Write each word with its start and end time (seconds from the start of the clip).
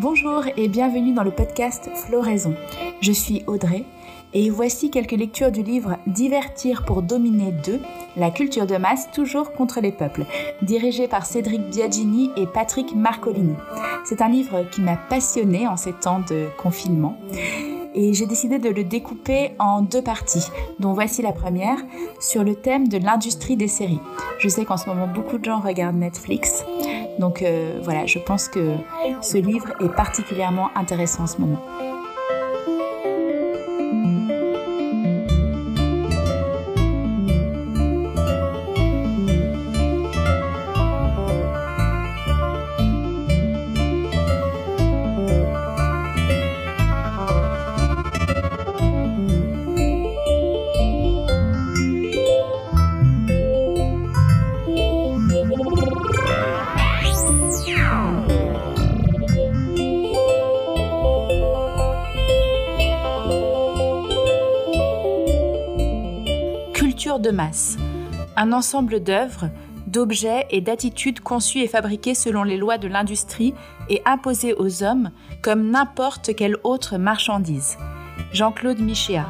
Bonjour 0.00 0.44
et 0.56 0.68
bienvenue 0.68 1.12
dans 1.12 1.24
le 1.24 1.30
podcast 1.30 1.90
Floraison. 1.94 2.54
Je 3.02 3.12
suis 3.12 3.44
Audrey 3.46 3.84
et 4.32 4.48
voici 4.48 4.90
quelques 4.90 5.12
lectures 5.12 5.52
du 5.52 5.62
livre 5.62 5.98
Divertir 6.06 6.86
pour 6.86 7.02
dominer 7.02 7.52
2, 7.66 7.78
la 8.16 8.30
culture 8.30 8.66
de 8.66 8.78
masse 8.78 9.10
toujours 9.12 9.52
contre 9.52 9.82
les 9.82 9.92
peuples, 9.92 10.24
dirigé 10.62 11.06
par 11.06 11.26
Cédric 11.26 11.68
Biagini 11.68 12.30
et 12.38 12.46
Patrick 12.46 12.96
Marcolini. 12.96 13.52
C'est 14.06 14.22
un 14.22 14.30
livre 14.30 14.64
qui 14.70 14.80
m'a 14.80 14.96
passionné 14.96 15.68
en 15.68 15.76
ces 15.76 15.92
temps 15.92 16.20
de 16.20 16.48
confinement 16.56 17.18
et 17.94 18.14
j'ai 18.14 18.26
décidé 18.26 18.58
de 18.58 18.70
le 18.70 18.84
découper 18.84 19.52
en 19.58 19.82
deux 19.82 20.02
parties, 20.02 20.46
dont 20.78 20.94
voici 20.94 21.20
la 21.20 21.32
première 21.32 21.76
sur 22.20 22.42
le 22.42 22.54
thème 22.54 22.88
de 22.88 22.96
l'industrie 22.96 23.58
des 23.58 23.68
séries. 23.68 24.00
Je 24.38 24.48
sais 24.48 24.64
qu'en 24.64 24.78
ce 24.78 24.88
moment 24.88 25.08
beaucoup 25.08 25.36
de 25.36 25.44
gens 25.44 25.60
regardent 25.60 25.98
Netflix, 25.98 26.64
donc 27.18 27.42
euh, 27.42 27.78
voilà, 27.82 28.06
je 28.06 28.18
pense 28.18 28.48
que 28.48 28.74
ce 29.20 29.38
livre 29.38 29.72
est 29.80 29.94
particulièrement 29.94 30.70
intéressant 30.74 31.24
en 31.24 31.26
ce 31.26 31.38
moment. 31.38 31.62
Un 68.36 68.52
ensemble 68.52 69.02
d'œuvres, 69.02 69.50
d'objets 69.86 70.46
et 70.50 70.60
d'attitudes 70.60 71.20
conçues 71.20 71.60
et 71.60 71.68
fabriquées 71.68 72.14
selon 72.14 72.42
les 72.42 72.56
lois 72.56 72.78
de 72.78 72.88
l'industrie 72.88 73.54
et 73.88 74.02
imposées 74.04 74.54
aux 74.54 74.82
hommes 74.82 75.10
comme 75.42 75.70
n'importe 75.70 76.34
quelle 76.34 76.56
autre 76.64 76.96
marchandise. 76.96 77.76
Jean-Claude 78.32 78.78
Michéa. 78.78 79.26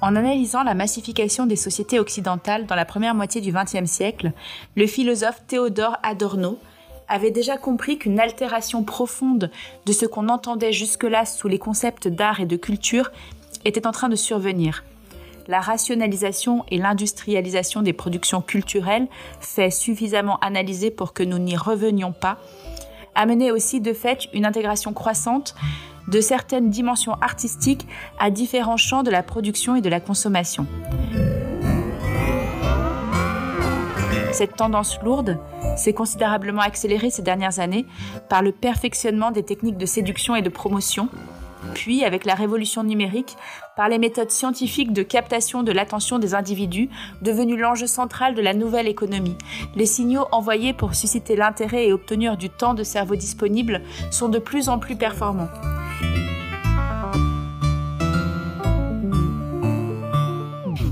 En 0.00 0.16
analysant 0.16 0.62
la 0.62 0.74
massification 0.74 1.46
des 1.46 1.56
sociétés 1.56 1.98
occidentales 1.98 2.66
dans 2.66 2.74
la 2.74 2.84
première 2.84 3.14
moitié 3.14 3.40
du 3.40 3.52
XXe 3.52 3.90
siècle, 3.90 4.32
le 4.76 4.86
philosophe 4.86 5.42
Théodore 5.46 5.96
Adorno 6.02 6.58
avait 7.08 7.30
déjà 7.30 7.56
compris 7.56 7.98
qu'une 7.98 8.20
altération 8.20 8.82
profonde 8.82 9.50
de 9.86 9.92
ce 9.92 10.06
qu'on 10.06 10.28
entendait 10.28 10.72
jusque-là 10.72 11.24
sous 11.24 11.48
les 11.48 11.58
concepts 11.58 12.08
d'art 12.08 12.40
et 12.40 12.46
de 12.46 12.56
culture 12.56 13.10
était 13.64 13.86
en 13.86 13.92
train 13.92 14.08
de 14.08 14.16
survenir. 14.16 14.84
La 15.46 15.60
rationalisation 15.60 16.64
et 16.70 16.78
l'industrialisation 16.78 17.82
des 17.82 17.92
productions 17.92 18.40
culturelles, 18.40 19.08
fait 19.40 19.70
suffisamment 19.70 20.38
analysées 20.40 20.90
pour 20.90 21.12
que 21.12 21.22
nous 21.22 21.38
n'y 21.38 21.56
revenions 21.56 22.12
pas, 22.12 22.38
amenait 23.14 23.50
aussi 23.50 23.80
de 23.80 23.92
fait 23.92 24.26
une 24.32 24.46
intégration 24.46 24.92
croissante 24.92 25.54
de 26.08 26.20
certaines 26.20 26.70
dimensions 26.70 27.14
artistiques 27.20 27.86
à 28.18 28.30
différents 28.30 28.76
champs 28.76 29.02
de 29.02 29.10
la 29.10 29.22
production 29.22 29.76
et 29.76 29.80
de 29.80 29.88
la 29.88 30.00
consommation. 30.00 30.66
Cette 34.34 34.56
tendance 34.56 35.00
lourde 35.00 35.38
s'est 35.76 35.92
considérablement 35.92 36.62
accélérée 36.62 37.10
ces 37.10 37.22
dernières 37.22 37.60
années 37.60 37.86
par 38.28 38.42
le 38.42 38.50
perfectionnement 38.50 39.30
des 39.30 39.44
techniques 39.44 39.78
de 39.78 39.86
séduction 39.86 40.34
et 40.34 40.42
de 40.42 40.48
promotion, 40.48 41.08
puis 41.72 42.04
avec 42.04 42.24
la 42.24 42.34
révolution 42.34 42.82
numérique, 42.82 43.36
par 43.76 43.88
les 43.88 43.98
méthodes 43.98 44.32
scientifiques 44.32 44.92
de 44.92 45.04
captation 45.04 45.62
de 45.62 45.70
l'attention 45.70 46.18
des 46.18 46.34
individus, 46.34 46.90
devenues 47.22 47.56
l'enjeu 47.56 47.86
central 47.86 48.34
de 48.34 48.42
la 48.42 48.54
nouvelle 48.54 48.88
économie. 48.88 49.38
Les 49.76 49.86
signaux 49.86 50.26
envoyés 50.32 50.72
pour 50.72 50.96
susciter 50.96 51.36
l'intérêt 51.36 51.86
et 51.86 51.92
obtenir 51.92 52.36
du 52.36 52.50
temps 52.50 52.74
de 52.74 52.82
cerveau 52.82 53.14
disponible 53.14 53.82
sont 54.10 54.28
de 54.28 54.40
plus 54.40 54.68
en 54.68 54.80
plus 54.80 54.96
performants. 54.96 55.48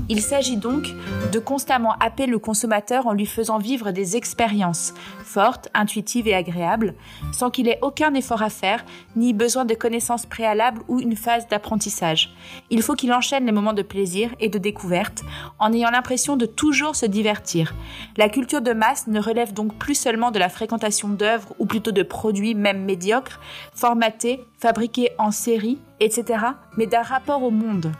Il 0.09 0.21
s'agit 0.21 0.57
donc 0.57 0.89
de 1.31 1.39
constamment 1.39 1.95
happer 1.99 2.25
le 2.25 2.37
consommateur 2.37 3.07
en 3.07 3.13
lui 3.13 3.25
faisant 3.25 3.57
vivre 3.57 3.91
des 3.91 4.17
expériences 4.17 4.93
fortes, 5.23 5.69
intuitives 5.73 6.27
et 6.27 6.35
agréables, 6.35 6.93
sans 7.31 7.49
qu'il 7.49 7.69
ait 7.69 7.79
aucun 7.81 8.13
effort 8.13 8.41
à 8.41 8.49
faire, 8.49 8.83
ni 9.15 9.33
besoin 9.33 9.63
de 9.63 9.73
connaissances 9.73 10.25
préalables 10.25 10.81
ou 10.89 10.99
une 10.99 11.15
phase 11.15 11.47
d'apprentissage. 11.47 12.35
Il 12.69 12.81
faut 12.81 12.95
qu'il 12.95 13.13
enchaîne 13.13 13.45
les 13.45 13.51
moments 13.53 13.73
de 13.73 13.81
plaisir 13.81 14.29
et 14.41 14.49
de 14.49 14.57
découverte, 14.57 15.23
en 15.57 15.71
ayant 15.71 15.89
l'impression 15.89 16.35
de 16.35 16.45
toujours 16.45 16.95
se 16.95 17.05
divertir. 17.05 17.73
La 18.17 18.27
culture 18.29 18.61
de 18.61 18.73
masse 18.73 19.07
ne 19.07 19.21
relève 19.21 19.53
donc 19.53 19.73
plus 19.75 19.95
seulement 19.95 20.31
de 20.31 20.39
la 20.39 20.49
fréquentation 20.49 21.07
d'œuvres 21.07 21.55
ou 21.59 21.65
plutôt 21.65 21.91
de 21.91 22.03
produits 22.03 22.55
même 22.55 22.83
médiocres, 22.83 23.39
formatés, 23.73 24.45
fabriqués 24.59 25.11
en 25.17 25.31
série, 25.31 25.79
etc., 26.01 26.45
mais 26.77 26.87
d'un 26.87 27.03
rapport 27.03 27.41
au 27.41 27.51
monde 27.51 27.91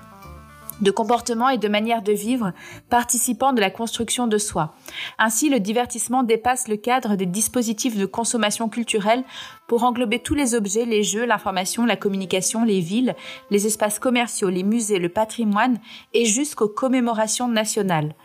de 0.81 0.91
comportement 0.91 1.49
et 1.49 1.57
de 1.57 1.67
manière 1.67 2.01
de 2.01 2.11
vivre 2.11 2.53
participant 2.89 3.53
de 3.53 3.61
la 3.61 3.69
construction 3.69 4.27
de 4.27 4.37
soi. 4.37 4.75
Ainsi, 5.17 5.49
le 5.49 5.59
divertissement 5.59 6.23
dépasse 6.23 6.67
le 6.67 6.77
cadre 6.77 7.15
des 7.15 7.25
dispositifs 7.25 7.97
de 7.97 8.05
consommation 8.05 8.69
culturelle 8.69 9.23
pour 9.67 9.83
englober 9.83 10.19
tous 10.19 10.35
les 10.35 10.55
objets, 10.55 10.85
les 10.85 11.03
jeux, 11.03 11.25
l'information, 11.25 11.85
la 11.85 11.95
communication, 11.95 12.63
les 12.63 12.79
villes, 12.79 13.15
les 13.49 13.67
espaces 13.67 13.99
commerciaux, 13.99 14.49
les 14.49 14.63
musées, 14.63 14.99
le 14.99 15.09
patrimoine 15.09 15.79
et 16.13 16.25
jusqu'aux 16.25 16.67
commémorations 16.67 17.47
nationales. 17.47 18.15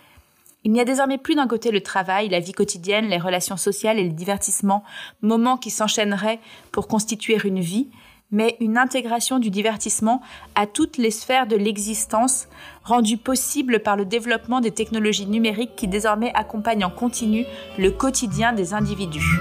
Il 0.65 0.73
n'y 0.73 0.81
a 0.81 0.85
désormais 0.85 1.19
plus 1.19 1.37
d'un 1.37 1.47
côté 1.47 1.71
le 1.71 1.81
travail, 1.81 2.29
la 2.29 2.41
vie 2.41 2.53
quotidienne, 2.53 3.07
les 3.07 3.19
relations 3.19 3.57
sociales 3.57 3.99
et 3.99 4.05
le 4.05 4.13
divertissement, 4.13 4.83
moments 5.23 5.57
qui 5.57 5.71
s'enchaîneraient 5.71 6.41
pour 6.73 6.89
constituer 6.89 7.39
une 7.45 7.61
vie, 7.61 7.89
mais 8.31 8.57
une 8.61 8.77
intégration 8.77 9.39
du 9.39 9.51
divertissement 9.51 10.21
à 10.55 10.67
toutes 10.67 10.97
les 10.97 11.11
sphères 11.11 11.47
de 11.47 11.57
l'existence, 11.57 12.49
rendue 12.85 13.17
possible 13.17 13.81
par 13.81 13.97
le 13.97 14.05
développement 14.05 14.61
des 14.61 14.71
technologies 14.71 15.27
numériques 15.27 15.77
qui 15.77 15.89
désormais 15.89 16.33
accompagnent 16.35 16.85
en 16.85 16.91
continu 16.91 17.45
le 17.79 17.91
quotidien 17.91 18.53
des 18.53 18.75
individus. 18.75 19.41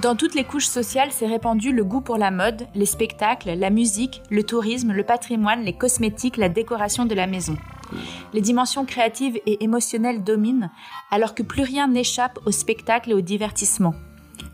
Dans 0.00 0.16
toutes 0.16 0.34
les 0.34 0.44
couches 0.44 0.66
sociales 0.66 1.12
s'est 1.12 1.26
répandu 1.26 1.72
le 1.72 1.84
goût 1.84 2.00
pour 2.00 2.16
la 2.16 2.30
mode, 2.30 2.66
les 2.74 2.86
spectacles, 2.86 3.50
la 3.50 3.68
musique, 3.68 4.22
le 4.30 4.44
tourisme, 4.44 4.92
le 4.92 5.04
patrimoine, 5.04 5.62
les 5.62 5.74
cosmétiques, 5.74 6.38
la 6.38 6.48
décoration 6.48 7.04
de 7.04 7.14
la 7.14 7.26
maison. 7.26 7.56
Les 8.32 8.40
dimensions 8.40 8.84
créatives 8.84 9.40
et 9.46 9.62
émotionnelles 9.64 10.24
dominent, 10.24 10.70
alors 11.10 11.34
que 11.34 11.42
plus 11.42 11.62
rien 11.62 11.88
n'échappe 11.88 12.38
au 12.46 12.50
spectacle 12.50 13.10
et 13.10 13.14
au 13.14 13.20
divertissement. 13.20 13.94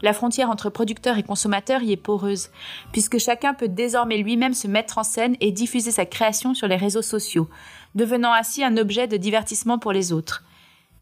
La 0.02 0.12
frontière 0.12 0.50
entre 0.50 0.70
producteur 0.70 1.16
et 1.16 1.22
consommateur 1.22 1.82
y 1.82 1.92
est 1.92 1.96
poreuse, 1.96 2.50
puisque 2.92 3.18
chacun 3.18 3.54
peut 3.54 3.68
désormais 3.68 4.18
lui-même 4.18 4.54
se 4.54 4.68
mettre 4.68 4.98
en 4.98 5.02
scène 5.02 5.36
et 5.40 5.52
diffuser 5.52 5.90
sa 5.90 6.06
création 6.06 6.54
sur 6.54 6.68
les 6.68 6.76
réseaux 6.76 7.02
sociaux, 7.02 7.48
devenant 7.94 8.32
ainsi 8.32 8.62
un 8.62 8.76
objet 8.76 9.06
de 9.06 9.16
divertissement 9.16 9.78
pour 9.78 9.92
les 9.92 10.12
autres. 10.12 10.44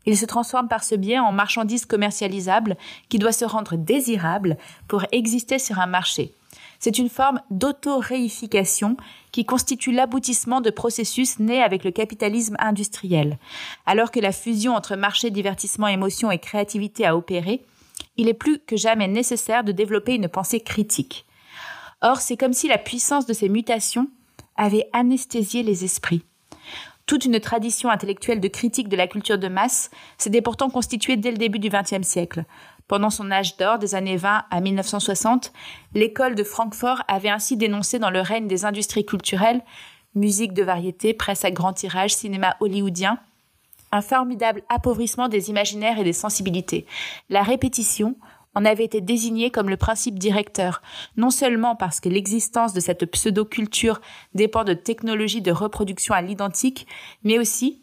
Il 0.06 0.16
se 0.18 0.26
transforme 0.26 0.68
par 0.68 0.84
ce 0.84 0.94
biais 0.94 1.18
en 1.18 1.32
marchandise 1.32 1.86
commercialisable 1.86 2.76
qui 3.08 3.18
doit 3.18 3.32
se 3.32 3.44
rendre 3.44 3.76
désirable 3.76 4.58
pour 4.86 5.04
exister 5.12 5.58
sur 5.58 5.78
un 5.78 5.86
marché. 5.86 6.34
C'est 6.84 6.98
une 6.98 7.08
forme 7.08 7.40
d'auto-réification 7.48 8.98
qui 9.32 9.46
constitue 9.46 9.90
l'aboutissement 9.90 10.60
de 10.60 10.68
processus 10.68 11.38
nés 11.38 11.62
avec 11.62 11.82
le 11.82 11.90
capitalisme 11.90 12.56
industriel. 12.58 13.38
Alors 13.86 14.10
que 14.10 14.20
la 14.20 14.32
fusion 14.32 14.74
entre 14.74 14.94
marché, 14.94 15.30
divertissement, 15.30 15.88
émotion 15.88 16.30
et 16.30 16.38
créativité 16.38 17.06
a 17.06 17.16
opéré, 17.16 17.64
il 18.18 18.28
est 18.28 18.34
plus 18.34 18.58
que 18.58 18.76
jamais 18.76 19.08
nécessaire 19.08 19.64
de 19.64 19.72
développer 19.72 20.14
une 20.14 20.28
pensée 20.28 20.60
critique. 20.60 21.24
Or, 22.02 22.20
c'est 22.20 22.36
comme 22.36 22.52
si 22.52 22.68
la 22.68 22.76
puissance 22.76 23.24
de 23.24 23.32
ces 23.32 23.48
mutations 23.48 24.08
avait 24.54 24.90
anesthésié 24.92 25.62
les 25.62 25.84
esprits. 25.86 26.26
Toute 27.06 27.24
une 27.24 27.40
tradition 27.40 27.88
intellectuelle 27.88 28.40
de 28.40 28.48
critique 28.48 28.90
de 28.90 28.96
la 28.96 29.06
culture 29.06 29.38
de 29.38 29.48
masse 29.48 29.90
s'était 30.18 30.42
pourtant 30.42 30.68
constituée 30.68 31.16
dès 31.16 31.30
le 31.30 31.38
début 31.38 31.58
du 31.58 31.70
XXe 31.70 32.06
siècle. 32.06 32.44
Pendant 32.86 33.10
son 33.10 33.30
âge 33.30 33.56
d'or 33.56 33.78
des 33.78 33.94
années 33.94 34.16
20 34.16 34.44
à 34.50 34.60
1960, 34.60 35.52
l'école 35.94 36.34
de 36.34 36.44
Francfort 36.44 37.02
avait 37.08 37.30
ainsi 37.30 37.56
dénoncé 37.56 37.98
dans 37.98 38.10
le 38.10 38.20
règne 38.20 38.46
des 38.46 38.64
industries 38.64 39.06
culturelles, 39.06 39.62
musique 40.14 40.52
de 40.52 40.62
variété, 40.62 41.14
presse 41.14 41.44
à 41.44 41.50
grand 41.50 41.72
tirage, 41.72 42.14
cinéma 42.14 42.56
hollywoodien, 42.60 43.18
un 43.90 44.02
formidable 44.02 44.62
appauvrissement 44.68 45.28
des 45.28 45.50
imaginaires 45.50 45.98
et 45.98 46.04
des 46.04 46.12
sensibilités. 46.12 46.86
La 47.30 47.42
répétition, 47.42 48.16
en 48.54 48.64
avait 48.64 48.84
été 48.84 49.00
désigné 49.00 49.50
comme 49.50 49.68
le 49.68 49.76
principe 49.76 50.18
directeur, 50.18 50.80
non 51.16 51.30
seulement 51.30 51.76
parce 51.76 52.00
que 52.00 52.08
l'existence 52.08 52.72
de 52.72 52.80
cette 52.80 53.06
pseudo-culture 53.06 54.00
dépend 54.34 54.64
de 54.64 54.74
technologies 54.74 55.42
de 55.42 55.50
reproduction 55.50 56.14
à 56.14 56.22
l'identique, 56.22 56.86
mais 57.24 57.38
aussi 57.38 57.82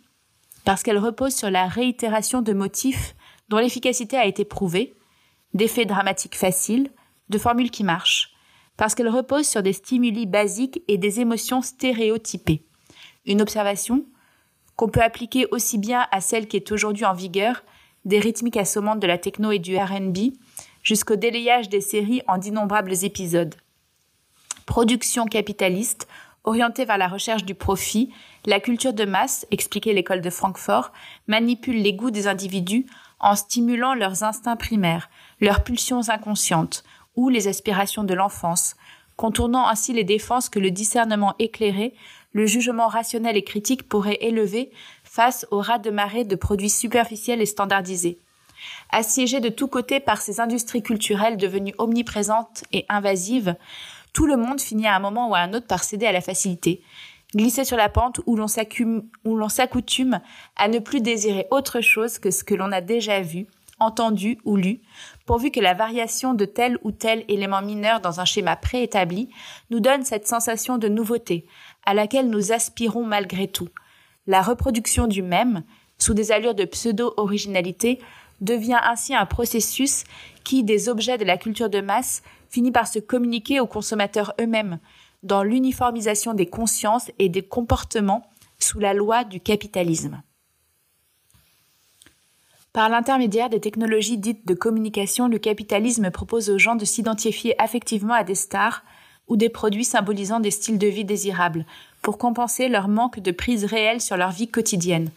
parce 0.64 0.84
qu'elle 0.84 0.98
repose 0.98 1.36
sur 1.36 1.50
la 1.50 1.68
réitération 1.68 2.42
de 2.42 2.54
motifs 2.54 3.16
dont 3.52 3.58
l'efficacité 3.58 4.16
a 4.18 4.26
été 4.26 4.46
prouvée, 4.46 4.94
d'effets 5.54 5.86
dramatiques 5.86 6.38
faciles, 6.38 6.90
de 7.28 7.38
formules 7.38 7.70
qui 7.70 7.84
marchent, 7.84 8.32
parce 8.78 8.96
qu'elle 8.96 9.10
repose 9.10 9.46
sur 9.46 9.62
des 9.62 9.74
stimuli 9.74 10.26
basiques 10.26 10.82
et 10.88 10.98
des 10.98 11.20
émotions 11.20 11.62
stéréotypées. 11.62 12.64
Une 13.26 13.42
observation 13.42 14.06
qu'on 14.78 14.88
peut 14.88 15.02
appliquer 15.02 15.48
aussi 15.52 15.78
bien 15.78 16.08
à 16.12 16.22
celle 16.22 16.48
qui 16.48 16.56
est 16.56 16.72
aujourd'hui 16.72 17.04
en 17.04 17.14
vigueur, 17.14 17.64
des 18.06 18.20
rythmiques 18.20 18.56
assommantes 18.56 19.02
de 19.02 19.08
la 19.08 19.18
techno 19.18 19.52
et 19.52 19.60
du 19.60 19.78
RB, 19.78 20.18
jusqu'au 20.82 21.18
délayage 21.18 21.68
des 21.68 21.82
séries 21.82 22.22
en 22.30 22.38
d'innombrables 22.38 23.04
épisodes. 23.04 23.54
Production 24.66 25.26
capitaliste, 25.26 26.08
orientée 26.46 26.86
vers 26.86 26.98
la 26.98 27.10
recherche 27.10 27.44
du 27.44 27.54
profit, 27.54 28.14
la 28.46 28.62
culture 28.62 28.94
de 28.94 29.04
masse, 29.04 29.46
expliquait 29.52 29.94
l'école 29.94 30.22
de 30.22 30.30
Francfort, 30.30 30.94
manipule 31.28 31.82
les 31.82 31.94
goûts 31.94 32.12
des 32.12 32.28
individus 32.28 32.86
en 33.22 33.36
stimulant 33.36 33.94
leurs 33.94 34.24
instincts 34.24 34.56
primaires, 34.56 35.10
leurs 35.40 35.64
pulsions 35.64 36.10
inconscientes 36.10 36.84
ou 37.16 37.30
les 37.30 37.48
aspirations 37.48 38.04
de 38.04 38.14
l'enfance, 38.14 38.76
contournant 39.16 39.68
ainsi 39.68 39.94
les 39.94 40.04
défenses 40.04 40.50
que 40.50 40.60
le 40.60 40.72
discernement 40.72 41.36
éclairé, 41.40 41.94
le 42.34 42.46
jugement 42.46 42.88
rationnel 42.88 43.38
et 43.38 43.44
critique 43.44 43.88
pourraient 43.88 44.18
élever 44.22 44.72
face 45.04 45.46
au 45.52 45.60
ras 45.60 45.80
de 45.80 45.92
marée 45.92 46.24
de 46.24 46.36
produits 46.36 46.70
superficiels 46.70 47.42
et 47.42 47.46
standardisés. 47.46 48.18
Assiégés 48.90 49.40
de 49.40 49.50
tous 49.50 49.68
côtés 49.68 50.00
par 50.00 50.22
ces 50.22 50.40
industries 50.40 50.84
culturelles 50.84 51.38
devenues 51.38 51.74
omniprésentes 51.78 52.64
et 52.72 52.86
invasives, 52.90 53.56
tout 54.14 54.28
le 54.28 54.38
monde 54.38 54.60
finit 54.60 54.88
à 54.88 54.96
un 54.96 55.00
moment 55.00 55.30
ou 55.30 55.36
à 55.36 55.40
un 55.40 55.54
autre 55.54 55.68
par 55.68 55.84
céder 55.84 56.06
à 56.06 56.12
la 56.12 56.22
facilité, 56.22 56.82
glisser 57.36 57.64
sur 57.64 57.78
la 57.78 57.90
pente 57.90 58.22
où 58.26 58.36
l'on 58.36 58.48
s'accoutume 58.48 60.22
à 60.56 60.68
ne 60.68 60.80
plus 60.80 61.02
désirer 61.02 61.48
autre 61.52 61.82
chose 61.82 62.20
que 62.20 62.32
ce 62.32 62.44
que 62.44 62.56
l'on 62.56 62.72
a 62.72 62.82
déjà 62.82 63.22
vu, 63.22 63.48
entendu 63.80 64.38
ou 64.46 64.56
lu, 64.56 64.82
pourvu 65.26 65.52
que 65.52 65.60
la 65.60 65.74
variation 65.74 66.34
de 66.34 66.46
tel 66.46 66.78
ou 66.84 66.92
tel 66.92 67.26
élément 67.28 67.62
mineur 67.62 68.00
dans 68.00 68.20
un 68.20 68.26
schéma 68.26 68.56
préétabli 68.56 69.30
nous 69.70 69.80
donne 69.80 70.04
cette 70.04 70.28
sensation 70.28 70.78
de 70.78 70.88
nouveauté, 70.88 71.46
à 71.86 71.94
laquelle 71.94 72.30
nous 72.30 72.52
aspirons 72.52 73.04
malgré 73.04 73.48
tout. 73.48 73.70
La 74.28 74.42
reproduction 74.42 75.08
du 75.08 75.24
même, 75.24 75.64
sous 75.98 76.14
des 76.14 76.32
allures 76.32 76.56
de 76.56 76.66
pseudo-originalité, 76.66 78.00
devient 78.40 78.80
ainsi 78.84 79.16
un 79.16 79.26
processus 79.26 80.04
qui, 80.44 80.64
des 80.64 80.90
objets 80.90 81.18
de 81.18 81.26
la 81.26 81.38
culture 81.38 81.70
de 81.70 81.82
masse, 81.82 82.22
finit 82.50 82.72
par 82.72 82.88
se 82.88 83.00
communiquer 83.00 83.60
aux 83.60 83.68
consommateurs 83.68 84.34
eux-mêmes, 84.40 84.80
dans 85.24 85.44
l'uniformisation 85.44 86.34
des 86.34 86.48
consciences 86.48 87.12
et 87.20 87.30
des 87.30 87.44
comportements 87.44 88.24
sous 88.60 88.80
la 88.80 88.94
loi 88.94 89.24
du 89.24 89.40
capitalisme. 89.40 90.22
Par 92.74 92.88
l'intermédiaire 92.88 93.50
des 93.50 93.60
technologies 93.60 94.18
dites 94.18 94.48
de 94.48 94.54
communication, 94.54 95.28
le 95.28 95.40
capitalisme 95.40 96.10
propose 96.10 96.50
aux 96.50 96.58
gens 96.58 96.76
de 96.76 96.86
s'identifier 96.86 97.62
affectivement 97.62 98.14
à 98.14 98.24
des 98.24 98.36
stars 98.36 98.84
ou 99.28 99.36
des 99.36 99.50
produits 99.50 99.86
symbolisant 99.86 100.40
des 100.40 100.52
styles 100.52 100.78
de 100.78 100.88
vie 100.88 101.06
désirables, 101.06 101.66
pour 102.02 102.18
compenser 102.18 102.70
leur 102.70 102.88
manque 102.88 103.20
de 103.20 103.32
prise 103.32 103.66
réelle 103.66 104.02
sur 104.02 104.18
leur 104.18 104.32
vie 104.32 104.48
quotidienne, 104.48 105.10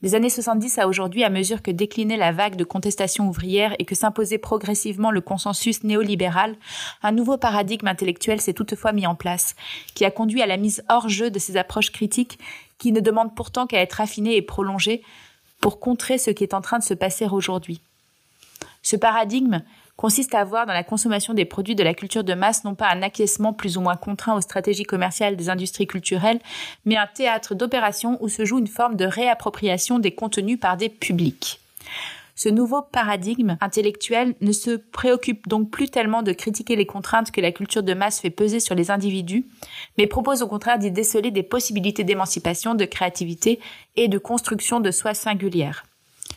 des 0.00 0.14
années 0.14 0.30
70 0.30 0.78
à 0.78 0.86
aujourd'hui, 0.86 1.24
à 1.24 1.30
mesure 1.30 1.60
que 1.60 1.72
déclinait 1.72 2.16
la 2.16 2.30
vague 2.30 2.54
de 2.54 2.64
contestation 2.64 3.28
ouvrière 3.28 3.74
et 3.78 3.84
que 3.84 3.96
s'imposait 3.96 4.38
progressivement 4.38 5.10
le 5.10 5.20
consensus 5.20 5.82
néolibéral, 5.82 6.54
un 7.02 7.10
nouveau 7.10 7.36
paradigme 7.36 7.88
intellectuel 7.88 8.40
s'est 8.40 8.52
toutefois 8.52 8.92
mis 8.92 9.06
en 9.06 9.16
place, 9.16 9.56
qui 9.94 10.04
a 10.04 10.10
conduit 10.12 10.42
à 10.42 10.46
la 10.46 10.56
mise 10.56 10.84
hors 10.88 11.08
jeu 11.08 11.30
de 11.30 11.38
ces 11.40 11.56
approches 11.56 11.90
critiques 11.90 12.38
qui 12.78 12.92
ne 12.92 13.00
demandent 13.00 13.34
pourtant 13.34 13.66
qu'à 13.66 13.80
être 13.80 14.00
affinées 14.00 14.36
et 14.36 14.42
prolongées 14.42 15.02
pour 15.60 15.80
contrer 15.80 16.16
ce 16.18 16.30
qui 16.30 16.44
est 16.44 16.54
en 16.54 16.60
train 16.60 16.78
de 16.78 16.84
se 16.84 16.94
passer 16.94 17.26
aujourd'hui. 17.26 17.80
Ce 18.82 18.94
paradigme, 18.94 19.62
consiste 19.98 20.36
à 20.36 20.44
voir 20.44 20.64
dans 20.64 20.72
la 20.72 20.84
consommation 20.84 21.34
des 21.34 21.44
produits 21.44 21.74
de 21.74 21.82
la 21.82 21.92
culture 21.92 22.22
de 22.22 22.32
masse 22.32 22.62
non 22.62 22.76
pas 22.76 22.88
un 22.88 23.02
acquiescement 23.02 23.52
plus 23.52 23.76
ou 23.76 23.80
moins 23.80 23.96
contraint 23.96 24.36
aux 24.36 24.40
stratégies 24.40 24.84
commerciales 24.84 25.36
des 25.36 25.50
industries 25.50 25.88
culturelles, 25.88 26.38
mais 26.84 26.96
un 26.96 27.08
théâtre 27.08 27.56
d'opération 27.56 28.16
où 28.22 28.28
se 28.28 28.44
joue 28.44 28.60
une 28.60 28.68
forme 28.68 28.94
de 28.94 29.04
réappropriation 29.04 29.98
des 29.98 30.12
contenus 30.12 30.58
par 30.60 30.76
des 30.76 30.88
publics. 30.88 31.60
Ce 32.36 32.48
nouveau 32.48 32.82
paradigme 32.82 33.56
intellectuel 33.60 34.36
ne 34.40 34.52
se 34.52 34.76
préoccupe 34.76 35.48
donc 35.48 35.68
plus 35.70 35.88
tellement 35.88 36.22
de 36.22 36.32
critiquer 36.32 36.76
les 36.76 36.86
contraintes 36.86 37.32
que 37.32 37.40
la 37.40 37.50
culture 37.50 37.82
de 37.82 37.94
masse 37.94 38.20
fait 38.20 38.30
peser 38.30 38.60
sur 38.60 38.76
les 38.76 38.92
individus, 38.92 39.46
mais 39.98 40.06
propose 40.06 40.42
au 40.42 40.46
contraire 40.46 40.78
d'y 40.78 40.92
déceler 40.92 41.32
des 41.32 41.42
possibilités 41.42 42.04
d'émancipation, 42.04 42.76
de 42.76 42.84
créativité 42.84 43.58
et 43.96 44.06
de 44.06 44.18
construction 44.18 44.78
de 44.78 44.92
soi 44.92 45.14
singulière. 45.14 45.87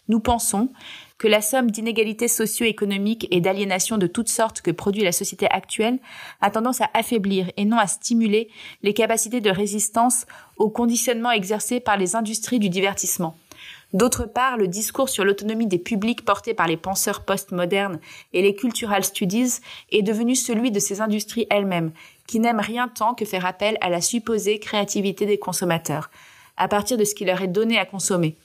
Nous 0.07 0.19
pensons 0.19 0.69
que 1.17 1.27
la 1.27 1.41
somme 1.41 1.69
d'inégalités 1.69 2.27
socio-économiques 2.27 3.27
et 3.29 3.41
d'aliénation 3.41 3.97
de 3.97 4.07
toutes 4.07 4.29
sortes 4.29 4.61
que 4.61 4.71
produit 4.71 5.03
la 5.03 5.11
société 5.11 5.47
actuelle 5.49 5.99
a 6.41 6.49
tendance 6.49 6.81
à 6.81 6.89
affaiblir 6.93 7.51
et 7.57 7.65
non 7.65 7.77
à 7.77 7.87
stimuler 7.87 8.49
les 8.81 8.93
capacités 8.93 9.39
de 9.39 9.51
résistance 9.51 10.25
au 10.57 10.69
conditionnement 10.69 11.31
exercé 11.31 11.79
par 11.79 11.97
les 11.97 12.15
industries 12.15 12.59
du 12.59 12.69
divertissement. 12.69 13.35
D'autre 13.93 14.25
part, 14.25 14.57
le 14.57 14.67
discours 14.67 15.09
sur 15.09 15.25
l'autonomie 15.25 15.67
des 15.67 15.77
publics 15.77 16.23
porté 16.23 16.53
par 16.53 16.67
les 16.67 16.77
penseurs 16.77 17.23
postmodernes 17.25 17.99
et 18.33 18.41
les 18.41 18.55
cultural 18.55 19.03
studies 19.03 19.59
est 19.91 20.01
devenu 20.01 20.35
celui 20.35 20.71
de 20.71 20.79
ces 20.79 21.01
industries 21.01 21.45
elles-mêmes, 21.49 21.91
qui 22.25 22.39
n'aiment 22.39 22.61
rien 22.61 22.87
tant 22.87 23.13
que 23.13 23.25
faire 23.25 23.45
appel 23.45 23.77
à 23.81 23.89
la 23.89 23.99
supposée 23.99 24.59
créativité 24.59 25.25
des 25.25 25.37
consommateurs, 25.37 26.09
à 26.55 26.69
partir 26.69 26.97
de 26.97 27.03
ce 27.03 27.13
qui 27.13 27.25
leur 27.25 27.41
est 27.41 27.47
donné 27.47 27.77
à 27.77 27.85
consommer 27.85 28.37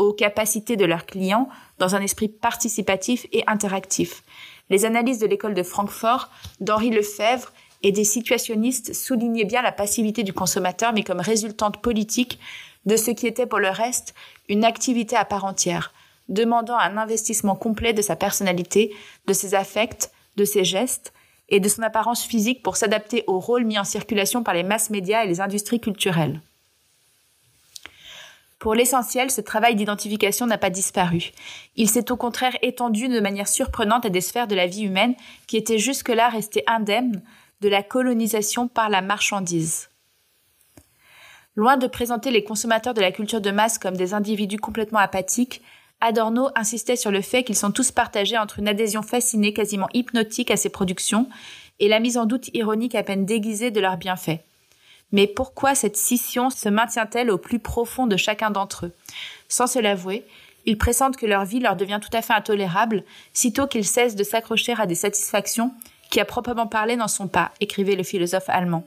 aux 0.00 0.12
capacités 0.12 0.76
de 0.76 0.84
leurs 0.84 1.06
clients 1.06 1.48
dans 1.78 1.94
un 1.94 2.00
esprit 2.00 2.28
participatif 2.28 3.26
et 3.32 3.44
interactif. 3.46 4.22
Les 4.70 4.84
analyses 4.84 5.18
de 5.18 5.26
l'école 5.26 5.54
de 5.54 5.62
Francfort 5.62 6.30
d'Henri 6.60 6.90
Lefebvre 6.90 7.52
et 7.82 7.92
des 7.92 8.04
situationnistes 8.04 8.94
soulignaient 8.94 9.44
bien 9.44 9.62
la 9.62 9.72
passivité 9.72 10.22
du 10.22 10.32
consommateur, 10.32 10.92
mais 10.92 11.02
comme 11.02 11.20
résultante 11.20 11.78
politique 11.82 12.38
de 12.86 12.96
ce 12.96 13.10
qui 13.10 13.26
était 13.26 13.46
pour 13.46 13.58
le 13.58 13.68
reste 13.68 14.14
une 14.48 14.64
activité 14.64 15.16
à 15.16 15.24
part 15.24 15.44
entière, 15.44 15.92
demandant 16.28 16.78
un 16.78 16.96
investissement 16.96 17.54
complet 17.54 17.92
de 17.92 18.02
sa 18.02 18.16
personnalité, 18.16 18.94
de 19.26 19.32
ses 19.32 19.54
affects, 19.54 20.10
de 20.36 20.44
ses 20.44 20.64
gestes 20.64 21.12
et 21.48 21.60
de 21.60 21.68
son 21.68 21.82
apparence 21.82 22.22
physique 22.22 22.62
pour 22.62 22.76
s'adapter 22.76 23.24
au 23.26 23.38
rôle 23.38 23.64
mis 23.64 23.78
en 23.78 23.84
circulation 23.84 24.42
par 24.42 24.54
les 24.54 24.62
masses 24.62 24.90
médias 24.90 25.24
et 25.24 25.28
les 25.28 25.40
industries 25.40 25.80
culturelles. 25.80 26.40
Pour 28.60 28.74
l'essentiel, 28.74 29.30
ce 29.30 29.40
travail 29.40 29.74
d'identification 29.74 30.46
n'a 30.46 30.58
pas 30.58 30.68
disparu. 30.68 31.32
Il 31.76 31.88
s'est 31.88 32.12
au 32.12 32.16
contraire 32.16 32.56
étendu 32.60 33.08
de 33.08 33.18
manière 33.18 33.48
surprenante 33.48 34.04
à 34.04 34.10
des 34.10 34.20
sphères 34.20 34.46
de 34.46 34.54
la 34.54 34.66
vie 34.66 34.82
humaine 34.82 35.14
qui 35.46 35.56
étaient 35.56 35.78
jusque-là 35.78 36.28
restées 36.28 36.62
indemnes 36.66 37.22
de 37.62 37.70
la 37.70 37.82
colonisation 37.82 38.68
par 38.68 38.90
la 38.90 39.00
marchandise. 39.00 39.88
Loin 41.56 41.78
de 41.78 41.86
présenter 41.86 42.30
les 42.30 42.44
consommateurs 42.44 42.92
de 42.92 43.00
la 43.00 43.12
culture 43.12 43.40
de 43.40 43.50
masse 43.50 43.78
comme 43.78 43.96
des 43.96 44.12
individus 44.12 44.58
complètement 44.58 44.98
apathiques, 44.98 45.62
Adorno 46.02 46.50
insistait 46.54 46.96
sur 46.96 47.10
le 47.10 47.22
fait 47.22 47.44
qu'ils 47.44 47.56
sont 47.56 47.72
tous 47.72 47.92
partagés 47.92 48.36
entre 48.36 48.58
une 48.58 48.68
adhésion 48.68 49.00
fascinée, 49.00 49.54
quasiment 49.54 49.88
hypnotique 49.94 50.50
à 50.50 50.58
ces 50.58 50.68
productions, 50.68 51.28
et 51.78 51.88
la 51.88 51.98
mise 51.98 52.18
en 52.18 52.26
doute 52.26 52.50
ironique 52.52 52.94
à 52.94 53.02
peine 53.02 53.24
déguisée 53.24 53.70
de 53.70 53.80
leurs 53.80 53.96
bienfaits. 53.96 54.40
Mais 55.12 55.26
pourquoi 55.26 55.74
cette 55.74 55.96
scission 55.96 56.50
se 56.50 56.68
maintient-elle 56.68 57.30
au 57.30 57.38
plus 57.38 57.58
profond 57.58 58.06
de 58.06 58.16
chacun 58.16 58.50
d'entre 58.50 58.86
eux? 58.86 58.92
Sans 59.48 59.66
se 59.66 59.78
l'avouer, 59.78 60.24
ils 60.66 60.78
pressentent 60.78 61.16
que 61.16 61.26
leur 61.26 61.44
vie 61.44 61.60
leur 61.60 61.76
devient 61.76 62.00
tout 62.00 62.16
à 62.16 62.22
fait 62.22 62.32
intolérable, 62.32 63.04
sitôt 63.32 63.66
qu'ils 63.66 63.86
cessent 63.86 64.16
de 64.16 64.24
s'accrocher 64.24 64.74
à 64.78 64.86
des 64.86 64.94
satisfactions 64.94 65.72
qui 66.10 66.20
à 66.20 66.24
proprement 66.24 66.66
parler 66.66 66.96
n'en 66.96 67.08
sont 67.08 67.28
pas, 67.28 67.52
écrivait 67.60 67.96
le 67.96 68.02
philosophe 68.02 68.48
allemand. 68.48 68.84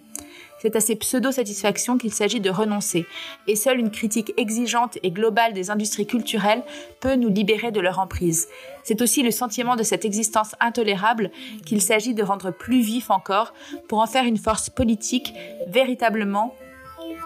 C'est 0.63 0.77
à 0.77 0.79
ces 0.79 0.95
pseudo-satisfactions 0.95 1.97
qu'il 1.97 2.13
s'agit 2.13 2.39
de 2.39 2.49
renoncer, 2.49 3.05
et 3.47 3.57
seule 3.57 3.79
une 3.79 3.91
critique 3.91 4.33
exigeante 4.37 4.97
et 5.03 5.11
globale 5.11 5.51
des 5.51 5.69
industries 5.69 6.07
culturelles 6.07 6.63
peut 7.01 7.15
nous 7.15 7.27
libérer 7.27 7.73
de 7.73 7.81
leur 7.81 7.99
emprise. 7.99 8.47
C'est 8.85 9.01
aussi 9.01 9.23
le 9.23 9.31
sentiment 9.31 9.75
de 9.75 9.83
cette 9.83 10.05
existence 10.05 10.55
intolérable 10.61 11.31
qu'il 11.65 11.81
s'agit 11.81 12.13
de 12.13 12.23
rendre 12.23 12.51
plus 12.51 12.79
vif 12.79 13.11
encore 13.11 13.53
pour 13.89 13.99
en 13.99 14.07
faire 14.07 14.23
une 14.23 14.37
force 14.37 14.69
politique 14.69 15.33
véritablement 15.67 16.55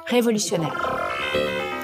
révolutionnaire. 0.08 1.77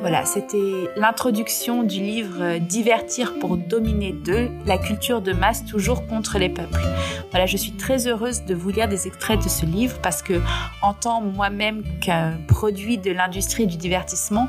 Voilà, 0.00 0.24
c'était 0.24 0.90
l'introduction 0.96 1.82
du 1.82 2.00
livre 2.00 2.58
Divertir 2.58 3.38
pour 3.38 3.56
dominer 3.56 4.12
deux, 4.12 4.48
la 4.66 4.78
culture 4.78 5.20
de 5.20 5.32
masse 5.32 5.64
toujours 5.64 6.06
contre 6.06 6.38
les 6.38 6.48
peuples. 6.48 6.80
Voilà, 7.30 7.46
je 7.46 7.56
suis 7.56 7.72
très 7.72 8.06
heureuse 8.06 8.44
de 8.44 8.54
vous 8.54 8.70
lire 8.70 8.88
des 8.88 9.06
extraits 9.06 9.42
de 9.42 9.48
ce 9.48 9.66
livre 9.66 9.98
parce 10.02 10.22
que, 10.22 10.40
en 10.82 10.94
tant 10.94 11.20
moi-même 11.20 11.82
qu'un 12.00 12.38
produit 12.46 12.98
de 12.98 13.10
l'industrie 13.10 13.66
du 13.66 13.76
divertissement, 13.76 14.48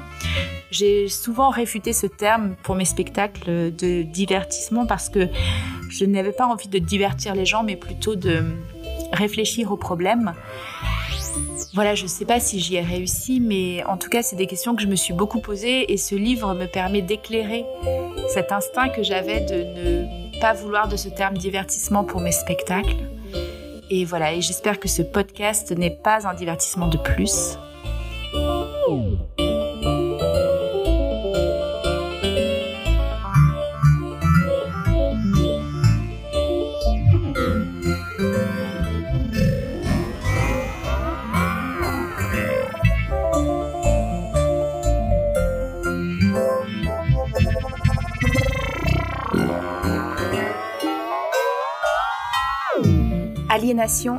j'ai 0.72 1.08
souvent 1.08 1.50
réfuté 1.50 1.94
ce 1.94 2.08
terme 2.08 2.56
pour 2.64 2.76
mes 2.76 2.86
spectacles 2.86 3.74
de 3.76 4.04
divertissement 4.04 4.86
parce 4.86 5.10
que 5.10 5.28
je 5.90 6.06
n'avais 6.06 6.32
pas 6.32 6.46
envie 6.46 6.70
de 6.70 6.80
divertir 6.80 7.36
les 7.36 7.46
gens, 7.46 7.64
mais 7.64 7.76
plutôt 7.76 8.16
de 8.16 8.44
réfléchir 9.12 9.72
aux 9.72 9.78
problèmes. 9.78 10.34
Voilà, 11.74 11.94
je 11.94 12.04
ne 12.04 12.08
sais 12.08 12.26
pas 12.26 12.40
si 12.40 12.60
j'y 12.60 12.76
ai 12.76 12.82
réussi, 12.82 13.40
mais 13.40 13.84
en 13.86 13.98
tout 13.98 14.10
cas, 14.10 14.24
c'est 14.24 14.36
des 14.36 14.48
questions 14.48 14.76
que 14.76 14.82
je 14.82 14.88
me 14.88 14.96
suis 14.96 15.14
beaucoup 15.14 15.40
posées 15.40 15.92
et 15.92 15.98
ce 15.98 16.16
livre 16.16 16.54
me 16.56 16.66
permet 16.66 17.04
d'éclairer 17.04 17.64
cet 18.34 18.52
instinct 18.52 18.90
que 18.90 19.04
j'avais 19.04 19.42
de 19.42 19.56
ne 19.56 20.40
pas 20.42 20.54
vouloir 20.54 20.88
de 20.88 20.96
ce 20.96 21.10
terme 21.10 21.38
divertissement 21.38 22.04
pour 22.04 22.22
mes 22.22 22.32
spectacles. 22.32 22.96
Et 23.92 24.04
voilà, 24.04 24.34
et 24.34 24.42
j'espère 24.42 24.80
que 24.80 24.88
ce 24.88 25.04
podcast 25.04 25.72
n'est 25.72 25.96
pas 25.96 26.28
un 26.28 26.34
divertissement 26.34 26.88
de 26.88 26.98
plus. 26.98 27.58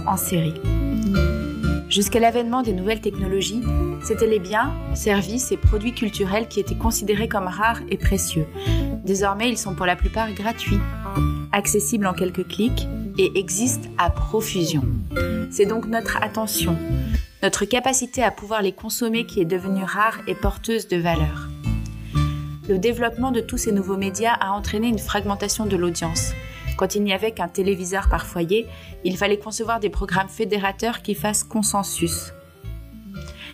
En 0.07 0.17
série. 0.17 0.55
Jusqu'à 1.91 2.19
l'avènement 2.19 2.63
des 2.63 2.73
nouvelles 2.73 3.03
technologies, 3.03 3.63
c'étaient 4.03 4.27
les 4.27 4.39
biens, 4.39 4.73
services 4.95 5.53
et 5.53 5.59
produits 5.59 5.93
culturels 5.93 6.49
qui 6.49 6.61
étaient 6.61 6.77
considérés 6.77 7.29
comme 7.29 7.47
rares 7.47 7.81
et 7.91 7.99
précieux. 7.99 8.47
Désormais, 9.05 9.51
ils 9.51 9.59
sont 9.59 9.75
pour 9.75 9.85
la 9.85 9.97
plupart 9.97 10.33
gratuits, 10.33 10.81
accessibles 11.53 12.07
en 12.07 12.15
quelques 12.15 12.49
clics 12.49 12.89
et 13.19 13.39
existent 13.39 13.89
à 13.99 14.09
profusion. 14.09 14.83
C'est 15.51 15.67
donc 15.67 15.87
notre 15.87 16.17
attention, 16.23 16.79
notre 17.43 17.67
capacité 17.67 18.23
à 18.23 18.31
pouvoir 18.31 18.63
les 18.63 18.73
consommer 18.73 19.27
qui 19.27 19.43
est 19.43 19.45
devenue 19.45 19.85
rare 19.85 20.21
et 20.27 20.35
porteuse 20.35 20.89
de 20.89 20.97
valeur. 20.97 21.49
Le 22.67 22.79
développement 22.79 23.31
de 23.31 23.41
tous 23.41 23.59
ces 23.59 23.73
nouveaux 23.73 23.99
médias 23.99 24.35
a 24.41 24.53
entraîné 24.53 24.89
une 24.89 24.99
fragmentation 24.99 25.67
de 25.67 25.77
l'audience. 25.77 26.33
Quand 26.81 26.95
il 26.95 27.03
n'y 27.03 27.13
avait 27.13 27.33
qu'un 27.33 27.47
téléviseur 27.47 28.09
par 28.09 28.25
foyer, 28.25 28.67
il 29.05 29.19
fallait 29.19 29.39
concevoir 29.39 29.81
des 29.81 29.91
programmes 29.91 30.31
fédérateurs 30.31 31.03
qui 31.03 31.15
fassent 31.15 31.45
consensus. 31.45 32.33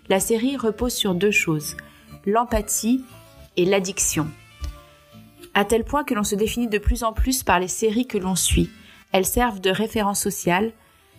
La 0.08 0.20
série 0.20 0.56
repose 0.56 0.92
sur 0.92 1.12
deux 1.12 1.32
choses, 1.32 1.76
l'empathie 2.24 3.04
et 3.56 3.64
l'addiction. 3.64 4.28
À 5.54 5.64
tel 5.64 5.82
point 5.82 6.04
que 6.04 6.14
l'on 6.14 6.22
se 6.22 6.36
définit 6.36 6.68
de 6.68 6.78
plus 6.78 7.02
en 7.02 7.12
plus 7.12 7.42
par 7.42 7.58
les 7.58 7.66
séries 7.66 8.06
que 8.06 8.16
l'on 8.16 8.36
suit. 8.36 8.70
Elles 9.10 9.26
servent 9.26 9.60
de 9.60 9.70
référence 9.70 10.20
sociale, 10.20 10.70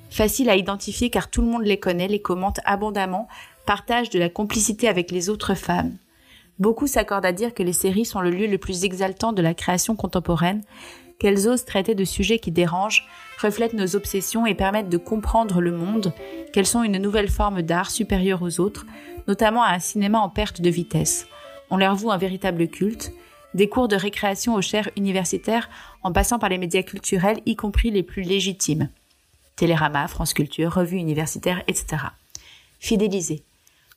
faciles 0.09 0.49
à 0.49 0.55
identifier 0.55 1.09
car 1.09 1.29
tout 1.29 1.41
le 1.41 1.49
monde 1.49 1.65
les 1.65 1.77
connaît, 1.77 2.07
les 2.07 2.21
commente 2.21 2.61
abondamment, 2.63 3.27
partagent 3.65 4.11
de 4.11 4.19
la 4.19 4.29
complicité 4.29 4.87
avec 4.87 5.11
les 5.11 5.29
autres 5.29 5.55
femmes. 5.55 5.97
Beaucoup 6.57 6.87
s'accordent 6.87 7.25
à 7.25 7.33
dire 7.33 7.53
que 7.53 7.63
les 7.63 7.73
séries 7.73 8.05
sont 8.05 8.21
le 8.21 8.31
lieu 8.31 8.47
le 8.47 8.57
plus 8.57 8.85
exaltant 8.85 9.33
de 9.33 9.41
la 9.41 9.53
création 9.53 9.97
contemporaine, 9.97 10.63
qu'elles 11.19 11.47
osent 11.47 11.65
traiter 11.65 11.95
de 11.95 12.05
sujets 12.05 12.39
qui 12.39 12.51
dérangent, 12.51 13.07
reflètent 13.41 13.73
nos 13.73 13.95
obsessions 13.95 14.45
et 14.45 14.55
permettent 14.55 14.89
de 14.89 14.97
comprendre 14.97 15.61
le 15.61 15.71
monde, 15.71 16.13
qu'elles 16.53 16.65
sont 16.65 16.83
une 16.83 16.97
nouvelle 16.97 17.29
forme 17.29 17.61
d'art 17.61 17.89
supérieure 17.89 18.41
aux 18.41 18.59
autres, 18.59 18.85
notamment 19.27 19.63
à 19.63 19.73
un 19.73 19.79
cinéma 19.79 20.19
en 20.19 20.29
perte 20.29 20.61
de 20.61 20.69
vitesse. 20.69 21.27
On 21.69 21.77
leur 21.77 21.95
voue 21.95 22.11
un 22.11 22.17
véritable 22.17 22.67
culte, 22.67 23.11
des 23.53 23.69
cours 23.69 23.87
de 23.87 23.95
récréation 23.95 24.55
aux 24.55 24.61
chaires 24.61 24.89
universitaires 24.95 25.69
en 26.03 26.11
passant 26.11 26.39
par 26.39 26.49
les 26.49 26.57
médias 26.57 26.83
culturels, 26.83 27.41
y 27.45 27.55
compris 27.55 27.91
les 27.91 28.03
plus 28.03 28.21
légitimes. 28.21 28.89
Télérama, 29.55 30.07
France 30.07 30.33
Culture, 30.33 30.73
revues 30.73 30.97
universitaires, 30.97 31.63
etc. 31.67 32.03
Fidéliser. 32.79 33.43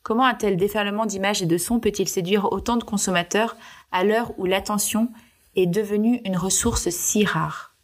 Comment 0.03 0.25
un 0.25 0.33
tel 0.33 0.57
déferlement 0.57 1.05
d'images 1.05 1.43
et 1.43 1.45
de 1.45 1.57
sons 1.57 1.79
peut-il 1.79 2.07
séduire 2.07 2.51
autant 2.51 2.77
de 2.77 2.83
consommateurs 2.83 3.55
à 3.91 4.03
l'heure 4.03 4.33
où 4.39 4.45
l'attention 4.45 5.11
est 5.55 5.67
devenue 5.67 6.21
une 6.25 6.37
ressource 6.37 6.89
si 6.89 7.25
rare. 7.25 7.75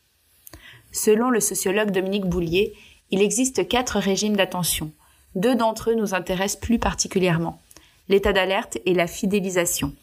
Selon 0.92 1.30
le 1.30 1.40
sociologue 1.40 1.92
Dominique 1.92 2.26
Boulier, 2.26 2.74
il 3.12 3.22
existe 3.22 3.68
quatre 3.68 4.00
régimes 4.00 4.36
d'attention. 4.36 4.92
Deux 5.36 5.56
d'entre 5.56 5.92
eux 5.92 5.96
nous 5.96 6.14
intéressent 6.14 6.60
plus 6.60 6.80
particulièrement. 6.80 7.62
L'état 8.10 8.34
d'alerte 8.34 8.78
et 8.86 8.94
la 8.94 9.08
fidélisation. 9.08 9.94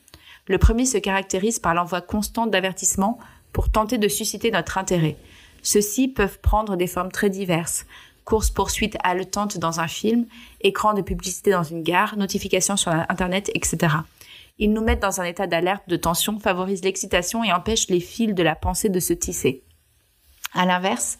Le 0.47 0.59
premier 0.59 0.85
se 0.85 0.99
caractérise 0.99 1.59
par 1.59 1.75
l'envoi 1.75 2.01
constant 2.01 2.47
d'avertissements 2.47 3.19
pour 3.53 3.71
tenter 3.71 3.99
de 3.99 4.09
susciter 4.09 4.51
notre 4.51 4.79
intérêt. 4.79 5.17
Ceux-ci 5.63 6.09
peuvent 6.09 6.39
prendre 6.41 6.77
des 6.77 6.87
formes 6.87 7.11
très 7.11 7.31
diverses. 7.31 7.87
Course-poursuite 8.25 8.97
haletante 9.03 9.59
dans 9.59 9.81
un 9.81 9.89
film, 9.89 10.27
écran 10.61 10.95
de 10.95 11.03
publicité 11.03 11.51
dans 11.51 11.63
une 11.63 11.83
gare, 11.83 12.17
notifications 12.17 12.77
sur 12.77 12.93
Internet, 12.93 13.51
etc. 13.55 13.97
Ils 14.59 14.73
nous 14.73 14.83
mettent 14.83 15.03
dans 15.03 15.21
un 15.21 15.25
état 15.25 15.47
d'alerte, 15.47 15.89
de 15.89 15.97
tension, 15.97 16.39
favorisent 16.39 16.85
l'excitation 16.85 17.43
et 17.43 17.53
empêchent 17.53 17.89
les 17.89 18.01
fils 18.01 18.35
de 18.35 18.43
la 18.43 18.55
pensée 18.55 18.89
de 18.89 19.01
se 19.01 19.13
tisser. 19.13 19.65
À 20.55 20.65
l'inverse, 20.65 21.19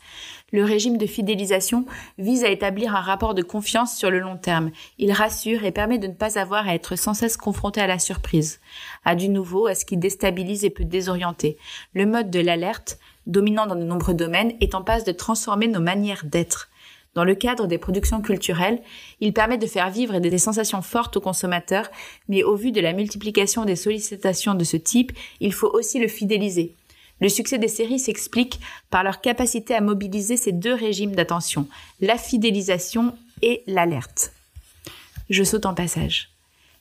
le 0.53 0.63
régime 0.63 0.97
de 0.97 1.07
fidélisation 1.07 1.87
vise 2.19 2.45
à 2.45 2.49
établir 2.49 2.95
un 2.95 3.01
rapport 3.01 3.35
de 3.35 3.43
confiance 3.43 3.97
sur 3.97 4.09
le 4.09 4.21
long 4.21 4.37
terme. 4.37 4.71
Il 4.99 5.11
rassure 5.11 5.65
et 5.65 5.73
permet 5.73 5.99
de 5.99 6.07
ne 6.07 6.13
pas 6.13 6.39
avoir 6.39 6.69
à 6.69 6.75
être 6.77 6.95
sans 6.95 7.15
cesse 7.15 7.37
confronté 7.37 7.81
à 7.81 7.89
la 7.89 7.99
surprise, 7.99 8.61
à 9.05 9.17
du 9.17 9.29
nouveau, 9.29 9.67
à 9.67 9.75
ce 9.75 9.85
qui 9.85 9.97
déstabilise 9.97 10.65
et 10.65 10.71
peut 10.71 10.85
désorienter. 10.85 11.59
Le 11.93 12.07
mode 12.07 12.31
de 12.31 12.39
l'alerte, 12.39 13.01
dominant 13.27 13.67
dans 13.67 13.75
de 13.75 13.83
nombreux 13.83 14.15
domaines, 14.15 14.53
est 14.61 14.77
en 14.77 14.83
passe 14.83 15.03
de 15.03 15.11
transformer 15.11 15.67
nos 15.67 15.81
manières 15.81 16.23
d'être. 16.25 16.71
Dans 17.15 17.25
le 17.25 17.35
cadre 17.35 17.67
des 17.67 17.79
productions 17.79 18.21
culturelles, 18.21 18.83
il 19.21 19.33
permet 19.33 19.59
de 19.59 19.67
faire 19.67 19.91
vivre 19.91 20.19
des 20.19 20.39
sensations 20.39 20.83
fortes 20.83 21.17
aux 21.17 21.21
consommateurs, 21.21 21.89
mais 22.29 22.43
au 22.43 22.57
vu 22.57 22.73
de 22.73 22.81
la 22.81 22.93
multiplication 22.93 23.65
des 23.65 23.77
sollicitations 23.77 24.55
de 24.55 24.65
ce 24.65 24.77
type, 24.77 25.13
il 25.41 25.53
faut 25.53 25.71
aussi 25.73 26.01
le 26.01 26.09
fidéliser. 26.09 26.75
Le 27.21 27.29
succès 27.29 27.59
des 27.59 27.69
séries 27.69 28.01
s'explique 28.01 28.61
par 28.91 29.05
leur 29.05 29.21
capacité 29.21 29.75
à 29.75 29.81
mobiliser 29.81 30.37
ces 30.37 30.53
deux 30.53 30.75
régimes 30.75 31.15
d'attention, 31.15 31.69
la 32.01 32.19
fidélisation 32.19 33.15
et 33.43 33.63
l'alerte. 33.67 34.33
Je 35.31 35.45
saute 35.45 35.67
en 35.67 35.75
passage. 35.75 36.31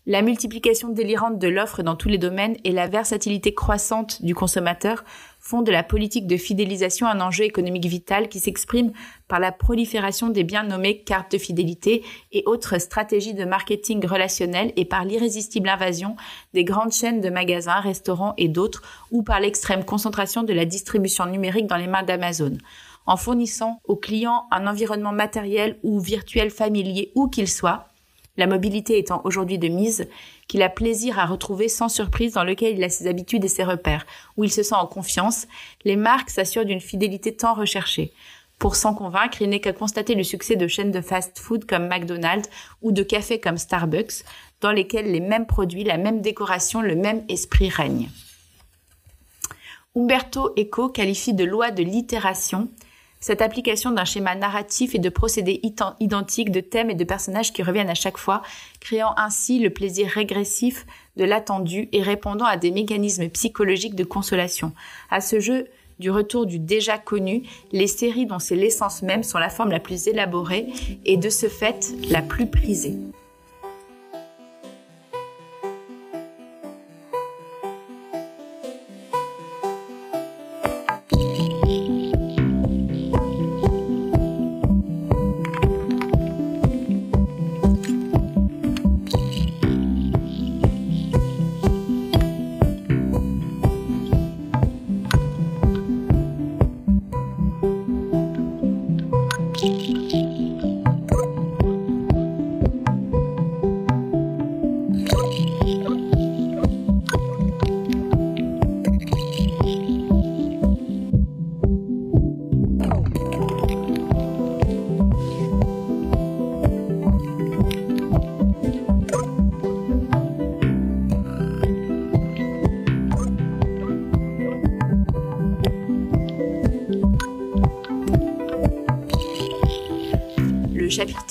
La 0.05 0.21
multiplication 0.21 0.89
délirante 0.89 1.39
de 1.39 1.47
l'offre 1.47 1.81
dans 1.81 1.95
tous 1.95 2.09
les 2.09 2.17
domaines 2.17 2.57
et 2.65 2.71
la 2.71 2.87
versatilité 2.87 3.53
croissante 3.53 4.21
du 4.21 4.35
consommateur 4.35 5.05
font 5.45 5.61
de 5.61 5.73
la 5.73 5.83
politique 5.83 6.25
de 6.25 6.37
fidélisation 6.37 7.05
un 7.05 7.19
enjeu 7.19 7.43
économique 7.43 7.85
vital 7.85 8.29
qui 8.29 8.39
s'exprime 8.39 8.93
par 9.27 9.41
la 9.41 9.51
prolifération 9.51 10.29
des 10.29 10.45
bien 10.45 10.63
nommés 10.63 11.01
cartes 11.01 11.33
de 11.33 11.37
fidélité 11.37 12.01
et 12.31 12.43
autres 12.45 12.79
stratégies 12.79 13.33
de 13.33 13.43
marketing 13.43 14.05
relationnel 14.07 14.71
et 14.77 14.85
par 14.85 15.03
l'irrésistible 15.03 15.67
invasion 15.67 16.15
des 16.53 16.63
grandes 16.63 16.93
chaînes 16.93 17.19
de 17.19 17.29
magasins, 17.29 17.81
restaurants 17.81 18.33
et 18.37 18.47
d'autres 18.47 18.83
ou 19.11 19.21
par 19.21 19.41
l'extrême 19.41 19.83
concentration 19.83 20.43
de 20.43 20.53
la 20.53 20.63
distribution 20.63 21.25
numérique 21.25 21.67
dans 21.67 21.75
les 21.75 21.87
mains 21.87 22.03
d'Amazon. 22.03 22.57
En 23.05 23.17
fournissant 23.17 23.81
aux 23.83 23.97
clients 23.97 24.45
un 24.49 24.65
environnement 24.65 25.11
matériel 25.11 25.77
ou 25.83 25.99
virtuel 25.99 26.51
familier 26.51 27.11
où 27.15 27.27
qu'il 27.27 27.49
soit, 27.49 27.89
la 28.37 28.47
mobilité 28.47 28.97
étant 28.97 29.21
aujourd'hui 29.25 29.59
de 29.59 29.67
mise, 29.67 30.07
qu'il 30.47 30.63
a 30.63 30.69
plaisir 30.69 31.19
à 31.19 31.25
retrouver 31.25 31.69
sans 31.69 31.89
surprise 31.89 32.33
dans 32.33 32.43
lequel 32.43 32.75
il 32.75 32.83
a 32.83 32.89
ses 32.89 33.07
habitudes 33.07 33.45
et 33.45 33.49
ses 33.49 33.63
repères, 33.63 34.05
où 34.37 34.43
il 34.43 34.51
se 34.51 34.63
sent 34.63 34.75
en 34.75 34.87
confiance, 34.87 35.47
les 35.85 35.95
marques 35.95 36.29
s'assurent 36.29 36.65
d'une 36.65 36.81
fidélité 36.81 37.35
tant 37.35 37.53
recherchée. 37.53 38.11
Pour 38.59 38.75
s'en 38.75 38.93
convaincre, 38.93 39.41
il 39.41 39.49
n'est 39.49 39.59
qu'à 39.59 39.73
constater 39.73 40.15
le 40.15 40.23
succès 40.23 40.55
de 40.55 40.67
chaînes 40.67 40.91
de 40.91 41.01
fast-food 41.01 41.65
comme 41.65 41.87
McDonald's 41.87 42.49
ou 42.81 42.91
de 42.91 43.03
cafés 43.03 43.39
comme 43.39 43.57
Starbucks, 43.57 44.23
dans 44.61 44.71
lesquels 44.71 45.11
les 45.11 45.19
mêmes 45.19 45.45
produits, 45.45 45.83
la 45.83 45.97
même 45.97 46.21
décoration, 46.21 46.81
le 46.81 46.95
même 46.95 47.23
esprit 47.29 47.69
règnent. 47.69 48.09
Umberto 49.95 50.53
Eco 50.57 50.89
qualifie 50.89 51.33
de 51.33 51.43
loi 51.43 51.69
de 51.69 51.83
l'itération 51.83 52.69
cette 53.23 53.41
application 53.41 53.91
d'un 53.91 54.03
schéma 54.03 54.35
narratif 54.35 54.95
et 54.95 54.99
de 54.99 55.07
procédés 55.07 55.61
identiques 56.01 56.51
de 56.51 56.59
thèmes 56.59 56.89
et 56.89 56.93
de 56.93 57.05
personnages 57.05 57.53
qui 57.53 57.63
reviennent 57.63 57.89
à 57.89 57.95
chaque 57.95 58.17
fois, 58.17 58.41
créant 58.81 59.13
ainsi 59.15 59.59
le 59.59 59.69
plaisir 59.69 60.09
régressif 60.09 60.85
de 61.15 61.23
l'attendu 61.23 61.87
et 61.93 62.01
répondant 62.01 62.43
à 62.43 62.57
des 62.57 62.69
mécanismes 62.69 63.29
psychologiques 63.29 63.95
de 63.95 64.03
consolation. 64.03 64.73
À 65.09 65.21
ce 65.21 65.39
jeu 65.39 65.67
du 65.99 66.11
retour 66.11 66.45
du 66.45 66.59
déjà 66.59 66.97
connu, 66.97 67.43
les 67.71 67.87
séries 67.87 68.25
dont 68.25 68.39
c'est 68.39 68.57
l'essence 68.57 69.01
même 69.03 69.23
sont 69.23 69.39
la 69.39 69.49
forme 69.49 69.71
la 69.71 69.79
plus 69.79 70.09
élaborée 70.09 70.67
et 71.05 71.15
de 71.15 71.29
ce 71.29 71.47
fait 71.47 71.93
la 72.09 72.21
plus 72.21 72.47
prisée. 72.47 72.97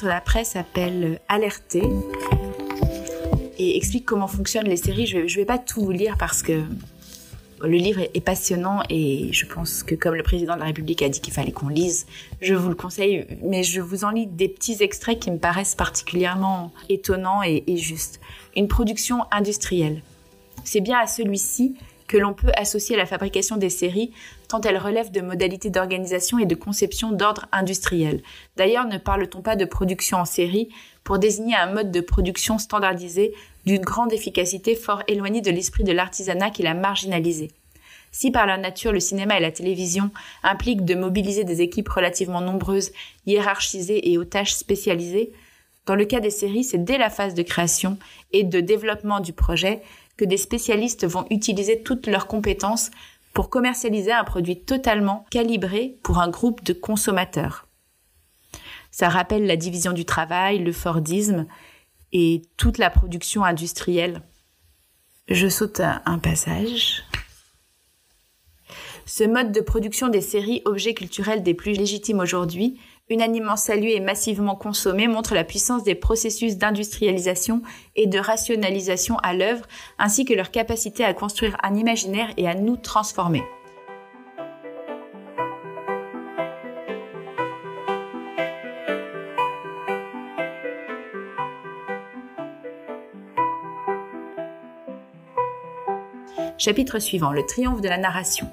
Chapitre 0.02 0.14
d'après 0.14 0.44
s'appelle 0.44 1.20
Alerter 1.28 1.88
et 3.58 3.76
explique 3.76 4.04
comment 4.04 4.26
fonctionnent 4.26 4.68
les 4.68 4.76
séries. 4.76 5.06
Je 5.06 5.18
ne 5.18 5.28
vais, 5.28 5.44
pas 5.44 5.58
tout 5.58 5.80
vous 5.80 5.90
lire 5.92 6.16
parce 6.18 6.42
que 6.42 6.62
le 7.60 7.76
livre 7.76 8.00
est, 8.00 8.20
passionnant 8.20 8.82
et 8.90 9.32
je 9.32 9.46
pense 9.46 9.84
que 9.84 9.94
comme 9.94 10.14
le 10.14 10.24
président 10.24 10.54
de 10.54 10.60
la 10.60 10.66
République 10.66 11.02
a 11.02 11.08
dit 11.08 11.20
qu'il 11.20 11.32
fallait 11.32 11.52
qu'on 11.52 11.68
lise, 11.68 12.06
je 12.40 12.54
vous 12.54 12.68
le 12.68 12.74
conseille, 12.74 13.26
mais 13.42 13.62
je 13.62 13.80
vous 13.80 14.04
en 14.04 14.10
lis 14.10 14.26
des 14.26 14.48
petits 14.48 14.78
extraits 14.80 15.20
qui 15.20 15.30
me 15.30 15.38
paraissent 15.38 15.76
particulièrement 15.76 16.72
étonnants 16.88 17.42
et 17.44 17.76
justes. 17.76 18.20
Une 18.56 18.66
production 18.66 19.24
industrielle. 19.30 20.02
C'est 20.64 20.80
bien 20.80 20.98
à 20.98 21.06
celui-ci 21.06 21.76
que 22.12 22.18
l'on 22.18 22.34
peut 22.34 22.52
associer 22.58 22.94
à 22.94 22.98
la 22.98 23.06
fabrication 23.06 23.56
des 23.56 23.70
séries, 23.70 24.12
tant 24.46 24.60
elles 24.60 24.76
relèvent 24.76 25.12
de 25.12 25.22
modalités 25.22 25.70
d'organisation 25.70 26.38
et 26.38 26.44
de 26.44 26.54
conception 26.54 27.10
d'ordre 27.10 27.46
industriel. 27.52 28.22
D'ailleurs, 28.58 28.84
ne 28.84 28.98
parle-t-on 28.98 29.40
pas 29.40 29.56
de 29.56 29.64
production 29.64 30.18
en 30.18 30.26
série 30.26 30.68
pour 31.04 31.18
désigner 31.18 31.56
un 31.56 31.72
mode 31.72 31.90
de 31.90 32.02
production 32.02 32.58
standardisé 32.58 33.32
d'une 33.64 33.80
grande 33.80 34.12
efficacité 34.12 34.76
fort 34.76 35.02
éloigné 35.08 35.40
de 35.40 35.50
l'esprit 35.50 35.84
de 35.84 35.92
l'artisanat 35.92 36.50
qui 36.50 36.62
l'a 36.62 36.74
marginalisé? 36.74 37.50
Si 38.10 38.30
par 38.30 38.46
leur 38.46 38.58
nature 38.58 38.92
le 38.92 39.00
cinéma 39.00 39.38
et 39.38 39.40
la 39.40 39.50
télévision 39.50 40.10
impliquent 40.42 40.84
de 40.84 40.94
mobiliser 40.94 41.44
des 41.44 41.62
équipes 41.62 41.88
relativement 41.88 42.42
nombreuses, 42.42 42.92
hiérarchisées 43.24 44.12
et 44.12 44.18
aux 44.18 44.26
tâches 44.26 44.52
spécialisées, 44.52 45.32
dans 45.86 45.94
le 45.94 46.04
cas 46.04 46.20
des 46.20 46.30
séries, 46.30 46.62
c'est 46.62 46.84
dès 46.84 46.98
la 46.98 47.08
phase 47.08 47.34
de 47.34 47.42
création 47.42 47.98
et 48.32 48.44
de 48.44 48.60
développement 48.60 49.18
du 49.18 49.32
projet 49.32 49.80
que 50.16 50.24
des 50.24 50.36
spécialistes 50.36 51.06
vont 51.06 51.26
utiliser 51.30 51.82
toutes 51.82 52.06
leurs 52.06 52.26
compétences 52.26 52.90
pour 53.32 53.50
commercialiser 53.50 54.12
un 54.12 54.24
produit 54.24 54.60
totalement 54.60 55.24
calibré 55.30 55.98
pour 56.02 56.18
un 56.18 56.28
groupe 56.28 56.62
de 56.64 56.72
consommateurs. 56.72 57.66
Ça 58.90 59.08
rappelle 59.08 59.46
la 59.46 59.56
division 59.56 59.92
du 59.92 60.04
travail, 60.04 60.58
le 60.58 60.72
Fordisme 60.72 61.46
et 62.12 62.42
toute 62.58 62.76
la 62.76 62.90
production 62.90 63.42
industrielle. 63.42 64.20
Je 65.28 65.48
saute 65.48 65.80
un 65.80 66.18
passage. 66.18 67.04
Ce 69.06 69.24
mode 69.24 69.52
de 69.52 69.60
production 69.60 70.08
des 70.08 70.20
séries 70.20 70.62
objets 70.64 70.94
culturels 70.94 71.42
des 71.42 71.54
plus 71.54 71.72
légitimes 71.72 72.20
aujourd'hui 72.20 72.78
unanimement 73.12 73.56
salué 73.56 73.94
et 73.94 74.00
massivement 74.00 74.56
consommé, 74.56 75.06
montre 75.06 75.34
la 75.34 75.44
puissance 75.44 75.84
des 75.84 75.94
processus 75.94 76.56
d'industrialisation 76.56 77.62
et 77.94 78.06
de 78.06 78.18
rationalisation 78.18 79.18
à 79.18 79.34
l'œuvre, 79.34 79.66
ainsi 79.98 80.24
que 80.24 80.34
leur 80.34 80.50
capacité 80.50 81.04
à 81.04 81.14
construire 81.14 81.56
un 81.62 81.74
imaginaire 81.76 82.32
et 82.36 82.48
à 82.48 82.54
nous 82.54 82.76
transformer. 82.76 83.42
Chapitre 96.58 97.00
suivant, 97.00 97.32
le 97.32 97.44
triomphe 97.44 97.80
de 97.80 97.88
la 97.88 97.98
narration. 97.98 98.48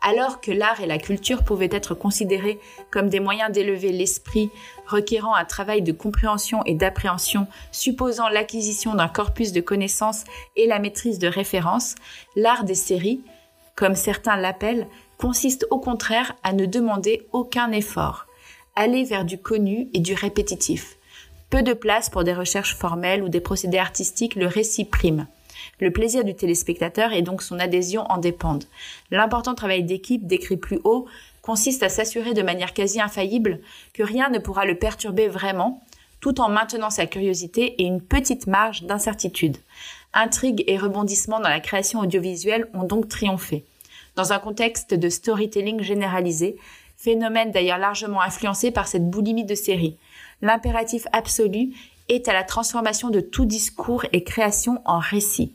Alors 0.00 0.40
que 0.40 0.50
l'art 0.50 0.80
et 0.80 0.86
la 0.86 0.98
culture 0.98 1.44
pouvaient 1.44 1.68
être 1.70 1.94
considérés 1.94 2.58
comme 2.90 3.08
des 3.08 3.20
moyens 3.20 3.52
d'élever 3.52 3.92
l'esprit, 3.92 4.50
requérant 4.86 5.34
un 5.34 5.44
travail 5.44 5.82
de 5.82 5.92
compréhension 5.92 6.62
et 6.64 6.74
d'appréhension, 6.74 7.46
supposant 7.70 8.28
l'acquisition 8.28 8.94
d'un 8.94 9.08
corpus 9.08 9.52
de 9.52 9.60
connaissances 9.60 10.24
et 10.56 10.66
la 10.66 10.78
maîtrise 10.78 11.18
de 11.18 11.28
références, 11.28 11.94
l'art 12.36 12.64
des 12.64 12.74
séries, 12.74 13.20
comme 13.76 13.94
certains 13.94 14.36
l'appellent, 14.36 14.86
consiste 15.18 15.66
au 15.70 15.78
contraire 15.78 16.34
à 16.42 16.52
ne 16.52 16.66
demander 16.66 17.26
aucun 17.32 17.70
effort, 17.70 18.26
aller 18.74 19.04
vers 19.04 19.24
du 19.24 19.38
connu 19.38 19.88
et 19.94 20.00
du 20.00 20.14
répétitif. 20.14 20.96
Peu 21.50 21.62
de 21.62 21.74
place 21.74 22.08
pour 22.08 22.24
des 22.24 22.32
recherches 22.32 22.74
formelles 22.74 23.22
ou 23.22 23.28
des 23.28 23.40
procédés 23.40 23.78
artistiques, 23.78 24.36
le 24.36 24.46
récit 24.46 24.84
prime. 24.84 25.26
Le 25.80 25.90
plaisir 25.90 26.24
du 26.24 26.34
téléspectateur 26.34 27.12
et 27.12 27.22
donc 27.22 27.42
son 27.42 27.58
adhésion 27.58 28.02
en 28.10 28.18
dépendent. 28.18 28.64
L'important 29.10 29.54
travail 29.54 29.84
d'équipe 29.84 30.26
décrit 30.26 30.56
plus 30.56 30.80
haut 30.84 31.06
consiste 31.42 31.82
à 31.82 31.88
s'assurer 31.88 32.34
de 32.34 32.42
manière 32.42 32.72
quasi 32.72 33.00
infaillible 33.00 33.60
que 33.92 34.02
rien 34.02 34.30
ne 34.30 34.38
pourra 34.38 34.64
le 34.64 34.78
perturber 34.78 35.28
vraiment, 35.28 35.82
tout 36.20 36.40
en 36.40 36.48
maintenant 36.48 36.90
sa 36.90 37.06
curiosité 37.06 37.82
et 37.82 37.84
une 37.84 38.00
petite 38.00 38.46
marge 38.46 38.84
d'incertitude. 38.84 39.58
Intrigue 40.14 40.62
et 40.66 40.78
rebondissement 40.78 41.40
dans 41.40 41.48
la 41.48 41.60
création 41.60 42.00
audiovisuelle 42.00 42.68
ont 42.74 42.84
donc 42.84 43.08
triomphé. 43.08 43.64
Dans 44.14 44.32
un 44.32 44.38
contexte 44.38 44.94
de 44.94 45.08
storytelling 45.08 45.82
généralisé, 45.82 46.56
phénomène 46.96 47.50
d'ailleurs 47.50 47.78
largement 47.78 48.22
influencé 48.22 48.70
par 48.70 48.86
cette 48.86 49.10
boulimie 49.10 49.44
de 49.44 49.54
série, 49.54 49.96
l'impératif 50.42 51.06
absolu 51.12 51.70
est 52.08 52.28
à 52.28 52.32
la 52.32 52.44
transformation 52.44 53.10
de 53.10 53.20
tout 53.20 53.44
discours 53.44 54.04
et 54.12 54.24
création 54.24 54.80
en 54.84 54.98
récit. 54.98 55.54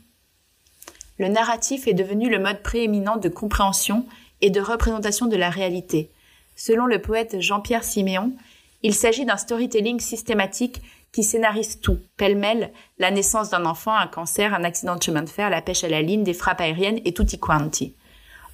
Le 1.18 1.28
narratif 1.28 1.88
est 1.88 1.94
devenu 1.94 2.30
le 2.30 2.38
mode 2.38 2.62
prééminent 2.62 3.16
de 3.16 3.28
compréhension 3.28 4.06
et 4.40 4.50
de 4.50 4.60
représentation 4.60 5.26
de 5.26 5.36
la 5.36 5.50
réalité. 5.50 6.10
Selon 6.54 6.86
le 6.86 7.00
poète 7.00 7.40
Jean-Pierre 7.40 7.84
Siméon, 7.84 8.32
il 8.82 8.94
s'agit 8.94 9.24
d'un 9.24 9.36
storytelling 9.36 10.00
systématique 10.00 10.80
qui 11.12 11.24
scénarise 11.24 11.80
tout, 11.80 11.98
pêle-mêle, 12.16 12.72
la 12.98 13.10
naissance 13.10 13.50
d'un 13.50 13.64
enfant, 13.64 13.94
un 13.94 14.06
cancer, 14.06 14.54
un 14.54 14.64
accident 14.64 14.96
de 14.96 15.02
chemin 15.02 15.22
de 15.22 15.28
fer, 15.28 15.50
la 15.50 15.62
pêche 15.62 15.84
à 15.84 15.88
la 15.88 16.02
ligne, 16.02 16.22
des 16.22 16.34
frappes 16.34 16.60
aériennes 16.60 17.00
et 17.04 17.14
tutti 17.14 17.38
quanti. 17.38 17.94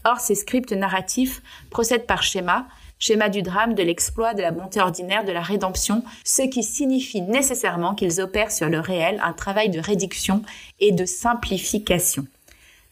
Or, 0.05 0.21
ces 0.21 0.35
scripts 0.35 0.73
narratifs 0.73 1.43
procèdent 1.71 2.07
par 2.07 2.23
schéma, 2.23 2.67
schéma 3.05 3.29
du 3.29 3.43
drame, 3.43 3.75
de 3.75 3.83
l'exploit, 3.83 4.33
de 4.33 4.41
la 4.41 4.51
bonté 4.51 4.81
ordinaire, 4.81 5.27
de 5.27 5.33
la 5.33 5.43
rédemption, 5.43 6.03
ce 6.25 6.41
qui 6.41 6.63
signifie 6.63 7.21
nécessairement 7.21 7.95
qu'ils 7.95 8.23
opèrent 8.23 8.51
sur 8.51 8.71
le 8.71 8.81
réel 8.81 9.21
un 9.23 9.35
travail 9.35 9.69
de 9.69 9.79
réduction 9.79 10.41
et 10.81 10.91
de 10.91 11.05
simplification. 11.05 12.27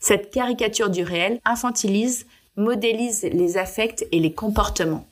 Cette 0.01 0.31
caricature 0.31 0.91
du 0.91 1.03
réel 1.03 1.41
infantilise, 1.47 2.27
modélise 2.57 3.23
les 3.23 3.57
affects 3.57 4.05
et 4.13 4.21
les 4.21 4.35
comportements. 4.35 5.07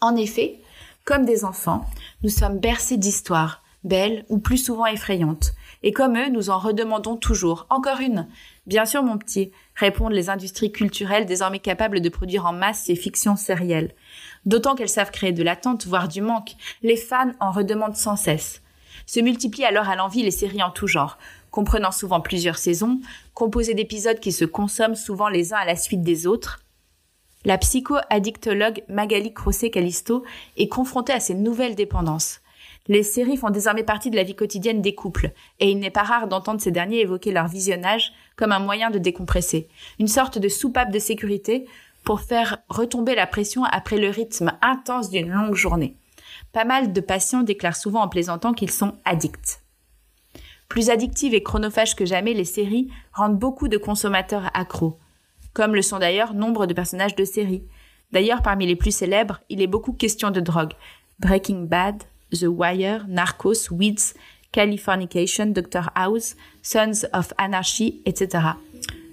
En 0.00 0.14
effet, 0.14 0.60
comme 1.04 1.24
des 1.24 1.44
enfants, 1.44 1.84
nous 2.22 2.30
sommes 2.30 2.60
bercés 2.60 2.98
d'histoires, 2.98 3.64
belles 3.82 4.24
ou 4.28 4.38
plus 4.38 4.58
souvent 4.58 4.86
effrayantes, 4.86 5.52
et 5.82 5.92
comme 5.92 6.16
eux, 6.16 6.28
nous 6.30 6.50
en 6.50 6.58
redemandons 6.58 7.16
toujours. 7.16 7.66
Encore 7.70 8.00
une. 8.00 8.28
Bien 8.66 8.84
sûr, 8.84 9.04
mon 9.04 9.16
petit, 9.16 9.52
répondent 9.76 10.12
les 10.12 10.28
industries 10.28 10.72
culturelles 10.72 11.24
désormais 11.24 11.60
capables 11.60 12.00
de 12.00 12.08
produire 12.08 12.46
en 12.46 12.52
masse 12.52 12.84
ces 12.86 12.96
fictions 12.96 13.36
sérielles. 13.36 13.94
D'autant 14.44 14.74
qu'elles 14.74 14.88
savent 14.88 15.12
créer 15.12 15.32
de 15.32 15.44
l'attente, 15.44 15.86
voire 15.86 16.08
du 16.08 16.20
manque. 16.20 16.56
Les 16.82 16.96
fans 16.96 17.32
en 17.38 17.52
redemandent 17.52 17.96
sans 17.96 18.16
cesse. 18.16 18.62
Se 19.06 19.20
multiplient 19.20 19.64
alors 19.64 19.88
à 19.88 19.94
l'envie 19.94 20.24
les 20.24 20.32
séries 20.32 20.64
en 20.64 20.70
tout 20.70 20.88
genre, 20.88 21.16
comprenant 21.52 21.92
souvent 21.92 22.20
plusieurs 22.20 22.58
saisons, 22.58 23.00
composées 23.34 23.74
d'épisodes 23.74 24.18
qui 24.18 24.32
se 24.32 24.44
consomment 24.44 24.96
souvent 24.96 25.28
les 25.28 25.52
uns 25.52 25.58
à 25.58 25.64
la 25.64 25.76
suite 25.76 26.02
des 26.02 26.26
autres. 26.26 26.58
La 27.44 27.58
psycho-addictologue 27.58 28.82
Magali 28.88 29.32
Crosset-Calisto 29.32 30.24
est 30.56 30.66
confrontée 30.66 31.12
à 31.12 31.20
ces 31.20 31.34
nouvelles 31.34 31.76
dépendances. 31.76 32.40
Les 32.88 33.04
séries 33.04 33.36
font 33.36 33.50
désormais 33.50 33.84
partie 33.84 34.10
de 34.10 34.16
la 34.16 34.24
vie 34.24 34.34
quotidienne 34.34 34.82
des 34.82 34.94
couples, 34.94 35.30
et 35.60 35.70
il 35.70 35.78
n'est 35.78 35.90
pas 35.90 36.02
rare 36.02 36.26
d'entendre 36.26 36.60
ces 36.60 36.70
derniers 36.70 37.00
évoquer 37.00 37.32
leur 37.32 37.46
visionnage 37.46 38.12
comme 38.36 38.52
un 38.52 38.58
moyen 38.58 38.90
de 38.90 38.98
décompresser, 38.98 39.68
une 39.98 40.08
sorte 40.08 40.38
de 40.38 40.48
soupape 40.48 40.92
de 40.92 40.98
sécurité 40.98 41.66
pour 42.04 42.20
faire 42.20 42.58
retomber 42.68 43.14
la 43.14 43.26
pression 43.26 43.64
après 43.64 43.98
le 43.98 44.10
rythme 44.10 44.52
intense 44.62 45.10
d'une 45.10 45.30
longue 45.30 45.54
journée. 45.54 45.96
Pas 46.52 46.64
mal 46.64 46.92
de 46.92 47.00
patients 47.00 47.42
déclarent 47.42 47.76
souvent 47.76 48.02
en 48.02 48.08
plaisantant 48.08 48.52
qu'ils 48.52 48.70
sont 48.70 48.96
addicts. 49.04 49.62
Plus 50.68 50.90
addictives 50.90 51.34
et 51.34 51.42
chronophages 51.42 51.96
que 51.96 52.04
jamais, 52.04 52.34
les 52.34 52.44
séries 52.44 52.88
rendent 53.12 53.38
beaucoup 53.38 53.68
de 53.68 53.78
consommateurs 53.78 54.50
accros, 54.54 54.98
comme 55.52 55.74
le 55.74 55.82
sont 55.82 55.98
d'ailleurs 55.98 56.34
nombre 56.34 56.66
de 56.66 56.74
personnages 56.74 57.16
de 57.16 57.24
séries. 57.24 57.64
D'ailleurs, 58.12 58.42
parmi 58.42 58.66
les 58.66 58.76
plus 58.76 58.94
célèbres, 58.94 59.40
il 59.48 59.62
est 59.62 59.66
beaucoup 59.66 59.92
question 59.92 60.30
de 60.30 60.40
drogue. 60.40 60.72
Breaking 61.18 61.62
Bad, 61.62 62.02
The 62.32 62.46
Wire, 62.48 63.06
Narcos, 63.08 63.70
Weeds, 63.70 64.14
Californication, 64.52 65.46
Dr. 65.46 65.90
House, 65.94 66.36
Sons 66.62 67.06
of 67.12 67.32
Anarchy, 67.38 68.02
etc. 68.06 68.40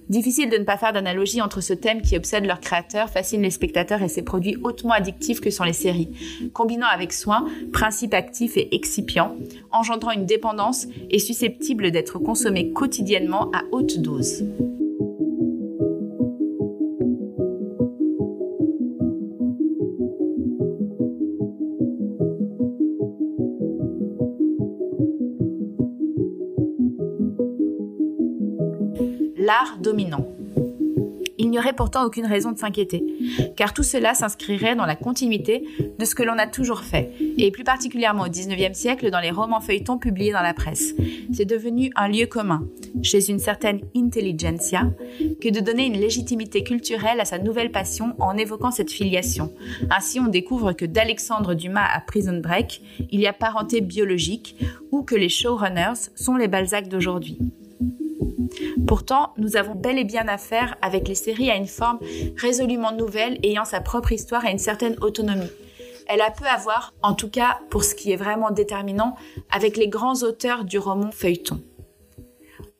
Difficile 0.10 0.50
de 0.50 0.58
ne 0.58 0.64
pas 0.64 0.78
faire 0.78 0.92
d'analogie 0.92 1.42
entre 1.42 1.62
ce 1.62 1.74
thème 1.74 2.02
qui 2.02 2.18
obsède 2.18 2.46
leur 2.46 2.60
créateur, 2.60 3.10
fascine 3.10 3.42
les 3.42 3.52
spectateurs 3.52 4.02
et 4.02 4.10
ses 4.10 4.22
produits 4.22 4.58
hautement 4.62 4.94
addictifs 4.94 5.40
que 5.40 5.50
sont 5.50 5.64
les 5.64 5.74
séries, 5.74 6.10
combinant 6.54 6.88
avec 6.88 7.14
soin 7.14 7.48
principes 7.72 8.14
actifs 8.14 8.58
et 8.58 8.76
excipients, 8.76 9.36
engendrant 9.72 10.12
une 10.12 10.26
dépendance 10.26 10.88
et 11.10 11.20
susceptible 11.20 11.92
d'être 11.92 12.20
consommée 12.20 12.72
quotidiennement 12.72 13.50
à 13.54 13.62
haute 13.72 14.00
dose. 14.00 14.44
Dominant. 29.80 30.28
Il 31.40 31.50
n'y 31.50 31.58
aurait 31.58 31.74
pourtant 31.74 32.06
aucune 32.06 32.26
raison 32.26 32.52
de 32.52 32.60
s'inquiéter, 32.60 33.04
car 33.58 33.74
tout 33.74 33.84
cela 33.84 34.14
s'inscrirait 34.14 34.76
dans 34.76 34.86
la 34.86 34.96
continuité 34.96 35.68
de 35.98 36.06
ce 36.06 36.16
que 36.16 36.24
l'on 36.24 36.38
a 36.38 36.48
toujours 36.48 36.82
fait, 36.82 37.12
et 37.38 37.52
plus 37.52 37.64
particulièrement 37.64 38.24
au 38.24 38.30
XIXe 38.30 38.78
siècle 38.78 39.10
dans 39.10 39.20
les 39.20 39.32
romans 39.32 39.60
feuilletons 39.60 39.98
publiés 39.98 40.32
dans 40.32 40.42
la 40.42 40.54
presse. 40.54 40.94
C'est 41.34 41.46
devenu 41.46 41.92
un 41.96 42.08
lieu 42.08 42.28
commun, 42.28 42.68
chez 43.02 43.30
une 43.30 43.40
certaine 43.40 43.82
intelligentsia, 43.96 44.92
que 45.42 45.50
de 45.50 45.60
donner 45.60 45.88
une 45.88 46.00
légitimité 46.00 46.64
culturelle 46.64 47.20
à 47.20 47.26
sa 47.26 47.40
nouvelle 47.40 47.72
passion 47.72 48.16
en 48.20 48.38
évoquant 48.38 48.72
cette 48.72 48.92
filiation. 48.92 49.52
Ainsi, 49.90 50.20
on 50.20 50.28
découvre 50.28 50.74
que 50.74 50.86
d'Alexandre 50.86 51.56
Dumas 51.56 51.90
à 51.94 52.00
Prison 52.00 52.40
Break, 52.40 52.82
il 53.12 53.20
y 53.20 53.28
a 53.28 53.34
parenté 53.34 53.82
biologique, 53.82 54.56
ou 54.92 55.02
que 55.02 55.16
les 55.16 55.30
showrunners 55.30 56.12
sont 56.16 56.36
les 56.36 56.48
Balzac 56.48 56.88
d'aujourd'hui. 56.88 57.40
Pourtant, 58.88 59.34
nous 59.38 59.58
avons 59.58 59.76
bel 59.76 59.98
et 59.98 60.04
bien 60.04 60.28
affaire 60.28 60.78
avec 60.82 61.08
les 61.08 61.16
séries 61.16 61.52
à 61.52 61.56
une 61.56 61.68
forme 61.68 62.00
résolument 62.38 62.92
nouvelle 62.92 63.40
ayant 63.44 63.66
sa 63.66 63.82
propre 63.82 64.12
histoire 64.12 64.46
et 64.46 64.52
une 64.52 64.58
certaine 64.58 64.98
autonomie. 65.02 65.52
Elle 66.08 66.22
a 66.22 66.32
peu 66.32 66.46
à 66.46 66.58
voir, 66.58 66.94
en 67.02 67.14
tout 67.14 67.30
cas 67.30 67.60
pour 67.70 67.84
ce 67.84 67.96
qui 67.96 68.12
est 68.12 68.18
vraiment 68.18 68.52
déterminant, 68.52 69.16
avec 69.52 69.78
les 69.78 69.88
grands 69.88 70.24
auteurs 70.24 70.66
du 70.66 70.78
roman 70.78 71.12
feuilleton. 71.12 71.62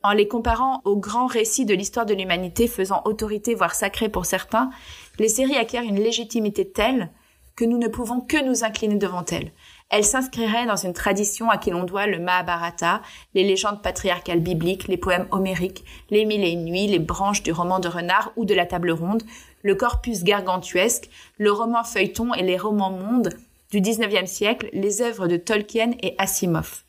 En 0.02 0.12
les 0.12 0.28
comparant 0.28 0.82
aux 0.84 0.96
grands 0.96 1.26
récits 1.26 1.64
de 1.64 1.74
l'histoire 1.74 2.04
de 2.04 2.12
l'humanité 2.12 2.68
faisant 2.68 3.00
autorité 3.06 3.54
voire 3.54 3.74
sacrée 3.74 4.10
pour 4.10 4.26
certains, 4.26 4.68
les 5.18 5.28
séries 5.28 5.56
acquièrent 5.56 5.82
une 5.82 5.98
légitimité 5.98 6.70
telle 6.70 7.10
que 7.56 7.64
nous 7.64 7.78
ne 7.78 7.88
pouvons 7.88 8.20
que 8.20 8.44
nous 8.44 8.64
incliner 8.64 8.96
devant 8.96 9.24
elles. 9.26 9.52
Elle 9.90 10.04
s'inscrirait 10.04 10.66
dans 10.66 10.76
une 10.76 10.92
tradition 10.92 11.50
à 11.50 11.58
qui 11.58 11.70
l'on 11.70 11.84
doit 11.84 12.06
le 12.06 12.18
Mahabharata, 12.18 13.02
les 13.34 13.44
légendes 13.44 13.82
patriarcales 13.82 14.40
bibliques, 14.40 14.88
les 14.88 14.96
poèmes 14.96 15.28
homériques, 15.30 15.84
les 16.10 16.24
mille 16.24 16.42
et 16.42 16.50
une 16.50 16.64
nuits, 16.64 16.86
les 16.86 16.98
branches 16.98 17.42
du 17.42 17.52
roman 17.52 17.78
de 17.78 17.88
renard 17.88 18.32
ou 18.36 18.44
de 18.44 18.54
la 18.54 18.66
table 18.66 18.90
ronde, 18.90 19.22
le 19.62 19.74
corpus 19.74 20.24
gargantuesque, 20.24 21.08
le 21.38 21.52
roman 21.52 21.84
feuilleton 21.84 22.34
et 22.34 22.42
les 22.42 22.58
romans 22.58 22.90
mondes 22.90 23.34
du 23.70 23.80
XIXe 23.80 24.30
siècle, 24.30 24.68
les 24.72 25.02
œuvres 25.02 25.26
de 25.28 25.36
Tolkien 25.36 25.92
et 26.02 26.14
Asimov. 26.18 26.84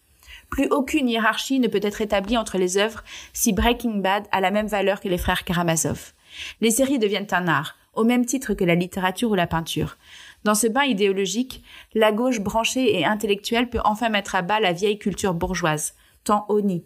Plus 0.49 0.67
aucune 0.67 1.09
hiérarchie 1.09 1.59
ne 1.59 1.67
peut 1.67 1.79
être 1.81 2.01
établie 2.01 2.37
entre 2.37 2.57
les 2.57 2.77
œuvres 2.77 3.03
si 3.33 3.53
Breaking 3.53 3.97
Bad 3.97 4.25
a 4.31 4.39
la 4.39 4.51
même 4.51 4.67
valeur 4.67 4.99
que 4.99 5.09
les 5.09 5.17
frères 5.17 5.43
Karamazov. 5.43 6.13
Les 6.61 6.71
séries 6.71 6.99
deviennent 6.99 7.27
un 7.31 7.47
art, 7.47 7.75
au 7.93 8.03
même 8.03 8.25
titre 8.25 8.53
que 8.53 8.63
la 8.63 8.75
littérature 8.75 9.31
ou 9.31 9.35
la 9.35 9.47
peinture. 9.47 9.97
Dans 10.45 10.53
ce 10.53 10.67
bain 10.67 10.83
idéologique, 10.83 11.63
la 11.95 12.11
gauche 12.11 12.39
branchée 12.39 12.99
et 12.99 13.03
intellectuelle 13.03 13.67
peut 13.67 13.79
enfin 13.83 14.09
mettre 14.09 14.35
à 14.35 14.43
bas 14.43 14.59
la 14.59 14.73
vieille 14.73 14.99
culture 14.99 15.33
bourgeoise, 15.33 15.95
tant 16.23 16.45
honnie, 16.49 16.85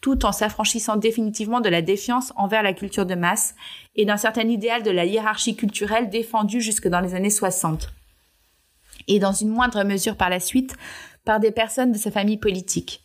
tout 0.00 0.24
en 0.24 0.30
s'affranchissant 0.30 0.94
définitivement 0.94 1.60
de 1.60 1.68
la 1.68 1.82
défiance 1.82 2.32
envers 2.36 2.62
la 2.62 2.72
culture 2.72 3.06
de 3.06 3.16
masse 3.16 3.56
et 3.96 4.04
d'un 4.04 4.16
certain 4.16 4.48
idéal 4.48 4.84
de 4.84 4.92
la 4.92 5.06
hiérarchie 5.06 5.56
culturelle 5.56 6.08
défendu 6.08 6.60
jusque 6.60 6.86
dans 6.86 7.00
les 7.00 7.16
années 7.16 7.30
60. 7.30 7.92
Et 9.08 9.18
dans 9.18 9.32
une 9.32 9.48
moindre 9.48 9.82
mesure 9.82 10.16
par 10.16 10.30
la 10.30 10.38
suite, 10.38 10.76
par 11.24 11.40
des 11.40 11.50
personnes 11.50 11.90
de 11.90 11.98
sa 11.98 12.12
famille 12.12 12.38
politique. 12.38 13.02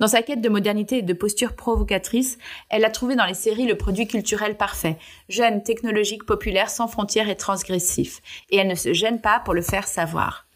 Dans 0.00 0.08
sa 0.08 0.22
quête 0.22 0.40
de 0.40 0.48
modernité 0.48 0.98
et 0.98 1.02
de 1.02 1.12
posture 1.12 1.54
provocatrice, 1.54 2.38
elle 2.68 2.84
a 2.84 2.90
trouvé 2.90 3.14
dans 3.14 3.26
les 3.26 3.34
séries 3.34 3.66
le 3.66 3.76
produit 3.76 4.08
culturel 4.08 4.56
parfait, 4.56 4.98
jeune, 5.28 5.62
technologique, 5.62 6.24
populaire, 6.24 6.68
sans 6.68 6.88
frontières 6.88 7.28
et 7.28 7.36
transgressif. 7.36 8.20
Et 8.50 8.56
elle 8.56 8.66
ne 8.66 8.74
se 8.74 8.92
gêne 8.92 9.20
pas 9.20 9.38
pour 9.38 9.54
le 9.54 9.62
faire 9.62 9.86
savoir. 9.86 10.46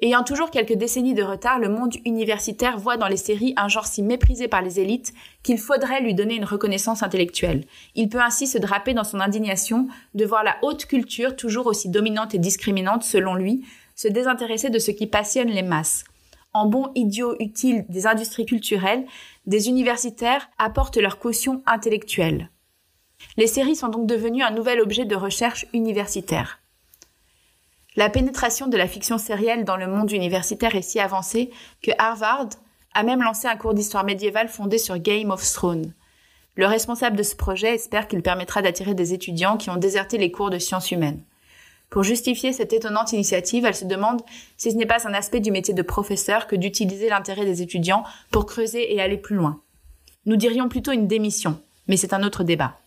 Ayant 0.00 0.22
toujours 0.22 0.50
quelques 0.50 0.74
décennies 0.74 1.12
de 1.12 1.24
retard, 1.24 1.58
le 1.58 1.68
monde 1.68 1.96
universitaire 2.06 2.78
voit 2.78 2.96
dans 2.96 3.08
les 3.08 3.16
séries 3.16 3.52
un 3.56 3.68
genre 3.68 3.86
si 3.86 4.02
méprisé 4.02 4.46
par 4.48 4.62
les 4.62 4.80
élites 4.80 5.12
qu'il 5.42 5.58
faudrait 5.58 6.00
lui 6.00 6.14
donner 6.14 6.36
une 6.36 6.44
reconnaissance 6.44 7.02
intellectuelle. 7.02 7.64
Il 7.94 8.08
peut 8.08 8.22
ainsi 8.22 8.46
se 8.46 8.58
draper 8.58 8.94
dans 8.94 9.04
son 9.04 9.20
indignation 9.20 9.88
de 10.14 10.24
voir 10.24 10.44
la 10.44 10.56
haute 10.62 10.86
culture, 10.86 11.36
toujours 11.36 11.66
aussi 11.66 11.88
dominante 11.88 12.34
et 12.34 12.38
discriminante 12.38 13.02
selon 13.02 13.34
lui, 13.34 13.66
se 13.96 14.08
désintéresser 14.08 14.70
de 14.70 14.78
ce 14.78 14.92
qui 14.92 15.08
passionne 15.08 15.48
les 15.48 15.62
masses 15.62 16.04
en 16.58 16.66
bon 16.66 16.90
idiot 16.96 17.36
utile 17.38 17.86
des 17.88 18.06
industries 18.06 18.46
culturelles, 18.46 19.06
des 19.46 19.68
universitaires 19.68 20.50
apportent 20.58 20.96
leur 20.96 21.18
caution 21.18 21.62
intellectuelle. 21.66 22.50
Les 23.36 23.46
séries 23.46 23.76
sont 23.76 23.88
donc 23.88 24.06
devenues 24.06 24.42
un 24.42 24.50
nouvel 24.50 24.80
objet 24.80 25.04
de 25.04 25.14
recherche 25.14 25.66
universitaire. 25.72 26.60
La 27.96 28.10
pénétration 28.10 28.66
de 28.66 28.76
la 28.76 28.88
fiction 28.88 29.18
sérielle 29.18 29.64
dans 29.64 29.76
le 29.76 29.86
monde 29.86 30.10
universitaire 30.10 30.74
est 30.74 30.82
si 30.82 31.00
avancée 31.00 31.50
que 31.82 31.90
Harvard 31.98 32.48
a 32.94 33.02
même 33.02 33.22
lancé 33.22 33.46
un 33.46 33.56
cours 33.56 33.74
d'histoire 33.74 34.04
médiévale 34.04 34.48
fondé 34.48 34.78
sur 34.78 34.98
Game 34.98 35.30
of 35.30 35.42
Thrones. 35.52 35.94
Le 36.56 36.66
responsable 36.66 37.16
de 37.16 37.22
ce 37.22 37.36
projet 37.36 37.74
espère 37.74 38.08
qu'il 38.08 38.22
permettra 38.22 38.62
d'attirer 38.62 38.94
des 38.94 39.14
étudiants 39.14 39.56
qui 39.56 39.70
ont 39.70 39.76
déserté 39.76 40.18
les 40.18 40.32
cours 40.32 40.50
de 40.50 40.58
sciences 40.58 40.90
humaines. 40.90 41.22
Pour 41.90 42.02
justifier 42.02 42.52
cette 42.52 42.72
étonnante 42.72 43.12
initiative, 43.12 43.64
elle 43.64 43.74
se 43.74 43.86
demande 43.86 44.20
si 44.56 44.70
ce 44.70 44.76
n'est 44.76 44.86
pas 44.86 45.08
un 45.08 45.14
aspect 45.14 45.40
du 45.40 45.50
métier 45.50 45.72
de 45.72 45.82
professeur 45.82 46.46
que 46.46 46.56
d'utiliser 46.56 47.08
l'intérêt 47.08 47.46
des 47.46 47.62
étudiants 47.62 48.04
pour 48.30 48.44
creuser 48.44 48.94
et 48.94 49.00
aller 49.00 49.16
plus 49.16 49.36
loin. 49.36 49.62
Nous 50.26 50.36
dirions 50.36 50.68
plutôt 50.68 50.92
une 50.92 51.06
démission, 51.06 51.58
mais 51.86 51.96
c'est 51.96 52.12
un 52.12 52.22
autre 52.22 52.44
débat. 52.44 52.78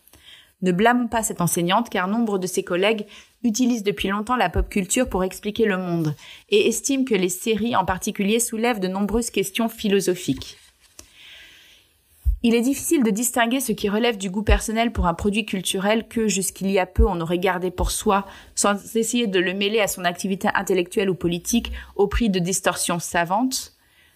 Ne 0.62 0.72
blâmons 0.72 1.08
pas 1.08 1.24
cette 1.24 1.42
enseignante 1.42 1.90
car 1.90 2.08
nombre 2.08 2.38
de 2.38 2.46
ses 2.46 2.64
collègues 2.64 3.08
utilisent 3.44 3.82
depuis 3.82 4.10
longtemps 4.10 4.36
la 4.36 4.50
pop 4.50 4.70
culture 4.70 5.10
pour 5.10 5.24
expliquer 5.24 5.66
le 5.66 5.78
monde 5.78 6.14
et 6.50 6.68
estiment 6.68 7.04
que 7.04 7.16
les 7.16 7.30
séries 7.30 7.76
en 7.76 7.86
particulier 7.86 8.40
soulèvent 8.40 8.80
de 8.80 8.88
nombreuses 8.88 9.32
questions 9.32 9.70
philosophiques. 9.70 10.58
Il 12.44 12.56
est 12.56 12.62
difficile 12.62 13.04
de 13.04 13.12
distinguer 13.12 13.60
ce 13.60 13.72
qui 13.72 13.88
relève 13.88 14.18
du 14.18 14.32
goût 14.32 14.42
personnel 14.42 14.92
pour 14.92 15.06
un 15.06 15.14
produit 15.14 15.46
culturel 15.46 16.08
que 16.08 16.28
jusqu'il 16.28 16.72
y 16.72 16.80
a 16.80 16.88
peu 16.88 17.06
on 17.06 17.22
aurait 17.22 17.38
gardé 17.38 17.70
pour 17.70 17.92
soi 17.92 18.26
sans 18.56 18.96
essayer 18.96 19.28
de 19.28 19.40
le 19.40 19.54
mêler 19.54 19.80
à 19.80 19.88
son 19.88 20.06
activité 20.06 20.48
intellectuelle 20.56 21.12
ou 21.12 21.16
politique 21.16 21.72
au 21.96 22.08
prix 22.08 22.32
de 22.32 22.40
distorsions 22.40 22.98
savantes, 22.98 23.74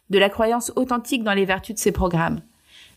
de 0.09 0.17
la 0.17 0.29
croyance 0.29 0.71
authentique 0.75 1.23
dans 1.23 1.35
les 1.35 1.45
vertus 1.45 1.75
de 1.75 1.79
ces 1.79 1.91
programmes. 1.91 2.41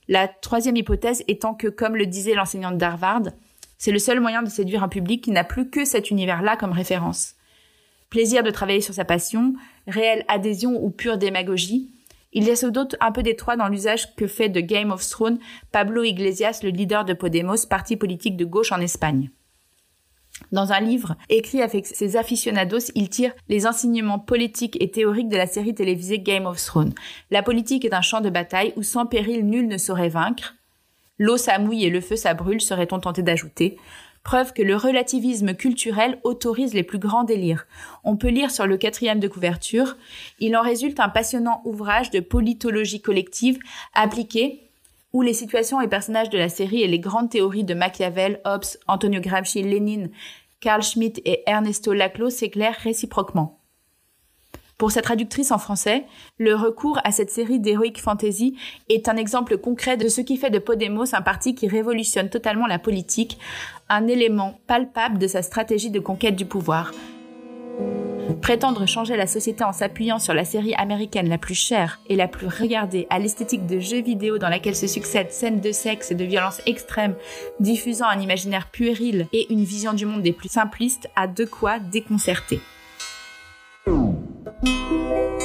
La 0.09 0.29
troisième 0.29 0.77
hypothèse 0.77 1.23
étant 1.29 1.53
que, 1.53 1.69
comme 1.69 1.97
le 1.97 2.07
disait 2.07 2.35
l'enseignante 2.35 2.79
d'Harvard, 2.79 3.25
c'est 3.77 3.93
le 3.93 3.99
seul 3.99 4.21
moyen 4.21 4.43
de 4.43 4.49
séduire 4.49 4.83
un 4.83 4.89
public 4.89 5.23
qui 5.23 5.31
n'a 5.31 5.45
plus 5.45 5.69
que 5.69 5.85
cet 5.85 6.11
univers-là 6.11 6.57
comme 6.57 6.73
référence. 6.73 7.35
Plaisir 8.09 8.43
de 8.43 8.51
travailler 8.51 8.81
sur 8.81 8.95
sa 8.95 9.05
passion, 9.05 9.53
réelle 9.87 10.25
adhésion 10.29 10.83
ou 10.83 10.89
pure 10.89 11.19
démagogie, 11.19 11.91
il 12.33 12.45
laisse 12.45 12.61
sans 12.61 12.69
doute 12.69 12.97
un 13.01 13.13
peu 13.13 13.23
d'étroit 13.23 13.57
dans 13.57 13.69
l'usage 13.69 14.15
que 14.15 14.27
fait 14.27 14.49
de 14.49 14.61
Game 14.61 14.91
of 14.91 15.07
Thrones 15.07 15.39
Pablo 15.73 16.03
Iglesias, 16.03 16.61
le 16.63 16.71
leader 16.71 17.05
de 17.05 17.15
Podemos, 17.15 17.67
parti 17.69 17.97
politique 17.97 18.37
de 18.37 18.45
gauche 18.45 18.73
en 18.73 18.81
Espagne. 18.81 19.31
Dans 20.53 20.73
un 20.73 20.81
livre 20.81 21.17
écrit 21.29 21.63
avec 21.63 21.87
ses 21.87 22.17
aficionados, 22.17 22.93
il 22.95 23.09
tire 23.09 23.33
les 23.49 23.67
enseignements 23.67 24.19
politiques 24.19 24.81
et 24.81 24.91
théoriques 24.91 25.29
de 25.29 25.37
la 25.37 25.47
série 25.47 25.75
télévisée 25.75 26.21
Game 26.21 26.47
of 26.47 26.63
Thrones. 26.65 26.95
La 27.31 27.43
politique 27.43 27.85
est 27.85 27.95
un 27.95 28.03
champ 28.03 28.21
de 28.21 28.31
bataille 28.31 28.73
où 28.77 28.83
sans 28.83 29.07
péril 29.07 29.47
nul 29.47 29.67
ne 29.67 29.79
saurait 29.79 30.09
vaincre. 30.09 30.55
L'eau 31.19 31.37
ça 31.37 31.59
mouille 31.59 31.85
et 31.85 31.91
le 31.91 32.01
feu 32.01 32.15
ça 32.15 32.35
brûle, 32.35 32.61
serait-on 32.61 33.01
tenté 33.01 33.23
d'ajouter 33.23 33.77
preuve 34.29 34.53
que 34.53 34.61
le 34.61 34.77
relativisme 34.77 35.55
culturel 35.55 36.19
autorise 36.23 36.75
les 36.75 36.83
plus 36.83 36.99
grands 36.99 37.25
délires. 37.25 37.67
On 38.05 38.19
peut 38.19 38.29
lire 38.29 38.51
sur 38.51 38.67
le 38.67 38.77
quatrième 38.77 39.21
de 39.21 39.27
couverture, 39.27 39.97
il 40.39 40.55
en 40.55 40.61
résulte 40.61 41.01
un 41.01 41.09
passionnant 41.09 41.63
ouvrage 41.65 42.11
de 42.11 42.21
politologie 42.21 43.01
collective 43.01 43.59
appliquée 43.95 44.69
où 45.15 45.23
les 45.23 45.33
situations 45.33 45.81
et 45.81 45.89
personnages 45.89 46.29
de 46.29 46.37
la 46.37 46.51
série 46.51 46.83
et 46.83 46.89
les 46.89 46.99
grandes 46.99 47.31
théories 47.31 47.65
de 47.65 47.73
Machiavel, 47.73 48.43
Hobbes, 48.45 48.77
Antonio 48.87 49.23
Gramsci, 49.23 49.63
Lénine, 49.63 50.11
Carl 50.61 50.83
Schmitt 50.83 51.23
et 51.25 51.43
Ernesto 51.47 51.95
Laclos 51.95 52.29
s'éclairent 52.29 52.77
réciproquement. 52.83 53.58
Pour 54.79 54.93
sa 54.93 55.03
traductrice 55.03 55.51
en 55.51 55.59
français, 55.59 56.05
le 56.39 56.55
recours 56.55 57.01
à 57.03 57.11
cette 57.11 57.33
série 57.33 57.59
d'heroic 57.59 57.99
fantasy 57.99 58.57
est 58.89 59.09
un 59.09 59.17
exemple 59.17 59.59
concret 59.59 59.97
de 59.97 60.07
ce 60.07 60.21
qui 60.21 60.37
fait 60.37 60.51
de 60.51 60.61
Podemos 60.61 61.17
un 61.17 61.21
parti 61.21 61.57
qui 61.57 61.67
révolutionne 61.67 62.31
totalement 62.31 62.69
la 62.69 62.79
politique, 62.79 63.39
un 63.89 64.07
élément 64.07 64.61
palpable 64.69 65.19
de 65.19 65.27
sa 65.27 65.43
stratégie 65.43 65.91
de 65.91 65.99
conquête 65.99 66.37
du 66.37 66.45
pouvoir. 66.45 66.93
Prétendre 68.41 68.87
changer 68.87 69.17
la 69.17 69.27
société 69.27 69.65
en 69.65 69.73
s'appuyant 69.73 70.21
sur 70.21 70.33
la 70.33 70.45
série 70.45 70.75
américaine 70.75 71.29
la 71.29 71.39
plus 71.39 71.57
chère 71.57 71.99
et 72.09 72.15
la 72.15 72.29
plus 72.29 72.47
regardée 72.47 73.09
à 73.11 73.19
l'esthétique 73.19 73.67
de 73.67 73.81
jeux 73.81 74.03
vidéo 74.03 74.39
dans 74.39 74.49
laquelle 74.49 74.77
se 74.77 74.87
succèdent 74.87 75.33
scènes 75.33 75.61
de 75.61 75.73
sexe 75.73 76.13
et 76.13 76.15
de 76.15 76.25
violence 76.25 76.63
extrême, 76.67 77.17
diffusant 77.59 78.07
un 78.07 78.21
imaginaire 78.21 78.69
puéril 78.71 79.27
et 79.33 79.53
une 79.53 79.65
vision 79.65 79.93
du 79.93 80.07
monde 80.07 80.23
des 80.23 80.33
plus 80.33 80.51
simplistes, 80.51 81.11
a 81.17 81.27
de 81.27 81.45
quoi 81.45 81.81
déconcerter. 81.81 82.61
Le 84.61 85.38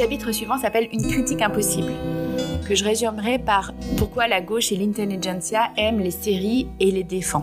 chapitre 0.00 0.32
suivant 0.32 0.56
s'appelle 0.56 0.88
Une 0.94 1.06
critique 1.06 1.42
impossible, 1.42 1.92
que 2.66 2.74
je 2.74 2.84
résumerai 2.84 3.38
par 3.38 3.74
Pourquoi 3.98 4.28
la 4.28 4.40
gauche 4.40 4.72
et 4.72 4.76
l'intelligentsia 4.76 5.72
aiment 5.76 6.00
les 6.00 6.10
séries 6.10 6.68
et 6.80 6.90
les 6.90 7.04
défend. 7.04 7.42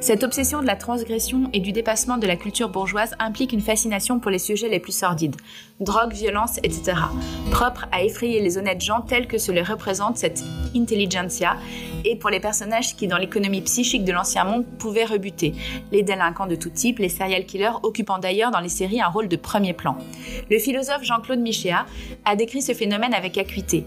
Cette 0.00 0.24
obsession 0.24 0.62
de 0.62 0.66
la 0.66 0.74
transgression 0.74 1.48
et 1.52 1.60
du 1.60 1.70
dépassement 1.70 2.18
de 2.18 2.26
la 2.26 2.34
culture 2.34 2.68
bourgeoise 2.68 3.14
implique 3.20 3.52
une 3.52 3.60
fascination 3.60 4.18
pour 4.18 4.32
les 4.32 4.40
sujets 4.40 4.68
les 4.68 4.80
plus 4.80 4.96
sordides, 4.96 5.36
drogue, 5.78 6.12
violence, 6.12 6.58
etc., 6.64 6.94
propre 7.52 7.86
à 7.92 8.02
effrayer 8.02 8.40
les 8.40 8.58
honnêtes 8.58 8.80
gens 8.80 9.02
tels 9.02 9.28
que 9.28 9.38
se 9.38 9.52
les 9.52 9.62
représente 9.62 10.16
cette 10.16 10.42
intelligentsia, 10.74 11.56
et 12.04 12.16
pour 12.16 12.30
les 12.30 12.40
personnages 12.40 12.96
qui, 12.96 13.06
dans 13.06 13.18
l'économie 13.18 13.60
psychique 13.62 14.04
de 14.04 14.12
l'ancien 14.12 14.44
monde, 14.44 14.64
pouvaient 14.78 15.04
rebuter, 15.04 15.54
les 15.92 16.02
délinquants 16.02 16.46
de 16.46 16.54
tout 16.54 16.70
type, 16.70 16.98
les 16.98 17.08
serial 17.08 17.44
killers 17.46 17.78
occupant 17.82 18.18
d'ailleurs 18.18 18.50
dans 18.50 18.60
les 18.60 18.68
séries 18.68 19.00
un 19.00 19.08
rôle 19.08 19.28
de 19.28 19.36
premier 19.36 19.72
plan. 19.72 19.96
Le 20.50 20.58
philosophe 20.58 21.02
Jean-Claude 21.02 21.40
Michéa 21.40 21.86
a 22.24 22.36
décrit 22.36 22.62
ce 22.62 22.72
phénomène 22.72 23.14
avec 23.14 23.38
acuité. 23.38 23.84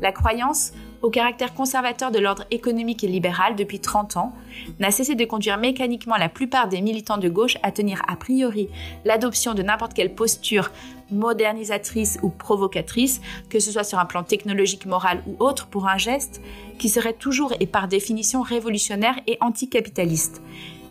La 0.00 0.12
croyance 0.12 0.72
au 1.02 1.10
caractère 1.10 1.54
conservateur 1.54 2.10
de 2.10 2.18
l'ordre 2.18 2.44
économique 2.50 3.04
et 3.04 3.08
libéral 3.08 3.56
depuis 3.56 3.80
30 3.80 4.16
ans, 4.16 4.32
n'a 4.78 4.90
cessé 4.90 5.14
de 5.14 5.24
conduire 5.24 5.56
mécaniquement 5.58 6.16
la 6.16 6.28
plupart 6.28 6.68
des 6.68 6.82
militants 6.82 7.18
de 7.18 7.28
gauche 7.28 7.56
à 7.62 7.72
tenir 7.72 8.02
a 8.06 8.16
priori 8.16 8.68
l'adoption 9.04 9.54
de 9.54 9.62
n'importe 9.62 9.94
quelle 9.94 10.14
posture 10.14 10.70
modernisatrice 11.10 12.18
ou 12.22 12.30
provocatrice, 12.30 13.20
que 13.48 13.60
ce 13.60 13.72
soit 13.72 13.84
sur 13.84 13.98
un 13.98 14.06
plan 14.06 14.22
technologique, 14.22 14.86
moral 14.86 15.22
ou 15.26 15.36
autre, 15.38 15.66
pour 15.66 15.88
un 15.88 15.98
geste 15.98 16.40
qui 16.78 16.88
serait 16.88 17.12
toujours 17.12 17.52
et 17.60 17.66
par 17.66 17.88
définition 17.88 18.42
révolutionnaire 18.42 19.18
et 19.26 19.38
anticapitaliste. 19.40 20.42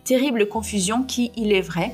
Terrible 0.03 0.47
confusion 0.47 1.03
qui, 1.03 1.31
il 1.35 1.53
est 1.53 1.61
vrai, 1.61 1.93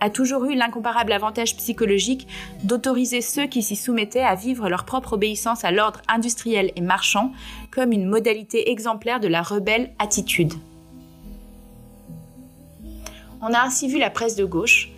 a 0.00 0.10
toujours 0.10 0.44
eu 0.44 0.54
l'incomparable 0.54 1.12
avantage 1.12 1.56
psychologique 1.56 2.26
d'autoriser 2.62 3.20
ceux 3.20 3.46
qui 3.46 3.62
s'y 3.62 3.76
soumettaient 3.76 4.20
à 4.20 4.34
vivre 4.34 4.68
leur 4.68 4.84
propre 4.84 5.14
obéissance 5.14 5.64
à 5.64 5.70
l'ordre 5.70 6.02
industriel 6.08 6.72
et 6.76 6.80
marchand 6.80 7.32
comme 7.70 7.92
une 7.92 8.06
modalité 8.06 8.70
exemplaire 8.70 9.20
de 9.20 9.28
la 9.28 9.42
rebelle 9.42 9.92
attitude. 9.98 10.52
On 13.40 13.52
a 13.52 13.60
ainsi 13.60 13.88
vu 13.88 13.98
la 13.98 14.10
presse 14.10 14.36
de 14.36 14.44
gauche 14.44 14.90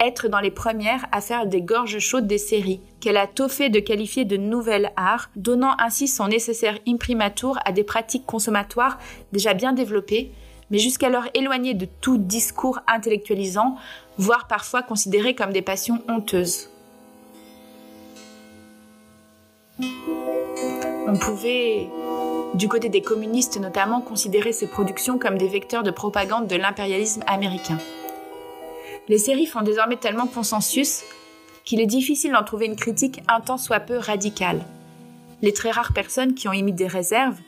être 0.00 0.28
dans 0.28 0.40
les 0.40 0.50
premières 0.50 1.06
à 1.12 1.20
faire 1.20 1.46
des 1.46 1.62
gorges 1.62 1.98
chaudes 1.98 2.26
des 2.26 2.38
séries, 2.38 2.80
qu'elle 3.00 3.16
a 3.16 3.26
tôt 3.26 3.46
de 3.46 3.80
qualifier 3.80 4.24
de 4.24 4.36
nouvel 4.36 4.92
art, 4.96 5.30
donnant 5.36 5.74
ainsi 5.78 6.08
son 6.08 6.28
nécessaire 6.28 6.78
imprimatur 6.86 7.58
à 7.64 7.72
des 7.72 7.84
pratiques 7.84 8.26
consommatoires 8.26 8.98
déjà 9.32 9.54
bien 9.54 9.72
développées, 9.72 10.32
mais 10.70 10.78
jusqu'alors 10.78 11.26
éloignées 11.34 11.74
de 11.74 11.86
tout 12.00 12.18
discours 12.18 12.80
intellectualisant, 12.88 13.76
voire 14.18 14.46
parfois 14.48 14.82
considérées 14.82 15.34
comme 15.34 15.52
des 15.52 15.62
passions 15.62 16.02
honteuses. 16.08 16.70
On 21.08 21.16
pouvait, 21.18 21.88
du 22.54 22.68
côté 22.68 22.88
des 22.88 23.02
communistes 23.02 23.60
notamment, 23.60 24.00
considérer 24.00 24.52
ces 24.52 24.66
productions 24.66 25.18
comme 25.18 25.38
des 25.38 25.48
vecteurs 25.48 25.84
de 25.84 25.90
propagande 25.92 26.48
de 26.48 26.56
l'impérialisme 26.56 27.22
américain. 27.26 27.78
Les 29.08 29.18
séries 29.18 29.46
font 29.46 29.62
désormais 29.62 29.96
tellement 29.96 30.26
consensus 30.26 31.04
qu'il 31.64 31.80
est 31.80 31.86
difficile 31.86 32.32
d'en 32.32 32.42
trouver 32.42 32.66
une 32.66 32.76
critique 32.76 33.22
un 33.28 33.40
tant 33.40 33.58
soit 33.58 33.80
peu 33.80 33.98
radicale. 33.98 34.64
Les 35.42 35.52
très 35.52 35.70
rares 35.70 35.92
personnes 35.92 36.34
qui 36.34 36.48
ont 36.48 36.52
émis 36.52 36.72
des 36.72 36.86
réserves, 36.86 37.38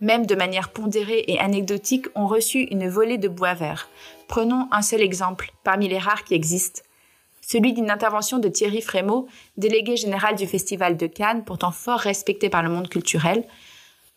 même 0.00 0.26
de 0.26 0.34
manière 0.34 0.70
pondérée 0.70 1.24
et 1.26 1.40
anecdotique, 1.40 2.06
ont 2.14 2.26
reçu 2.26 2.60
une 2.70 2.88
volée 2.88 3.18
de 3.18 3.28
bois 3.28 3.54
vert. 3.54 3.88
Prenons 4.28 4.68
un 4.70 4.82
seul 4.82 5.00
exemple, 5.00 5.52
parmi 5.64 5.88
les 5.88 5.98
rares 5.98 6.24
qui 6.24 6.34
existent. 6.34 6.82
Celui 7.40 7.72
d'une 7.72 7.90
intervention 7.90 8.38
de 8.38 8.48
Thierry 8.48 8.82
Frémaux, 8.82 9.26
délégué 9.56 9.96
général 9.96 10.36
du 10.36 10.46
Festival 10.46 10.96
de 10.96 11.06
Cannes, 11.06 11.44
pourtant 11.44 11.72
fort 11.72 12.00
respecté 12.00 12.50
par 12.50 12.62
le 12.62 12.68
monde 12.68 12.88
culturel, 12.88 13.44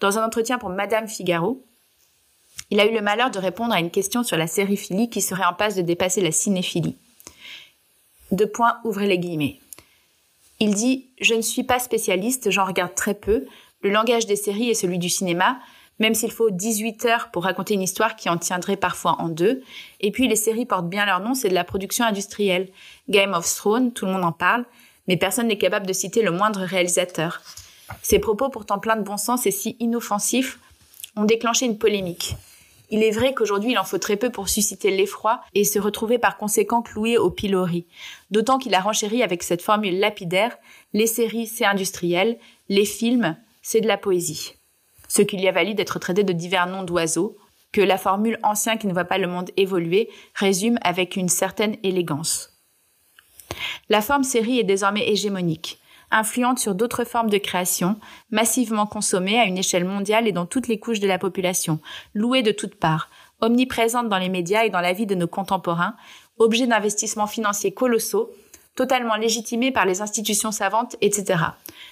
dans 0.02 0.20
un 0.20 0.26
entretien 0.26 0.58
pour 0.58 0.70
Madame 0.70 1.08
Figaro. 1.08 1.64
Il 2.72 2.80
a 2.80 2.86
eu 2.86 2.94
le 2.94 3.02
malheur 3.02 3.30
de 3.30 3.38
répondre 3.38 3.74
à 3.74 3.80
une 3.80 3.92
question 3.92 4.24
sur 4.24 4.38
la 4.38 4.48
sériphilie 4.48 5.10
qui 5.10 5.22
serait 5.22 5.46
en 5.46 5.54
passe 5.54 5.76
de 5.76 5.82
dépasser 5.82 6.22
la 6.22 6.32
cinéphilie. 6.32 6.98
Deux 8.32 8.48
points, 8.48 8.78
ouvrez 8.86 9.08
les 9.08 9.20
guillemets. 9.20 9.60
Il 10.62 10.74
dit 10.74 11.10
Je 11.20 11.34
ne 11.34 11.42
suis 11.42 11.64
pas 11.64 11.80
spécialiste, 11.80 12.50
j'en 12.50 12.66
regarde 12.66 12.96
très 12.96 13.14
peu, 13.14 13.46
le 13.82 13.90
langage 13.90 14.26
des 14.26 14.36
séries 14.36 14.70
est 14.70 14.76
celui 14.76 15.00
du 15.00 15.10
cinéma, 15.10 15.60
même 16.00 16.14
s'il 16.16 16.32
faut 16.32 16.50
18 16.50 17.06
heures 17.06 17.32
pour 17.32 17.44
raconter 17.44 17.74
une 17.74 17.82
histoire 17.82 18.16
qui 18.16 18.30
en 18.30 18.38
tiendrait 18.38 18.78
parfois 18.78 19.18
en 19.20 19.28
deux. 19.28 19.64
Et 20.00 20.12
puis 20.12 20.28
les 20.28 20.36
séries 20.36 20.66
portent 20.66 20.90
bien 20.90 21.06
leur 21.06 21.20
nom, 21.20 21.34
c'est 21.34 21.50
de 21.50 21.54
la 21.54 21.64
production 21.64 22.06
industrielle. 22.06 22.70
Game 23.10 23.34
of 23.34 23.54
Thrones, 23.54 23.92
tout 23.92 24.06
le 24.06 24.14
monde 24.14 24.24
en 24.24 24.32
parle, 24.32 24.66
mais 25.08 25.18
personne 25.18 25.48
n'est 25.48 25.58
capable 25.58 25.88
de 25.88 25.94
citer 25.94 26.22
le 26.22 26.32
moindre 26.32 26.62
réalisateur. 26.62 27.42
Ces 28.02 28.20
propos, 28.20 28.50
pourtant 28.50 28.80
pleins 28.80 28.96
de 28.96 29.04
bon 29.04 29.18
sens 29.18 29.46
et 29.46 29.52
si 29.52 29.76
inoffensifs, 29.80 30.60
ont 31.16 31.26
déclenché 31.26 31.66
une 31.66 31.78
polémique. 31.78 32.36
Il 32.92 33.04
est 33.04 33.12
vrai 33.12 33.34
qu'aujourd'hui, 33.34 33.72
il 33.72 33.80
en 33.80 33.86
faut 33.86 33.98
très 33.98 34.18
peu 34.18 34.30
pour 34.30 34.50
susciter 34.50 34.92
l'effroi 34.92 35.40
et 35.56 35.64
se 35.64 35.80
retrouver 35.80 36.20
par 36.20 36.38
conséquent 36.38 36.82
cloué 36.82 37.18
au 37.18 37.32
pilori. 37.32 37.88
D'autant 38.32 38.58
qu'il 38.58 38.76
a 38.76 38.82
renchéri 38.82 39.24
avec 39.24 39.44
cette 39.44 39.62
formule 39.62 39.98
lapidaire, 39.98 40.58
les 40.94 41.08
séries, 41.08 41.48
c'est 41.48 41.66
industriel, 41.66 42.38
les 42.68 42.86
films, 42.86 43.38
c'est 43.62 43.80
de 43.80 43.88
la 43.88 43.98
poésie. 43.98 44.56
Ce 45.08 45.22
qui 45.22 45.38
lui 45.38 45.48
a 45.48 45.54
valu 45.54 45.74
d'être 45.74 46.00
traité 46.00 46.24
de 46.24 46.34
divers 46.34 46.68
noms 46.68 46.84
d'oiseaux, 46.84 47.38
que 47.72 47.82
la 47.82 47.98
formule 47.98 48.40
ancien 48.44 48.76
qui 48.76 48.88
ne 48.88 48.94
voit 48.94 49.06
pas 49.06 49.18
le 49.18 49.28
monde 49.28 49.52
évoluer 49.56 50.10
résume 50.36 50.78
avec 50.82 51.16
une 51.16 51.30
certaine 51.30 51.78
élégance. 51.84 52.50
La 53.88 54.02
forme 54.02 54.24
série 54.24 54.60
est 54.60 54.66
désormais 54.66 55.10
hégémonique, 55.10 55.81
influente 56.12 56.60
sur 56.60 56.76
d'autres 56.76 57.04
formes 57.04 57.30
de 57.30 57.38
création, 57.38 57.98
massivement 58.30 58.86
consommée 58.86 59.40
à 59.40 59.46
une 59.46 59.58
échelle 59.58 59.86
mondiale 59.86 60.28
et 60.28 60.32
dans 60.32 60.46
toutes 60.46 60.68
les 60.68 60.80
couches 60.80 61.00
de 61.00 61.08
la 61.08 61.20
population, 61.20 61.80
louée 62.14 62.44
de 62.44 62.52
toutes 62.52 62.76
parts, 62.76 63.10
omniprésente 63.40 64.10
dans 64.10 64.18
les 64.18 64.30
médias 64.30 64.64
et 64.64 64.70
dans 64.70 64.82
la 64.82 64.94
vie 64.94 65.06
de 65.06 65.16
nos 65.16 65.28
contemporains, 65.28 65.96
objet 66.38 66.68
d'investissements 66.68 67.28
financiers 67.28 67.74
colossaux, 67.74 68.32
totalement 68.76 69.16
légitimée 69.16 69.72
par 69.72 69.86
les 69.86 70.02
institutions 70.02 70.52
savantes, 70.52 70.96
etc. 71.02 71.40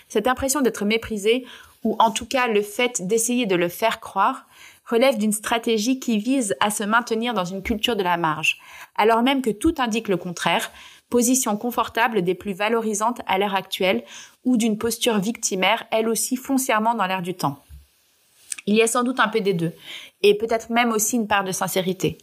Cette 0.07 0.27
impression 0.27 0.61
d'être 0.61 0.85
méprisé, 0.85 1.45
ou 1.83 1.95
en 1.99 2.11
tout 2.11 2.25
cas 2.25 2.47
le 2.47 2.61
fait 2.61 3.05
d'essayer 3.05 3.45
de 3.45 3.55
le 3.55 3.69
faire 3.69 3.99
croire, 3.99 4.45
relève 4.85 5.17
d'une 5.17 5.33
stratégie 5.33 5.99
qui 5.99 6.17
vise 6.17 6.55
à 6.59 6.71
se 6.71 6.83
maintenir 6.83 7.33
dans 7.33 7.45
une 7.45 7.61
culture 7.61 7.95
de 7.95 8.03
la 8.03 8.17
marge, 8.17 8.59
alors 8.95 9.21
même 9.21 9.41
que 9.41 9.51
tout 9.51 9.75
indique 9.77 10.07
le 10.07 10.17
contraire, 10.17 10.71
position 11.09 11.57
confortable 11.57 12.21
des 12.21 12.35
plus 12.35 12.53
valorisantes 12.53 13.21
à 13.25 13.37
l'heure 13.37 13.55
actuelle, 13.55 14.03
ou 14.45 14.57
d'une 14.57 14.77
posture 14.77 15.19
victimaire, 15.19 15.85
elle 15.91 16.07
aussi 16.07 16.35
foncièrement 16.35 16.95
dans 16.95 17.05
l'air 17.05 17.21
du 17.21 17.33
temps. 17.33 17.63
Il 18.65 18.75
y 18.75 18.81
a 18.81 18.87
sans 18.87 19.03
doute 19.03 19.19
un 19.19 19.27
peu 19.27 19.41
des 19.41 19.53
deux, 19.53 19.73
et 20.21 20.37
peut-être 20.37 20.69
même 20.69 20.91
aussi 20.91 21.15
une 21.15 21.27
part 21.27 21.43
de 21.43 21.51
sincérité. 21.51 22.17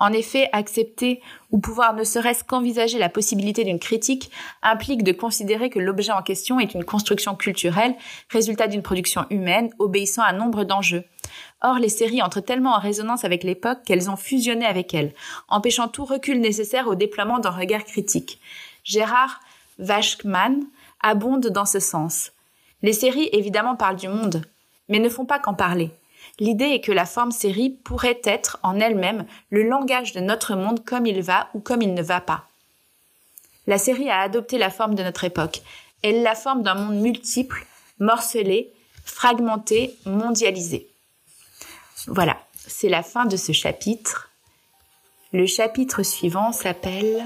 En 0.00 0.14
effet, 0.14 0.48
accepter 0.52 1.20
ou 1.50 1.60
pouvoir 1.60 1.94
ne 1.94 2.04
serait-ce 2.04 2.42
qu'envisager 2.42 2.98
la 2.98 3.10
possibilité 3.10 3.64
d'une 3.64 3.78
critique 3.78 4.30
implique 4.62 5.04
de 5.04 5.12
considérer 5.12 5.68
que 5.68 5.78
l'objet 5.78 6.10
en 6.10 6.22
question 6.22 6.58
est 6.58 6.72
une 6.72 6.84
construction 6.84 7.36
culturelle, 7.36 7.94
résultat 8.30 8.66
d'une 8.66 8.82
production 8.82 9.26
humaine, 9.28 9.70
obéissant 9.78 10.22
à 10.22 10.32
nombre 10.32 10.64
d'enjeux. 10.64 11.04
Or, 11.60 11.78
les 11.78 11.90
séries 11.90 12.22
entrent 12.22 12.40
tellement 12.40 12.74
en 12.74 12.80
résonance 12.80 13.24
avec 13.24 13.44
l'époque 13.44 13.80
qu'elles 13.84 14.10
ont 14.10 14.16
fusionné 14.16 14.64
avec 14.64 14.94
elle, 14.94 15.12
empêchant 15.48 15.88
tout 15.88 16.06
recul 16.06 16.40
nécessaire 16.40 16.88
au 16.88 16.94
déploiement 16.94 17.38
d'un 17.38 17.50
regard 17.50 17.84
critique. 17.84 18.40
Gérard 18.84 19.40
Vachkman 19.78 20.62
abonde 21.02 21.48
dans 21.48 21.66
ce 21.66 21.78
sens. 21.78 22.32
Les 22.82 22.94
séries, 22.94 23.28
évidemment, 23.32 23.76
parlent 23.76 23.96
du 23.96 24.08
monde, 24.08 24.42
mais 24.88 24.98
ne 24.98 25.10
font 25.10 25.26
pas 25.26 25.38
qu'en 25.38 25.54
parler. 25.54 25.90
L'idée 26.40 26.70
est 26.70 26.80
que 26.80 26.92
la 26.92 27.06
forme 27.06 27.32
série 27.32 27.70
pourrait 27.70 28.20
être 28.24 28.58
en 28.62 28.80
elle-même 28.80 29.26
le 29.50 29.62
langage 29.62 30.12
de 30.12 30.20
notre 30.20 30.56
monde 30.56 30.84
comme 30.84 31.06
il 31.06 31.22
va 31.22 31.48
ou 31.54 31.60
comme 31.60 31.82
il 31.82 31.94
ne 31.94 32.02
va 32.02 32.20
pas. 32.20 32.46
La 33.66 33.78
série 33.78 34.10
a 34.10 34.20
adopté 34.20 34.56
la 34.56 34.70
forme 34.70 34.94
de 34.94 35.02
notre 35.02 35.24
époque. 35.24 35.62
Elle 36.02 36.22
la 36.22 36.34
forme 36.34 36.62
d'un 36.62 36.74
monde 36.74 36.96
multiple, 36.96 37.66
morcelé, 37.98 38.72
fragmenté, 39.04 39.96
mondialisé. 40.06 40.88
Voilà, 42.06 42.38
c'est 42.54 42.88
la 42.88 43.02
fin 43.02 43.26
de 43.26 43.36
ce 43.36 43.52
chapitre. 43.52 44.30
Le 45.32 45.46
chapitre 45.46 46.02
suivant 46.02 46.52
s'appelle 46.52 47.22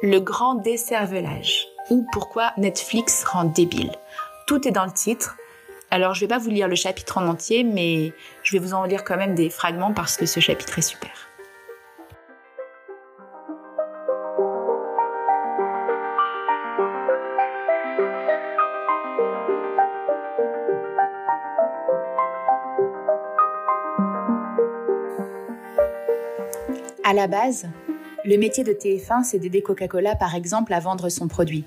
Le 0.00 0.20
grand 0.20 0.54
décervelage 0.54 1.66
ou 1.90 2.06
pourquoi 2.12 2.52
Netflix 2.56 3.24
rend 3.24 3.44
débile. 3.44 3.92
Tout 4.46 4.66
est 4.66 4.70
dans 4.70 4.86
le 4.86 4.92
titre. 4.92 5.36
Alors, 5.94 6.12
je 6.12 6.22
vais 6.22 6.26
pas 6.26 6.38
vous 6.38 6.50
lire 6.50 6.66
le 6.66 6.74
chapitre 6.74 7.18
en 7.18 7.28
entier, 7.28 7.62
mais 7.62 8.12
je 8.42 8.50
vais 8.50 8.58
vous 8.58 8.74
en 8.74 8.82
lire 8.82 9.04
quand 9.04 9.16
même 9.16 9.36
des 9.36 9.48
fragments 9.48 9.92
parce 9.92 10.16
que 10.16 10.26
ce 10.26 10.40
chapitre 10.40 10.76
est 10.76 10.82
super. 10.82 11.12
À 27.04 27.12
la 27.14 27.28
base, 27.28 27.68
le 28.24 28.36
métier 28.36 28.64
de 28.64 28.72
TF1, 28.72 29.22
c'est 29.22 29.38
d'aider 29.38 29.62
Coca-Cola, 29.62 30.16
par 30.16 30.34
exemple, 30.34 30.72
à 30.72 30.80
vendre 30.80 31.08
son 31.08 31.28
produit. 31.28 31.64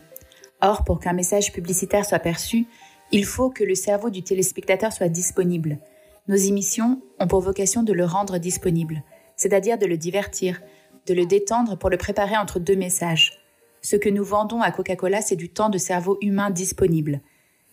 Or, 0.60 0.84
pour 0.84 1.00
qu'un 1.00 1.14
message 1.14 1.54
publicitaire 1.54 2.04
soit 2.04 2.20
perçu, 2.20 2.66
il 3.12 3.26
faut 3.26 3.50
que 3.50 3.64
le 3.64 3.76
cerveau 3.76 4.10
du 4.10 4.24
téléspectateur 4.24 4.92
soit 4.92 5.10
disponible. 5.10 5.80
Nos 6.28 6.36
émissions 6.36 7.02
ont 7.20 7.28
pour 7.28 7.42
vocation 7.42 7.84
de 7.84 7.94
le 7.94 8.06
rendre 8.06 8.38
disponible, 8.38 9.04
c'est-à-dire 9.36 9.78
de 9.78 9.86
le 9.86 9.98
divertir, 9.98 10.62
de 11.06 11.14
le 11.14 11.26
détendre 11.26 11.78
pour 11.78 11.90
le 11.90 11.98
préparer 11.98 12.38
entre 12.38 12.60
deux 12.60 12.76
messages. 12.76 13.40
Ce 13.82 13.96
que 13.96 14.10
nous 14.10 14.24
vendons 14.24 14.62
à 14.62 14.72
Coca-Cola, 14.72 15.22
c'est 15.22 15.36
du 15.36 15.50
temps 15.50 15.70
de 15.70 15.78
cerveau 15.78 16.18
humain 16.22 16.50
disponible. 16.50 17.22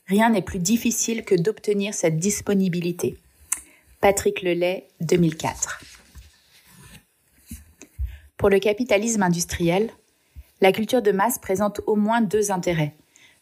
Rien 0.07 0.31
n'est 0.31 0.43
plus 0.43 0.61
difficile 0.61 1.25
que 1.25 1.35
d'obtenir 1.35 1.95
cette 1.95 2.19
disponibilité. 2.19 3.17
Patrick 4.01 4.43
Lelay, 4.43 4.87
2004. 5.01 5.81
Pour 8.37 8.51
le 8.51 8.59
capitalisme 8.59 9.23
industriel, 9.23 9.91
la 10.61 10.73
culture 10.73 11.03
de 11.03 11.11
masse 11.11 11.39
présente 11.39 11.81
au 11.87 11.97
moins 11.97 12.21
deux 12.21 12.51
intérêts. 12.53 12.95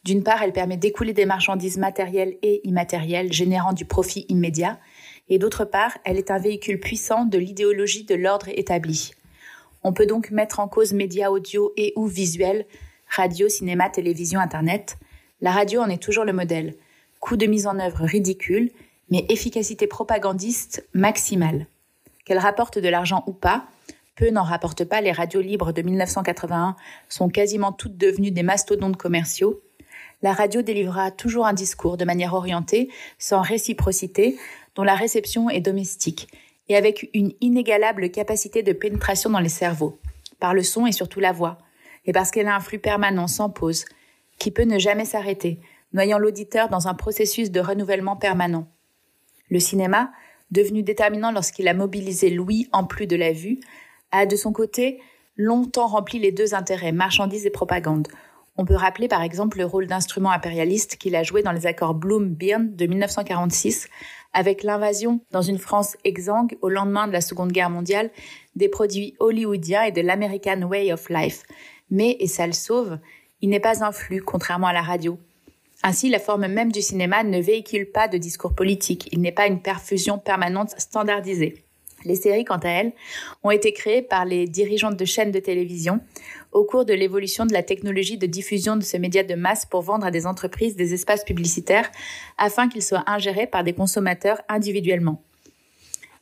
D'une 0.05 0.25
part, 0.25 0.43
elle 0.43 0.53
permet 0.53 0.77
d'écouler 0.77 1.13
des 1.13 1.27
marchandises 1.27 1.79
matérielles 1.79 2.37
et 2.43 2.67
immatérielles, 2.67 3.33
générant 3.33 3.73
du 3.73 3.85
profit 3.85 4.27
immédiat, 4.29 4.79
et 5.29 5.39
d'autre 5.39 5.65
part, 5.65 5.97
elle 6.05 6.19
est 6.19 6.31
un 6.31 6.39
véhicule 6.39 6.81
puissant 6.81 7.25
de 7.25 7.39
l'idéologie 7.39 8.05
de 8.05 8.15
l'ordre 8.15 8.49
établi. 8.49 9.13
On 9.85 9.93
peut 9.93 10.07
donc 10.07 10.31
mettre 10.31 10.61
en 10.61 10.69
cause 10.69 10.93
médias 10.93 11.31
audio 11.31 11.73
et 11.77 11.93
ou 11.97 12.07
visuels, 12.07 12.67
radio, 13.09 13.49
cinéma, 13.49 13.91
télévision, 13.91 14.41
internet. 14.41 14.97
La 15.41 15.53
radio 15.53 15.81
en 15.81 15.89
est 15.89 16.03
toujours 16.03 16.25
le 16.25 16.33
modèle. 16.33 16.75
Coût 17.21 17.37
de 17.37 17.47
mise 17.47 17.67
en 17.67 17.79
œuvre 17.79 18.05
ridicule, 18.05 18.71
mais 19.11 19.25
efficacité 19.29 19.87
propagandiste 19.87 20.87
maximale. 20.95 21.67
Qu'elle 22.25 22.39
rapporte 22.39 22.79
de 22.79 22.89
l'argent 22.89 23.25
ou 23.27 23.33
pas, 23.33 23.67
peu 24.15 24.31
n'en 24.31 24.43
rapportent 24.43 24.85
pas, 24.85 25.01
les 25.01 25.13
radios 25.13 25.41
libres 25.41 25.73
de 25.73 25.83
1981 25.83 26.77
sont 27.09 27.29
quasiment 27.29 27.73
toutes 27.73 27.97
devenues 27.97 28.31
des 28.31 28.43
mastodontes 28.43 28.97
commerciaux. 28.97 29.61
La 30.23 30.33
radio 30.33 30.63
délivrera 30.63 31.11
toujours 31.11 31.47
un 31.47 31.53
discours 31.53 31.97
de 31.97 32.05
manière 32.05 32.35
orientée, 32.35 32.89
sans 33.19 33.41
réciprocité, 33.41 34.39
dont 34.77 34.85
la 34.85 34.95
réception 34.95 35.51
est 35.51 35.61
domestique, 35.61 36.29
et 36.69 36.77
avec 36.77 37.11
une 37.13 37.33
inégalable 37.41 38.11
capacité 38.11 38.63
de 38.63 38.73
pénétration 38.73 39.31
dans 39.31 39.41
les 39.41 39.49
cerveaux, 39.49 39.99
par 40.39 40.55
le 40.55 40.63
son 40.63 40.87
et 40.87 40.93
surtout 40.93 41.19
la 41.19 41.33
voix, 41.33 41.59
et 42.07 42.13
parce 42.13 42.31
qu'elle 42.31 42.47
a 42.47 42.55
un 42.55 42.61
flux 42.61 42.79
permanent 42.79 43.27
sans 43.27 43.51
pause, 43.51 43.85
qui 44.39 44.53
peut 44.53 44.63
ne 44.63 44.79
jamais 44.79 45.05
s'arrêter, 45.05 45.59
noyant 45.93 46.19
l'auditeur 46.19 46.69
dans 46.69 46.87
un 46.87 46.95
processus 46.95 47.51
de 47.51 47.61
renouvellement 47.61 48.17
permanent. 48.17 48.69
Le 49.51 49.59
cinéma, 49.59 50.13
devenu 50.53 50.83
déterminant 50.83 51.33
lorsqu'il 51.33 51.67
a 51.67 51.75
mobilisé 51.75 52.31
l'ouïe 52.31 52.69
en 52.73 52.85
plus 52.85 53.07
de 53.07 53.17
la 53.17 53.33
vue, 53.33 53.59
a 54.13 54.25
de 54.27 54.37
son 54.37 54.53
côté 54.53 55.01
longtemps 55.37 55.87
rempli 55.87 56.19
les 56.19 56.33
deux 56.33 56.55
intérêts, 56.55 56.93
marchandises 56.93 57.47
et 57.47 57.51
propagande. 57.51 58.09
On 58.57 58.67
peut 58.67 58.77
rappeler 58.77 59.09
par 59.09 59.23
exemple 59.23 59.59
le 59.59 59.65
rôle 59.65 59.87
d'instrument 59.87 60.31
impérialiste 60.31 60.97
qu'il 60.97 61.17
a 61.17 61.23
joué 61.23 61.43
dans 61.43 61.53
les 61.53 61.67
accords 61.67 61.95
Bloom-Byrne 61.95 62.77
de 62.77 62.87
1946, 62.87 63.89
avec 64.35 64.63
l'invasion 64.63 65.21
dans 65.31 65.43
une 65.43 65.59
France 65.59 65.97
exsangue 66.05 66.57
au 66.61 66.69
lendemain 66.69 67.07
de 67.07 67.13
la 67.13 67.23
Seconde 67.23 67.53
Guerre 67.53 67.71
mondiale 67.71 68.11
des 68.55 68.69
produits 68.69 69.15
hollywoodiens 69.21 69.85
et 69.85 69.93
de 69.93 70.03
l'American 70.03 70.63
Way 70.63 70.93
of 70.93 71.09
Life. 71.09 71.45
Mais, 71.91 72.17
et 72.21 72.27
ça 72.27 72.47
le 72.47 72.53
sauve, 72.53 72.99
il 73.41 73.49
n'est 73.49 73.61
pas 73.61 73.85
un 73.85 73.93
flux, 73.93 74.23
contrairement 74.23 74.67
à 74.67 74.73
la 74.73 74.83
radio. 74.83 75.19
Ainsi, 75.83 76.09
la 76.09 76.19
forme 76.19 76.47
même 76.47 76.73
du 76.73 76.81
cinéma 76.81 77.25
ne 77.25 77.41
véhicule 77.41 77.91
pas 77.91 78.07
de 78.07 78.19
discours 78.19 78.55
politique, 78.55 79.09
il 79.13 79.21
n'est 79.21 79.33
pas 79.33 79.47
une 79.47 79.63
perfusion 79.63 80.19
permanente 80.19 80.75
standardisée. 80.79 81.65
Les 82.05 82.15
séries, 82.15 82.45
quant 82.45 82.59
à 82.59 82.69
elles, 82.69 82.93
ont 83.43 83.51
été 83.51 83.73
créées 83.73 84.03
par 84.03 84.25
les 84.25 84.47
dirigeantes 84.47 84.97
de 84.97 85.05
chaînes 85.05 85.31
de 85.31 85.41
télévision 85.41 86.01
au 86.53 86.65
cours 86.65 86.85
de 86.85 86.93
l'évolution 86.93 87.47
de 87.47 87.53
la 87.53 87.63
technologie 87.63 88.19
de 88.19 88.27
diffusion 88.27 88.77
de 88.77 88.83
ce 88.83 88.97
média 88.97 89.23
de 89.23 89.35
masse 89.35 89.65
pour 89.67 89.83
vendre 89.83 90.07
à 90.07 90.11
des 90.11 90.27
entreprises 90.27 90.77
des 90.77 90.95
espaces 90.95 91.25
publicitaires 91.25 91.91
afin 92.39 92.69
qu'ils 92.69 92.83
soient 92.83 93.05
ingérés 93.07 93.47
par 93.47 93.65
des 93.65 93.73
consommateurs 93.73 94.41
individuellement. 94.49 95.23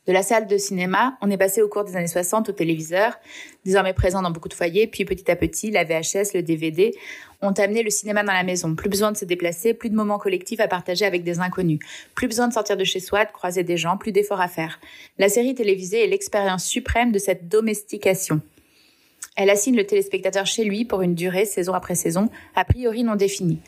De 0.07 0.13
la 0.13 0.23
salle 0.23 0.47
de 0.47 0.57
cinéma, 0.57 1.15
on 1.21 1.29
est 1.29 1.37
passé 1.37 1.61
au 1.61 1.67
cours 1.67 1.83
des 1.83 1.95
années 1.95 2.07
60 2.07 2.49
au 2.49 2.51
téléviseur, 2.53 3.19
désormais 3.65 3.93
présent 3.93 4.23
dans 4.23 4.31
beaucoup 4.31 4.49
de 4.49 4.55
foyers, 4.55 4.87
puis 4.87 5.05
petit 5.05 5.29
à 5.29 5.35
petit, 5.35 5.69
la 5.69 5.83
VHS, 5.83 6.33
le 6.33 6.41
DVD 6.41 6.95
ont 7.43 7.51
amené 7.51 7.83
le 7.83 7.91
cinéma 7.91 8.23
dans 8.23 8.33
la 8.33 8.41
maison. 8.41 8.75
Plus 8.75 8.89
besoin 8.89 9.11
de 9.11 9.17
se 9.17 9.25
déplacer, 9.25 9.75
plus 9.75 9.91
de 9.91 9.95
moments 9.95 10.17
collectifs 10.17 10.59
à 10.59 10.67
partager 10.67 11.05
avec 11.05 11.23
des 11.23 11.39
inconnus, 11.39 11.77
plus 12.15 12.27
besoin 12.27 12.47
de 12.47 12.53
sortir 12.53 12.77
de 12.77 12.83
chez 12.83 12.99
soi, 12.99 13.25
de 13.25 13.31
croiser 13.31 13.63
des 13.63 13.77
gens, 13.77 13.95
plus 13.95 14.11
d'efforts 14.11 14.41
à 14.41 14.47
faire. 14.47 14.79
La 15.19 15.29
série 15.29 15.53
télévisée 15.53 16.03
est 16.03 16.07
l'expérience 16.07 16.65
suprême 16.65 17.11
de 17.11 17.19
cette 17.19 17.47
domestication. 17.47 18.41
Elle 19.35 19.51
assigne 19.51 19.75
le 19.75 19.85
téléspectateur 19.85 20.47
chez 20.47 20.63
lui 20.63 20.83
pour 20.83 21.03
une 21.03 21.13
durée, 21.13 21.45
saison 21.45 21.73
après 21.73 21.95
saison, 21.95 22.29
a 22.55 22.65
priori 22.65 23.03
non 23.03 23.15
définie. 23.15 23.59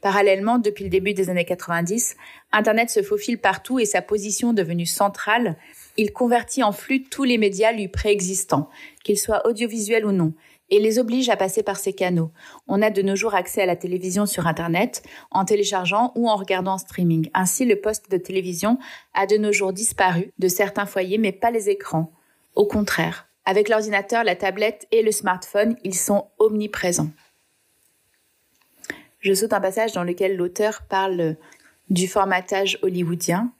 Parallèlement, 0.00 0.58
depuis 0.58 0.84
le 0.84 0.90
début 0.90 1.14
des 1.14 1.30
années 1.30 1.44
90, 1.44 2.16
Internet 2.50 2.90
se 2.90 3.02
faufile 3.02 3.38
partout 3.38 3.78
et 3.78 3.84
sa 3.84 4.02
position 4.02 4.52
devenue 4.52 4.86
centrale 4.86 5.56
il 5.96 6.12
convertit 6.12 6.62
en 6.62 6.72
flux 6.72 7.04
tous 7.04 7.24
les 7.24 7.38
médias 7.38 7.72
lui 7.72 7.88
préexistants, 7.88 8.68
qu'ils 9.04 9.18
soient 9.18 9.46
audiovisuels 9.46 10.06
ou 10.06 10.12
non, 10.12 10.32
et 10.70 10.80
les 10.80 10.98
oblige 10.98 11.28
à 11.28 11.36
passer 11.36 11.62
par 11.62 11.76
ces 11.76 11.92
canaux. 11.92 12.30
On 12.66 12.80
a 12.80 12.88
de 12.88 13.02
nos 13.02 13.14
jours 13.14 13.34
accès 13.34 13.62
à 13.62 13.66
la 13.66 13.76
télévision 13.76 14.24
sur 14.24 14.46
Internet, 14.46 15.02
en 15.30 15.44
téléchargeant 15.44 16.12
ou 16.14 16.30
en 16.30 16.36
regardant 16.36 16.72
en 16.74 16.78
streaming. 16.78 17.28
Ainsi, 17.34 17.66
le 17.66 17.76
poste 17.76 18.10
de 18.10 18.16
télévision 18.16 18.78
a 19.12 19.26
de 19.26 19.36
nos 19.36 19.52
jours 19.52 19.74
disparu 19.74 20.32
de 20.38 20.48
certains 20.48 20.86
foyers, 20.86 21.18
mais 21.18 21.32
pas 21.32 21.50
les 21.50 21.68
écrans. 21.68 22.10
Au 22.54 22.66
contraire, 22.66 23.28
avec 23.44 23.68
l'ordinateur, 23.68 24.24
la 24.24 24.34
tablette 24.36 24.86
et 24.92 25.02
le 25.02 25.12
smartphone, 25.12 25.76
ils 25.84 25.94
sont 25.94 26.28
omniprésents. 26.38 27.10
Je 29.20 29.34
saute 29.34 29.52
un 29.52 29.60
passage 29.60 29.92
dans 29.92 30.04
lequel 30.04 30.36
l'auteur 30.36 30.82
parle 30.88 31.36
du 31.90 32.08
formatage 32.08 32.78
hollywoodien, 32.82 33.52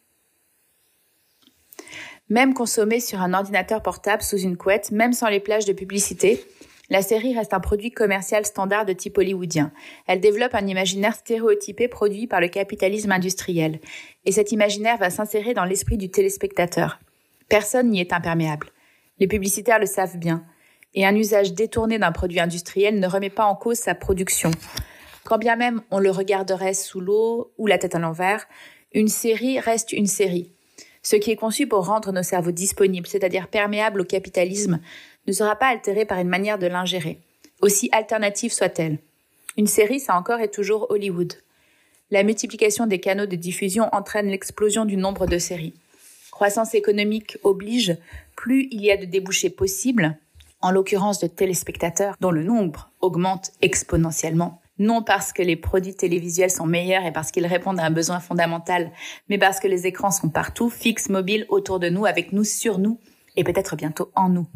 même 2.29 2.55
consommée 2.55 3.01
sur 3.01 3.21
un 3.21 3.35
ordinateur 3.35 3.83
portable 3.83 4.23
sous 4.23 4.39
une 4.39 4.57
couette, 4.57 4.91
même 4.91 5.13
sans 5.13 5.29
les 5.29 5.41
plages 5.41 5.67
de 5.67 5.73
publicité, 5.73 6.45
la 6.93 7.01
série 7.01 7.35
reste 7.35 7.55
un 7.55 7.61
produit 7.61 7.91
commercial 7.91 8.45
standard 8.45 8.85
de 8.85 8.93
type 8.93 9.17
hollywoodien. 9.17 9.73
Elle 10.07 10.21
développe 10.21 10.55
un 10.55 10.67
imaginaire 10.67 11.15
stéréotypé 11.15 11.89
produit 11.89 12.27
par 12.27 12.41
le 12.41 12.49
capitalisme 12.49 13.13
industriel. 13.13 13.81
Et 14.27 14.33
cet 14.33 14.53
imaginaire 14.53 14.99
va 14.99 15.09
s'insérer 15.09 15.55
dans 15.55 15.65
l'esprit 15.65 15.97
du 15.97 16.11
téléspectateur. 16.11 17.01
Personne 17.49 17.89
n'y 17.89 18.01
est 18.01 18.13
imperméable. 18.13 18.73
Les 19.21 19.27
publicitaires 19.27 19.79
le 19.79 19.87
savent 19.87 20.19
bien. 20.19 20.45
Et 20.95 21.07
un 21.07 21.17
usage 21.17 21.55
détourné 21.55 21.99
d'un 21.99 22.13
produit 22.13 22.41
industriel 22.41 23.01
ne 23.01 23.07
remet 23.07 23.31
pas 23.31 23.47
en 23.47 23.57
cause 23.57 23.79
sa 23.79 23.95
production. 23.95 24.51
Quand 25.25 25.39
bien 25.39 25.57
même 25.57 25.81
on 25.91 25.99
le 25.99 26.11
regarderait 26.11 26.75
sous 26.75 27.01
l'eau 27.01 27.53
ou 27.57 27.67
la 27.67 27.79
tête 27.79 27.95
à 27.95 28.01
l'envers, 28.01 28.47
une 28.93 29.09
série 29.09 29.59
reste 29.59 29.93
une 29.93 30.07
série. 30.07 30.53
Ce 31.03 31.17
qui 31.17 31.31
est 31.31 31.37
conçu 31.37 31.67
pour 31.67 31.87
rendre 31.87 32.13
nos 32.13 32.23
cerveaux 32.23 32.53
disponibles, 32.53 33.07
c'est-à-dire 33.07 33.49
perméables 33.49 34.01
au 34.01 34.05
capitalisme, 34.05 34.81
ne 35.27 35.33
sera 35.33 35.57
pas 35.57 35.67
altéré 35.67 36.05
par 36.05 36.19
une 36.19 36.29
manière 36.29 36.59
de 36.59 36.67
l'ingérer, 36.67 37.19
aussi 37.61 37.89
alternative 37.93 38.53
soit-elle. 38.53 38.99
Une 39.57 39.67
série, 39.67 40.01
ça 40.01 40.17
encore 40.17 40.41
est 40.41 40.55
toujours 40.55 40.91
Hollywood. 40.91 41.35
La 42.11 42.23
multiplication 42.23 42.87
des 42.87 43.01
canaux 43.01 43.27
de 43.27 43.37
diffusion 43.37 43.89
entraîne 43.93 44.29
l'explosion 44.29 44.85
du 44.85 44.97
nombre 44.97 45.27
de 45.27 45.39
séries. 45.39 45.75
Croissance 46.31 46.75
économique 46.75 47.37
oblige, 47.43 47.97
plus 48.37 48.69
il 48.71 48.83
y 48.83 48.91
a 48.91 48.97
de 48.97 49.05
débouchés 49.05 49.51
possibles, 49.51 50.17
en 50.61 50.71
l'occurrence 50.71 51.19
de 51.19 51.27
téléspectateurs 51.27 52.17
dont 52.21 52.31
le 52.31 52.45
nombre 52.45 52.91
augmente 53.01 53.51
exponentiellement, 53.61 54.62
non 54.83 55.03
parce 55.03 55.33
que 55.33 55.43
les 55.43 55.57
produits 55.57 55.95
télévisuels 55.95 56.51
sont 56.51 56.67
meilleurs 56.67 57.07
et 57.07 57.13
parce 57.13 57.31
qu'ils 57.31 57.47
répondent 57.47 57.81
à 57.81 57.85
un 57.85 57.91
besoin 57.91 58.21
fondamental, 58.21 58.91
mais 59.29 59.39
parce 59.39 59.61
que 59.61 59.69
les 59.69 59.87
écrans 59.87 60.11
sont 60.11 60.29
partout, 60.29 60.69
fixes, 60.69 61.09
mobiles, 61.09 61.47
autour 61.49 61.79
de 61.79 61.89
nous, 61.89 62.05
avec 62.05 62.33
nous, 62.33 62.45
sur 62.45 62.79
nous, 62.79 62.99
et 63.37 63.45
peut-être 63.45 63.77
bientôt 63.77 64.11
en 64.15 64.29
nous. 64.29 64.47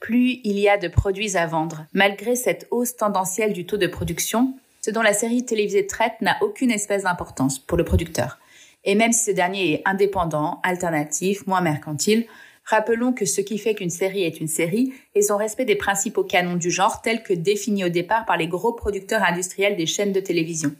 Plus 0.00 0.40
il 0.44 0.58
y 0.58 0.68
a 0.68 0.78
de 0.78 0.88
produits 0.88 1.36
à 1.36 1.46
vendre, 1.46 1.86
malgré 1.92 2.36
cette 2.36 2.66
hausse 2.70 2.96
tendancielle 2.96 3.52
du 3.52 3.66
taux 3.66 3.76
de 3.76 3.86
production, 3.86 4.54
ce 4.84 4.90
dont 4.90 5.02
la 5.02 5.12
série 5.12 5.44
télévisée 5.44 5.86
traite 5.86 6.20
n'a 6.20 6.36
aucune 6.42 6.70
espèce 6.70 7.04
d'importance 7.04 7.58
pour 7.58 7.78
le 7.78 7.84
producteur. 7.84 8.38
Et 8.84 8.94
même 8.94 9.12
si 9.12 9.24
ce 9.24 9.30
dernier 9.30 9.74
est 9.74 9.82
indépendant, 9.84 10.60
alternatif, 10.64 11.46
moins 11.46 11.60
mercantile, 11.60 12.26
Rappelons 12.64 13.12
que 13.12 13.24
ce 13.24 13.40
qui 13.40 13.58
fait 13.58 13.74
qu'une 13.74 13.90
série 13.90 14.22
est 14.22 14.40
une 14.40 14.48
série 14.48 14.92
est 15.14 15.22
son 15.22 15.36
respect 15.36 15.64
des 15.64 15.74
principaux 15.76 16.22
canons 16.22 16.56
du 16.56 16.70
genre 16.70 17.02
tels 17.02 17.22
que 17.22 17.32
définis 17.32 17.84
au 17.84 17.88
départ 17.88 18.24
par 18.24 18.36
les 18.36 18.46
gros 18.46 18.72
producteurs 18.72 19.22
industriels 19.22 19.76
des 19.76 19.86
chaînes 19.86 20.12
de 20.12 20.20
télévision. 20.20 20.72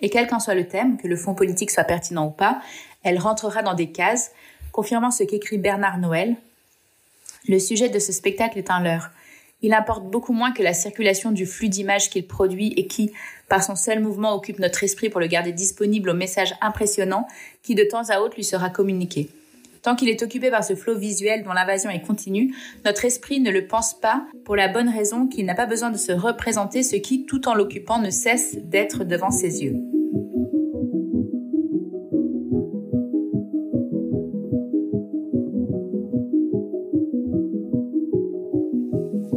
Et 0.00 0.10
quel 0.10 0.26
qu'en 0.26 0.40
soit 0.40 0.54
le 0.54 0.66
thème, 0.66 0.96
que 0.96 1.06
le 1.06 1.16
fond 1.16 1.34
politique 1.34 1.70
soit 1.70 1.84
pertinent 1.84 2.26
ou 2.26 2.30
pas, 2.30 2.60
elle 3.02 3.18
rentrera 3.18 3.62
dans 3.62 3.74
des 3.74 3.90
cases, 3.90 4.32
confirmant 4.72 5.10
ce 5.10 5.24
qu'écrit 5.24 5.58
Bernard 5.58 5.98
Noël. 5.98 6.36
Le 7.48 7.58
sujet 7.58 7.90
de 7.90 7.98
ce 7.98 8.12
spectacle 8.12 8.58
est 8.58 8.70
un 8.70 8.82
leurre. 8.82 9.10
Il 9.62 9.72
importe 9.72 10.04
beaucoup 10.04 10.32
moins 10.32 10.52
que 10.52 10.62
la 10.62 10.74
circulation 10.74 11.30
du 11.30 11.46
flux 11.46 11.68
d'images 11.68 12.10
qu'il 12.10 12.26
produit 12.26 12.74
et 12.76 12.86
qui, 12.86 13.12
par 13.48 13.62
son 13.62 13.76
seul 13.76 14.00
mouvement, 14.00 14.34
occupe 14.34 14.58
notre 14.58 14.82
esprit 14.84 15.10
pour 15.10 15.20
le 15.20 15.26
garder 15.26 15.52
disponible 15.52 16.10
au 16.10 16.14
message 16.14 16.54
impressionnant 16.60 17.26
qui 17.62 17.74
de 17.74 17.84
temps 17.84 18.10
à 18.10 18.20
autre 18.20 18.36
lui 18.36 18.44
sera 18.44 18.68
communiqué. 18.68 19.28
Tant 19.84 19.96
qu'il 19.96 20.08
est 20.08 20.22
occupé 20.22 20.50
par 20.50 20.64
ce 20.64 20.74
flot 20.74 20.96
visuel 20.96 21.44
dont 21.44 21.52
l'invasion 21.52 21.90
est 21.90 22.00
continue, 22.00 22.54
notre 22.86 23.04
esprit 23.04 23.38
ne 23.40 23.50
le 23.50 23.66
pense 23.66 23.92
pas 23.92 24.26
pour 24.46 24.56
la 24.56 24.66
bonne 24.66 24.88
raison 24.88 25.26
qu'il 25.26 25.44
n'a 25.44 25.54
pas 25.54 25.66
besoin 25.66 25.90
de 25.90 25.98
se 25.98 26.10
représenter 26.10 26.82
ce 26.82 26.96
qui, 26.96 27.26
tout 27.26 27.46
en 27.48 27.54
l'occupant, 27.54 27.98
ne 27.98 28.08
cesse 28.08 28.56
d'être 28.62 29.04
devant 29.04 29.30
ses 29.30 29.62
yeux. 29.62 29.76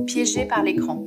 Piégé 0.06 0.46
par 0.46 0.64
l'écran. 0.64 1.06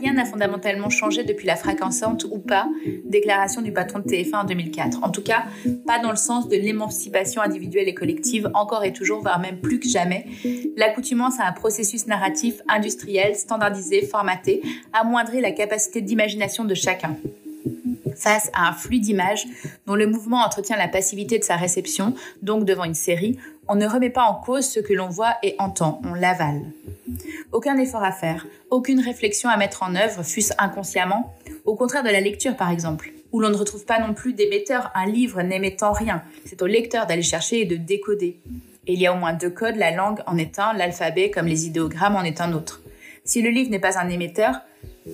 Rien 0.00 0.12
n'a 0.12 0.24
fondamentalement 0.24 0.90
changé 0.90 1.24
depuis 1.24 1.46
la 1.46 1.56
fracassante 1.56 2.24
ou 2.30 2.38
pas 2.38 2.68
déclaration 3.04 3.62
du 3.62 3.72
patron 3.72 3.98
de 3.98 4.04
TF1 4.04 4.36
en 4.36 4.44
2004. 4.44 5.02
En 5.02 5.10
tout 5.10 5.22
cas, 5.22 5.44
pas 5.86 5.98
dans 5.98 6.10
le 6.10 6.16
sens 6.16 6.48
de 6.48 6.56
l'émancipation 6.56 7.42
individuelle 7.42 7.88
et 7.88 7.94
collective, 7.94 8.48
encore 8.54 8.84
et 8.84 8.92
toujours, 8.92 9.22
voire 9.22 9.40
même 9.40 9.60
plus 9.60 9.80
que 9.80 9.88
jamais. 9.88 10.26
L'accoutumance 10.76 11.40
à 11.40 11.46
un 11.46 11.52
processus 11.52 12.06
narratif 12.06 12.62
industriel, 12.68 13.34
standardisé, 13.34 14.02
formaté, 14.02 14.62
amoindrit 14.92 15.40
la 15.40 15.50
capacité 15.50 16.00
d'imagination 16.00 16.64
de 16.64 16.74
chacun 16.74 17.16
face 18.14 18.50
à 18.54 18.68
un 18.68 18.72
flux 18.72 18.98
d'images 18.98 19.46
dont 19.86 19.94
le 19.94 20.06
mouvement 20.06 20.38
entretient 20.38 20.76
la 20.76 20.88
passivité 20.88 21.38
de 21.38 21.44
sa 21.44 21.56
réception, 21.56 22.14
donc 22.42 22.64
devant 22.64 22.84
une 22.84 22.94
série, 22.94 23.38
on 23.68 23.74
ne 23.74 23.86
remet 23.86 24.10
pas 24.10 24.24
en 24.24 24.34
cause 24.34 24.66
ce 24.66 24.80
que 24.80 24.92
l'on 24.92 25.08
voit 25.08 25.36
et 25.42 25.56
entend, 25.58 26.00
on 26.04 26.14
l'avale. 26.14 26.62
Aucun 27.52 27.76
effort 27.78 28.04
à 28.04 28.12
faire, 28.12 28.46
aucune 28.70 29.00
réflexion 29.00 29.48
à 29.48 29.56
mettre 29.56 29.82
en 29.82 29.94
œuvre, 29.94 30.22
fût-ce 30.22 30.52
inconsciemment, 30.58 31.34
au 31.64 31.74
contraire 31.74 32.02
de 32.02 32.10
la 32.10 32.20
lecture 32.20 32.56
par 32.56 32.70
exemple, 32.70 33.12
où 33.32 33.40
l'on 33.40 33.50
ne 33.50 33.56
retrouve 33.56 33.84
pas 33.84 33.98
non 33.98 34.14
plus 34.14 34.32
d'émetteur, 34.32 34.90
un 34.94 35.06
livre 35.06 35.42
n'émettant 35.42 35.92
rien, 35.92 36.22
c'est 36.44 36.62
au 36.62 36.66
lecteur 36.66 37.06
d'aller 37.06 37.22
chercher 37.22 37.62
et 37.62 37.64
de 37.64 37.76
décoder. 37.76 38.40
Il 38.86 39.00
y 39.00 39.06
a 39.06 39.12
au 39.12 39.16
moins 39.16 39.32
deux 39.32 39.50
codes, 39.50 39.76
la 39.76 39.90
langue 39.90 40.20
en 40.26 40.38
est 40.38 40.58
un, 40.58 40.72
l'alphabet 40.72 41.30
comme 41.30 41.46
les 41.46 41.66
idéogrammes 41.66 42.16
en 42.16 42.22
est 42.22 42.40
un 42.40 42.52
autre. 42.52 42.82
Si 43.24 43.42
le 43.42 43.50
livre 43.50 43.70
n'est 43.70 43.80
pas 43.80 43.98
un 43.98 44.08
émetteur, 44.08 44.60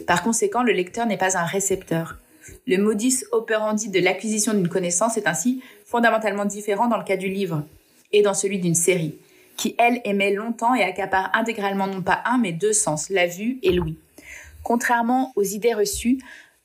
par 0.07 0.23
conséquent 0.23 0.63
le 0.63 0.73
lecteur 0.73 1.07
n'est 1.07 1.17
pas 1.17 1.39
un 1.39 1.45
récepteur. 1.45 2.19
Le 2.67 2.77
modus 2.77 3.25
operandi 3.31 3.89
de 3.89 4.01
l'acquisition 4.01 4.53
d'une 4.53 4.69
connaissance 4.69 5.17
est 5.17 5.27
ainsi 5.27 5.63
fondamentalement 5.87 6.45
différent 6.45 6.89
dans 6.89 6.99
le 6.99 7.05
cas 7.05 7.17
du 7.17 7.29
livre 7.29 7.65
et 8.13 8.23
dans 8.23 8.35
celui 8.35 8.59
d'une 8.59 8.75
série, 8.75 9.19
qui 9.57 9.75
elle 9.79 10.01
émet 10.05 10.33
longtemps 10.33 10.75
et 10.75 10.83
accapare 10.83 11.31
intégralement 11.35 11.87
non 11.87 12.03
pas 12.03 12.23
un 12.25 12.39
mais 12.39 12.53
deux 12.53 12.73
sens, 12.73 13.11
la 13.11 13.27
vue 13.27 13.59
et 13.63 13.73
l'ouïe. 13.73 13.97
Contrairement 14.63 15.33
aux 15.37 15.43
idées 15.43 15.75
reçues, 15.75 16.19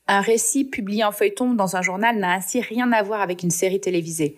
un 0.06 0.20
récit 0.20 0.64
publié 0.64 1.04
en 1.04 1.12
feuilleton 1.12 1.54
dans 1.54 1.76
un 1.76 1.82
journal 1.82 2.18
n'a 2.18 2.32
ainsi 2.32 2.60
rien 2.60 2.90
à 2.92 3.02
voir 3.02 3.20
avec 3.20 3.42
une 3.42 3.50
série 3.50 3.80
télévisée. 3.80 4.36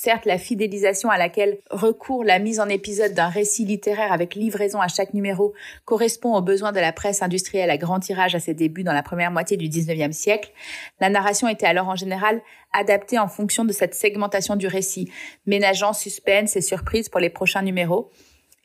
Certes, 0.00 0.26
la 0.26 0.38
fidélisation 0.38 1.10
à 1.10 1.18
laquelle 1.18 1.58
recourt 1.70 2.22
la 2.22 2.38
mise 2.38 2.60
en 2.60 2.68
épisode 2.68 3.14
d'un 3.14 3.26
récit 3.26 3.64
littéraire 3.64 4.12
avec 4.12 4.36
livraison 4.36 4.80
à 4.80 4.86
chaque 4.86 5.12
numéro 5.12 5.54
correspond 5.84 6.36
aux 6.36 6.40
besoins 6.40 6.70
de 6.70 6.78
la 6.78 6.92
presse 6.92 7.20
industrielle 7.20 7.68
à 7.68 7.78
grand 7.78 7.98
tirage 7.98 8.36
à 8.36 8.38
ses 8.38 8.54
débuts 8.54 8.84
dans 8.84 8.92
la 8.92 9.02
première 9.02 9.32
moitié 9.32 9.56
du 9.56 9.68
19e 9.68 10.12
siècle. 10.12 10.52
La 11.00 11.10
narration 11.10 11.48
était 11.48 11.66
alors 11.66 11.88
en 11.88 11.96
général 11.96 12.40
adaptée 12.72 13.18
en 13.18 13.26
fonction 13.26 13.64
de 13.64 13.72
cette 13.72 13.96
segmentation 13.96 14.54
du 14.54 14.68
récit, 14.68 15.10
ménageant 15.46 15.92
suspense 15.92 16.54
et 16.54 16.60
surprise 16.60 17.08
pour 17.08 17.18
les 17.18 17.28
prochains 17.28 17.62
numéros, 17.62 18.12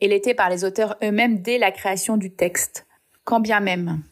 et 0.01 0.07
l'était 0.07 0.35
par 0.35 0.51
les 0.51 0.63
auteurs 0.63 0.97
eux-mêmes 1.03 1.41
dès 1.41 1.57
la 1.57 1.71
création 1.71 2.15
du 2.15 2.29
texte. 2.29 2.85
Quand 3.23 3.39
bien 3.39 3.59
même 3.59 4.03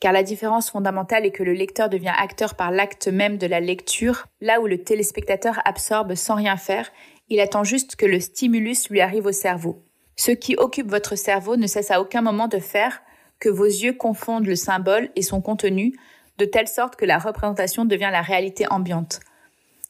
car 0.00 0.12
la 0.12 0.22
différence 0.22 0.70
fondamentale 0.70 1.24
est 1.24 1.30
que 1.30 1.42
le 1.42 1.52
lecteur 1.52 1.88
devient 1.88 2.12
acteur 2.16 2.54
par 2.54 2.70
l'acte 2.70 3.08
même 3.08 3.38
de 3.38 3.46
la 3.46 3.60
lecture, 3.60 4.26
là 4.40 4.60
où 4.60 4.66
le 4.66 4.82
téléspectateur 4.82 5.60
absorbe 5.64 6.14
sans 6.14 6.34
rien 6.34 6.56
faire, 6.56 6.90
il 7.28 7.40
attend 7.40 7.64
juste 7.64 7.96
que 7.96 8.06
le 8.06 8.20
stimulus 8.20 8.88
lui 8.90 9.00
arrive 9.00 9.26
au 9.26 9.32
cerveau. 9.32 9.82
Ce 10.16 10.30
qui 10.30 10.56
occupe 10.56 10.88
votre 10.88 11.16
cerveau 11.16 11.56
ne 11.56 11.66
cesse 11.66 11.90
à 11.90 12.00
aucun 12.00 12.22
moment 12.22 12.48
de 12.48 12.58
faire 12.58 13.02
que 13.38 13.48
vos 13.48 13.64
yeux 13.64 13.92
confondent 13.92 14.46
le 14.46 14.56
symbole 14.56 15.10
et 15.16 15.22
son 15.22 15.40
contenu, 15.40 15.92
de 16.38 16.44
telle 16.44 16.68
sorte 16.68 16.96
que 16.96 17.04
la 17.04 17.18
représentation 17.18 17.84
devient 17.84 18.10
la 18.12 18.22
réalité 18.22 18.66
ambiante. 18.70 19.20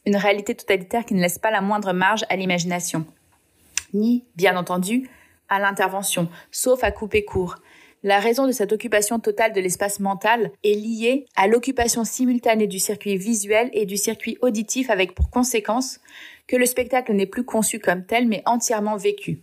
Une 0.05 0.17
réalité 0.17 0.55
totalitaire 0.55 1.05
qui 1.05 1.15
ne 1.15 1.21
laisse 1.21 1.39
pas 1.39 1.51
la 1.51 1.61
moindre 1.61 1.93
marge 1.93 2.25
à 2.29 2.37
l'imagination. 2.37 3.05
Ni, 3.93 4.25
bien 4.37 4.57
entendu, 4.57 5.09
à 5.49 5.59
l'intervention, 5.59 6.29
sauf 6.51 6.83
à 6.83 6.91
couper 6.91 7.25
court, 7.25 7.57
la 8.07 8.21
raison 8.21 8.47
de 8.47 8.53
cette 8.53 8.73
occupation 8.73 9.19
totale 9.19 9.53
de 9.53 9.61
l'espace 9.61 9.99
mental 9.99 10.53
est 10.63 10.75
liée 10.75 11.27
à 11.35 11.49
l'occupation 11.49 12.05
simultanée 12.05 12.69
du 12.69 12.79
circuit 12.79 13.17
visuel 13.17 13.69
et 13.73 13.85
du 13.85 13.97
circuit 13.97 14.39
auditif 14.43 14.91
avec 14.91 15.13
pour 15.13 15.29
conséquence 15.29 15.99
que 16.47 16.55
le 16.55 16.67
spectacle 16.67 17.13
n'est 17.15 17.27
plus 17.27 17.43
conçu 17.43 17.81
comme 17.81 18.07
tel 18.07 18.29
mais 18.29 18.45
entièrement 18.47 18.97
vécu. 18.97 19.41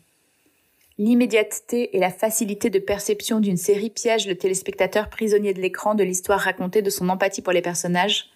L'immédiateté 0.97 1.93
et 1.93 1.99
la 1.99 2.09
facilité 2.09 2.70
de 2.70 2.80
perception 2.80 3.41
d'une 3.41 3.57
série 3.57 3.89
piègent 3.89 4.28
le 4.28 4.38
téléspectateur 4.38 5.09
prisonnier 5.09 5.53
de 5.53 5.59
l'écran 5.59 5.93
de 5.93 6.05
l'histoire 6.05 6.39
racontée 6.39 6.82
de 6.82 6.89
son 6.89 7.09
empathie 7.09 7.41
pour 7.41 7.51
les 7.51 7.61
personnages, 7.61 8.30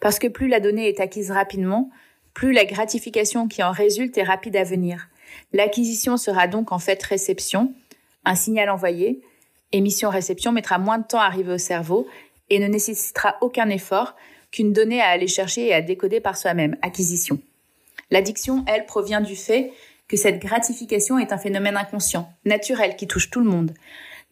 parce 0.00 0.18
que 0.18 0.28
plus 0.28 0.48
la 0.48 0.60
donnée 0.60 0.88
est 0.88 1.00
acquise 1.00 1.30
rapidement, 1.30 1.90
plus 2.32 2.54
la 2.54 2.64
gratification 2.64 3.48
qui 3.48 3.62
en 3.62 3.72
résulte 3.72 4.16
est 4.16 4.22
rapide 4.22 4.56
à 4.56 4.64
venir. 4.64 5.08
L'acquisition 5.52 6.16
sera 6.16 6.48
donc 6.48 6.72
en 6.72 6.78
fait 6.78 7.02
réception, 7.02 7.74
un 8.24 8.34
signal 8.34 8.70
envoyé, 8.70 9.20
émission-réception 9.72 10.52
mettra 10.52 10.78
moins 10.78 10.98
de 10.98 11.06
temps 11.06 11.20
à 11.20 11.26
arriver 11.26 11.52
au 11.52 11.58
cerveau 11.58 12.06
et 12.50 12.58
ne 12.58 12.66
nécessitera 12.66 13.36
aucun 13.40 13.68
effort 13.68 14.14
qu'une 14.50 14.72
donnée 14.72 15.00
à 15.00 15.08
aller 15.08 15.28
chercher 15.28 15.66
et 15.66 15.74
à 15.74 15.82
décoder 15.82 16.20
par 16.20 16.36
soi-même, 16.36 16.76
acquisition. 16.82 17.38
L'addiction, 18.10 18.64
elle, 18.66 18.86
provient 18.86 19.20
du 19.20 19.36
fait 19.36 19.72
que 20.08 20.16
cette 20.16 20.40
gratification 20.40 21.18
est 21.18 21.32
un 21.32 21.38
phénomène 21.38 21.76
inconscient, 21.76 22.32
naturel, 22.46 22.96
qui 22.96 23.06
touche 23.06 23.30
tout 23.30 23.40
le 23.40 23.50
monde. 23.50 23.74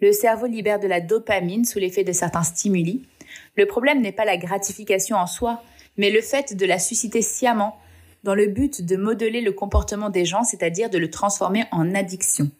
Le 0.00 0.12
cerveau 0.12 0.46
libère 0.46 0.80
de 0.80 0.86
la 0.86 1.00
dopamine 1.00 1.64
sous 1.64 1.78
l'effet 1.78 2.04
de 2.04 2.12
certains 2.12 2.42
stimuli. 2.42 3.06
Le 3.56 3.66
problème 3.66 4.00
n'est 4.00 4.12
pas 4.12 4.24
la 4.24 4.38
gratification 4.38 5.16
en 5.16 5.26
soi, 5.26 5.62
mais 5.98 6.10
le 6.10 6.22
fait 6.22 6.54
de 6.56 6.66
la 6.66 6.78
susciter 6.78 7.20
sciemment, 7.20 7.78
dans 8.24 8.34
le 8.34 8.46
but 8.46 8.84
de 8.84 8.96
modeler 8.96 9.40
le 9.40 9.52
comportement 9.52 10.10
des 10.10 10.24
gens, 10.24 10.42
c'est-à-dire 10.42 10.90
de 10.90 10.98
le 10.98 11.10
transformer 11.10 11.64
en 11.70 11.94
addiction. 11.94 12.50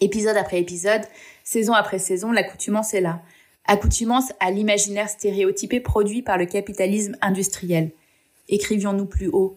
Épisode 0.00 0.36
après 0.36 0.60
épisode, 0.60 1.02
saison 1.42 1.72
après 1.72 1.98
saison, 1.98 2.30
l'accoutumance 2.30 2.94
est 2.94 3.00
là. 3.00 3.20
Accoutumance 3.66 4.32
à 4.38 4.52
l'imaginaire 4.52 5.08
stéréotypé 5.08 5.80
produit 5.80 6.22
par 6.22 6.38
le 6.38 6.46
capitalisme 6.46 7.16
industriel. 7.20 7.90
Écrivions-nous 8.48 9.06
plus 9.06 9.28
haut. 9.28 9.56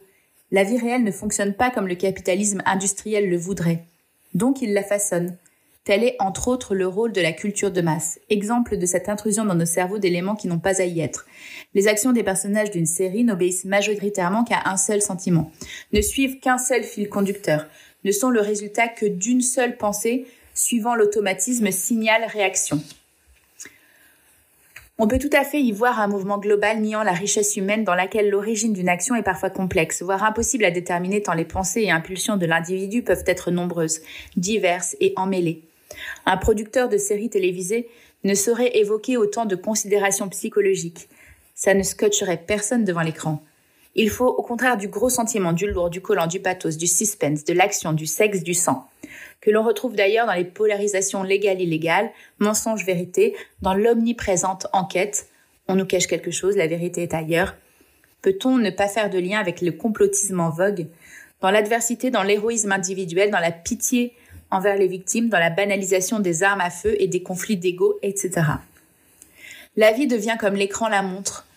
La 0.49 0.63
vie 0.63 0.79
réelle 0.79 1.03
ne 1.03 1.11
fonctionne 1.11 1.53
pas 1.53 1.69
comme 1.69 1.87
le 1.87 1.95
capitalisme 1.95 2.63
industriel 2.65 3.29
le 3.29 3.37
voudrait. 3.37 3.85
Donc 4.33 4.63
il 4.63 4.73
la 4.73 4.83
façonne. 4.83 5.37
Tel 5.83 6.03
est 6.03 6.15
entre 6.19 6.47
autres 6.47 6.75
le 6.75 6.87
rôle 6.87 7.11
de 7.11 7.21
la 7.21 7.33
culture 7.33 7.71
de 7.71 7.81
masse, 7.81 8.19
exemple 8.29 8.77
de 8.77 8.85
cette 8.85 9.09
intrusion 9.09 9.45
dans 9.45 9.55
nos 9.55 9.65
cerveaux 9.65 9.97
d'éléments 9.97 10.35
qui 10.35 10.47
n'ont 10.47 10.59
pas 10.59 10.81
à 10.81 10.85
y 10.85 11.01
être. 11.01 11.25
Les 11.73 11.87
actions 11.87 12.11
des 12.11 12.23
personnages 12.23 12.69
d'une 12.69 12.85
série 12.85 13.23
n'obéissent 13.23 13.65
majoritairement 13.65 14.43
qu'à 14.43 14.61
un 14.65 14.77
seul 14.77 15.01
sentiment, 15.01 15.51
ne 15.91 16.01
suivent 16.01 16.39
qu'un 16.39 16.59
seul 16.59 16.83
fil 16.83 17.09
conducteur, 17.09 17.65
ne 18.03 18.11
sont 18.11 18.29
le 18.29 18.41
résultat 18.41 18.87
que 18.87 19.05
d'une 19.05 19.41
seule 19.41 19.77
pensée 19.77 20.25
suivant 20.53 20.95
l'automatisme 20.95 21.71
signal-réaction. 21.71 22.81
On 24.97 25.07
peut 25.07 25.17
tout 25.17 25.31
à 25.33 25.43
fait 25.43 25.59
y 25.59 25.71
voir 25.71 25.99
un 25.99 26.07
mouvement 26.07 26.37
global 26.37 26.79
niant 26.79 27.01
la 27.01 27.13
richesse 27.13 27.55
humaine 27.55 27.83
dans 27.83 27.95
laquelle 27.95 28.29
l'origine 28.29 28.73
d'une 28.73 28.87
action 28.87 29.15
est 29.15 29.23
parfois 29.23 29.49
complexe, 29.49 30.03
voire 30.03 30.23
impossible 30.23 30.63
à 30.63 30.69
déterminer 30.69 31.23
tant 31.23 31.33
les 31.33 31.45
pensées 31.45 31.81
et 31.81 31.89
impulsions 31.89 32.37
de 32.37 32.45
l'individu 32.45 33.01
peuvent 33.01 33.23
être 33.25 33.49
nombreuses, 33.49 34.01
diverses 34.37 34.95
et 34.99 35.13
emmêlées. 35.15 35.63
Un 36.27 36.37
producteur 36.37 36.87
de 36.87 36.97
séries 36.97 37.31
télévisées 37.31 37.89
ne 38.23 38.35
saurait 38.35 38.77
évoquer 38.77 39.17
autant 39.17 39.45
de 39.45 39.55
considérations 39.55 40.29
psychologiques. 40.29 41.09
Ça 41.55 41.73
ne 41.73 41.81
scotcherait 41.81 42.43
personne 42.45 42.85
devant 42.85 43.01
l'écran. 43.01 43.43
Il 43.95 44.09
faut 44.09 44.27
au 44.27 44.41
contraire 44.41 44.77
du 44.77 44.87
gros 44.87 45.09
sentiment, 45.09 45.51
du 45.51 45.69
lourd, 45.69 45.89
du 45.89 46.01
collant, 46.01 46.27
du 46.27 46.39
pathos, 46.39 46.77
du 46.77 46.87
suspense, 46.87 47.43
de 47.43 47.53
l'action, 47.53 47.91
du 47.91 48.05
sexe, 48.05 48.41
du 48.41 48.53
sang, 48.53 48.87
que 49.41 49.51
l'on 49.51 49.63
retrouve 49.63 49.95
d'ailleurs 49.95 50.27
dans 50.27 50.33
les 50.33 50.45
polarisations 50.45 51.23
légales-illégales, 51.23 52.09
mensonge-vérité, 52.39 53.35
dans 53.61 53.73
l'omniprésente 53.73 54.67
enquête. 54.71 55.27
On 55.67 55.75
nous 55.75 55.85
cache 55.85 56.07
quelque 56.07 56.31
chose, 56.31 56.55
la 56.55 56.67
vérité 56.67 57.03
est 57.03 57.13
ailleurs. 57.13 57.55
Peut-on 58.21 58.57
ne 58.57 58.69
pas 58.69 58.87
faire 58.87 59.09
de 59.09 59.19
lien 59.19 59.39
avec 59.39 59.61
le 59.61 59.71
complotisme 59.71 60.39
en 60.39 60.49
vogue 60.49 60.87
Dans 61.41 61.51
l'adversité, 61.51 62.11
dans 62.11 62.23
l'héroïsme 62.23 62.71
individuel, 62.71 63.31
dans 63.31 63.39
la 63.39 63.51
pitié 63.51 64.13
envers 64.51 64.77
les 64.77 64.87
victimes, 64.87 65.29
dans 65.29 65.39
la 65.39 65.49
banalisation 65.49 66.19
des 66.19 66.43
armes 66.43 66.61
à 66.61 66.69
feu 66.69 66.95
et 66.99 67.07
des 67.07 67.23
conflits 67.23 67.57
d'ego, 67.57 67.97
etc. 68.03 68.41
La 69.75 69.91
vie 69.91 70.07
devient 70.07 70.35
comme 70.39 70.55
l'écran 70.55 70.89
la 70.89 71.01
montre, 71.01 71.47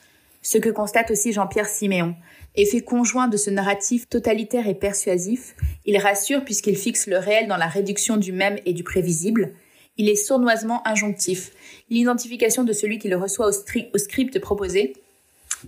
ce 0.45 0.59
que 0.59 0.69
constate 0.69 1.11
aussi 1.11 1.33
Jean-Pierre 1.33 1.69
Siméon. 1.69 2.15
Effet 2.55 2.83
conjoint 2.83 3.27
de 3.27 3.37
ce 3.37 3.51
narratif 3.51 4.09
totalitaire 4.09 4.69
et 4.69 4.75
persuasif, 4.75 5.57
il 5.87 5.99
rassure 5.99 6.45
puisqu'il 6.45 6.77
fixe 6.77 7.09
le 7.09 7.19
réel 7.19 7.49
dans 7.49 7.57
la 7.57 7.67
réduction 7.67 8.17
du 8.17 8.31
même 8.31 8.59
et 8.65 8.75
du 8.75 8.85
prévisible. 8.85 9.55
Il 9.97 10.09
est 10.09 10.17
sournoisement 10.17 10.87
injonctif. 10.87 11.51
L'identification 11.89 12.63
de 12.63 12.73
celui 12.73 12.99
qui 12.99 13.09
le 13.09 13.17
reçoit 13.17 13.49
au, 13.49 13.99
script 13.99 14.39
proposé 14.39 14.93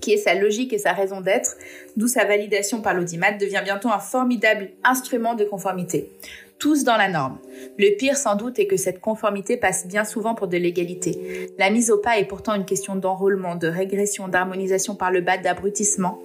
qui 0.01 0.13
est 0.13 0.19
sa 0.19 0.35
logique 0.35 0.75
et 0.75 0.79
sa 0.79 0.93
raison 0.93 1.23
d'être, 1.23 1.57
d'où 1.97 2.07
sa 2.07 2.27
validation 2.27 2.83
par 2.83 2.93
l'audimat, 2.93 3.33
devient 3.33 3.63
bientôt 3.65 3.89
un 3.89 3.99
formidable 3.99 4.73
instrument 4.85 5.35
de 5.35 5.45
conformité. 5.45 6.11
Tous 6.59 6.85
dans 6.85 6.97
la 6.97 7.09
norme. 7.09 7.39
Le 7.79 7.97
pire 7.97 8.17
sans 8.17 8.35
doute 8.35 8.59
est 8.59 8.67
que 8.67 8.79
cette 8.79 9.01
conformité 9.01 9.59
passe 9.59 9.87
bien 9.87 10.05
souvent 10.05 10.35
pour 10.35 10.49
de 10.49 10.57
l'égalité. 10.57 11.51
La 11.59 11.69
mise 11.69 11.91
au 11.91 11.99
pas 11.99 12.19
est 12.19 12.25
pourtant 12.25 12.55
une 12.55 12.65
question 12.65 12.97
d'enrôlement, 12.97 13.57
de 13.57 13.69
régression, 13.69 14.29
d'harmonisation 14.29 14.95
par 14.95 15.11
le 15.11 15.21
bas, 15.21 15.37
d'abrutissement, 15.37 16.19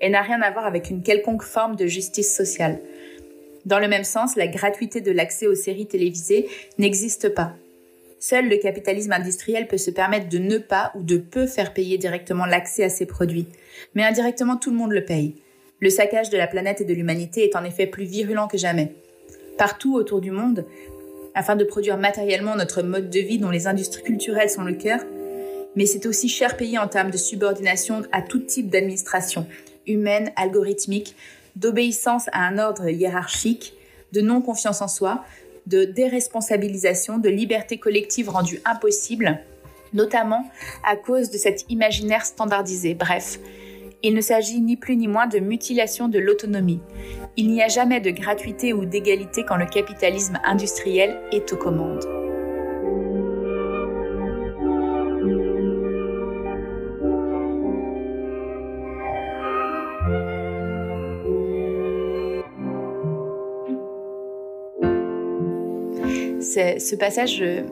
et 0.00 0.08
n'a 0.08 0.22
rien 0.22 0.40
à 0.40 0.50
voir 0.50 0.64
avec 0.64 0.88
une 0.88 1.02
quelconque 1.02 1.42
forme 1.42 1.76
de 1.76 1.86
justice 1.86 2.34
sociale. 2.34 2.80
Dans 3.66 3.78
le 3.78 3.88
même 3.88 4.04
sens, 4.04 4.36
la 4.36 4.46
gratuité 4.46 5.02
de 5.02 5.12
l'accès 5.12 5.46
aux 5.46 5.54
séries 5.54 5.86
télévisées 5.86 6.48
n'existe 6.78 7.28
pas. 7.28 7.52
Seul 8.20 8.48
le 8.48 8.56
capitalisme 8.56 9.12
industriel 9.12 9.68
peut 9.68 9.76
se 9.76 9.90
permettre 9.90 10.30
de 10.30 10.38
ne 10.38 10.56
pas 10.56 10.92
ou 10.94 11.02
de 11.02 11.18
peu 11.18 11.46
faire 11.46 11.74
payer 11.74 11.98
directement 11.98 12.46
l'accès 12.46 12.84
à 12.84 12.88
ces 12.88 13.04
produits. 13.04 13.48
Mais 13.94 14.02
indirectement, 14.02 14.56
tout 14.56 14.70
le 14.70 14.78
monde 14.78 14.92
le 14.92 15.04
paye. 15.04 15.34
Le 15.80 15.90
saccage 15.90 16.30
de 16.30 16.38
la 16.38 16.46
planète 16.46 16.80
et 16.80 16.86
de 16.86 16.94
l'humanité 16.94 17.44
est 17.44 17.56
en 17.56 17.64
effet 17.64 17.86
plus 17.86 18.04
virulent 18.04 18.48
que 18.48 18.56
jamais. 18.56 18.94
Partout 19.58 19.94
autour 19.94 20.20
du 20.20 20.30
monde, 20.30 20.64
afin 21.34 21.56
de 21.56 21.64
produire 21.64 21.96
matériellement 21.96 22.56
notre 22.56 22.82
mode 22.82 23.10
de 23.10 23.20
vie 23.20 23.38
dont 23.38 23.50
les 23.50 23.66
industries 23.66 24.02
culturelles 24.02 24.50
sont 24.50 24.62
le 24.62 24.74
cœur, 24.74 25.00
mais 25.76 25.86
c'est 25.86 26.06
aussi 26.06 26.28
cher 26.28 26.56
payé 26.56 26.78
en 26.78 26.88
termes 26.88 27.10
de 27.10 27.16
subordination 27.16 28.02
à 28.12 28.22
tout 28.22 28.38
type 28.38 28.70
d'administration, 28.70 29.46
humaine, 29.86 30.32
algorithmique, 30.36 31.16
d'obéissance 31.56 32.28
à 32.32 32.46
un 32.46 32.58
ordre 32.58 32.88
hiérarchique, 32.88 33.74
de 34.12 34.20
non-confiance 34.20 34.82
en 34.82 34.88
soi, 34.88 35.24
de 35.66 35.84
déresponsabilisation, 35.84 37.18
de 37.18 37.28
liberté 37.28 37.78
collective 37.78 38.28
rendue 38.28 38.60
impossible, 38.64 39.40
notamment 39.92 40.44
à 40.86 40.96
cause 40.96 41.30
de 41.30 41.38
cet 41.38 41.64
imaginaire 41.70 42.26
standardisé. 42.26 42.94
Bref, 42.94 43.38
il 44.04 44.14
ne 44.14 44.20
s'agit 44.20 44.60
ni 44.60 44.76
plus 44.76 44.96
ni 44.96 45.08
moins 45.08 45.26
de 45.26 45.38
mutilation 45.38 46.08
de 46.08 46.18
l'autonomie. 46.18 46.80
Il 47.36 47.50
n'y 47.50 47.62
a 47.62 47.68
jamais 47.68 48.00
de 48.00 48.10
gratuité 48.10 48.72
ou 48.74 48.84
d'égalité 48.84 49.44
quand 49.48 49.56
le 49.56 49.66
capitalisme 49.66 50.38
industriel 50.44 51.18
est 51.32 51.52
aux 51.52 51.56
commandes. 51.56 52.04
ce 66.78 66.94
passage 66.94 67.42
euh, 67.42 67.62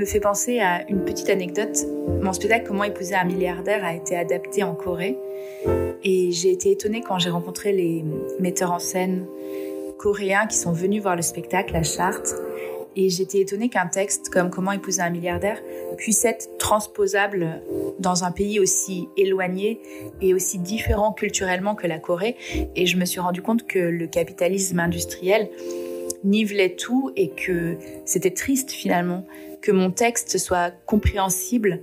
me 0.00 0.06
fait 0.06 0.20
penser 0.20 0.60
à 0.60 0.88
une 0.88 1.04
petite 1.04 1.28
anecdote. 1.28 1.86
Mon 2.22 2.32
spectacle 2.32 2.64
Comment 2.66 2.84
épouser 2.84 3.14
un 3.14 3.24
milliardaire 3.24 3.84
a 3.84 3.94
été 3.94 4.16
adapté 4.16 4.62
en 4.62 4.74
Corée. 4.74 5.18
Et 6.02 6.32
j'ai 6.32 6.52
été 6.52 6.70
étonnée 6.70 7.02
quand 7.06 7.18
j'ai 7.18 7.28
rencontré 7.28 7.72
les 7.72 8.02
metteurs 8.38 8.72
en 8.72 8.78
scène 8.78 9.26
coréens 9.98 10.46
qui 10.46 10.56
sont 10.56 10.72
venus 10.72 11.02
voir 11.02 11.16
le 11.16 11.22
spectacle 11.22 11.76
à 11.76 11.82
Chartres. 11.82 12.34
Et 12.96 13.10
j'étais 13.10 13.40
étonnée 13.40 13.68
qu'un 13.68 13.86
texte 13.88 14.30
comme 14.30 14.48
Comment 14.48 14.72
épouser 14.72 15.02
un 15.02 15.10
milliardaire 15.10 15.60
puisse 15.98 16.24
être 16.24 16.56
transposable 16.58 17.60
dans 17.98 18.24
un 18.24 18.32
pays 18.32 18.58
aussi 18.58 19.06
éloigné 19.18 19.80
et 20.22 20.32
aussi 20.32 20.58
différent 20.58 21.12
culturellement 21.12 21.74
que 21.74 21.86
la 21.86 21.98
Corée. 21.98 22.36
Et 22.74 22.86
je 22.86 22.96
me 22.96 23.04
suis 23.04 23.20
rendu 23.20 23.42
compte 23.42 23.66
que 23.66 23.78
le 23.78 24.06
capitalisme 24.06 24.80
industriel 24.80 25.50
nivelait 26.24 26.74
tout 26.74 27.12
et 27.16 27.30
que 27.30 27.76
c'était 28.06 28.30
triste 28.30 28.70
finalement 28.70 29.26
que 29.62 29.72
mon 29.72 29.90
texte 29.90 30.38
soit 30.38 30.72
compréhensible 30.86 31.80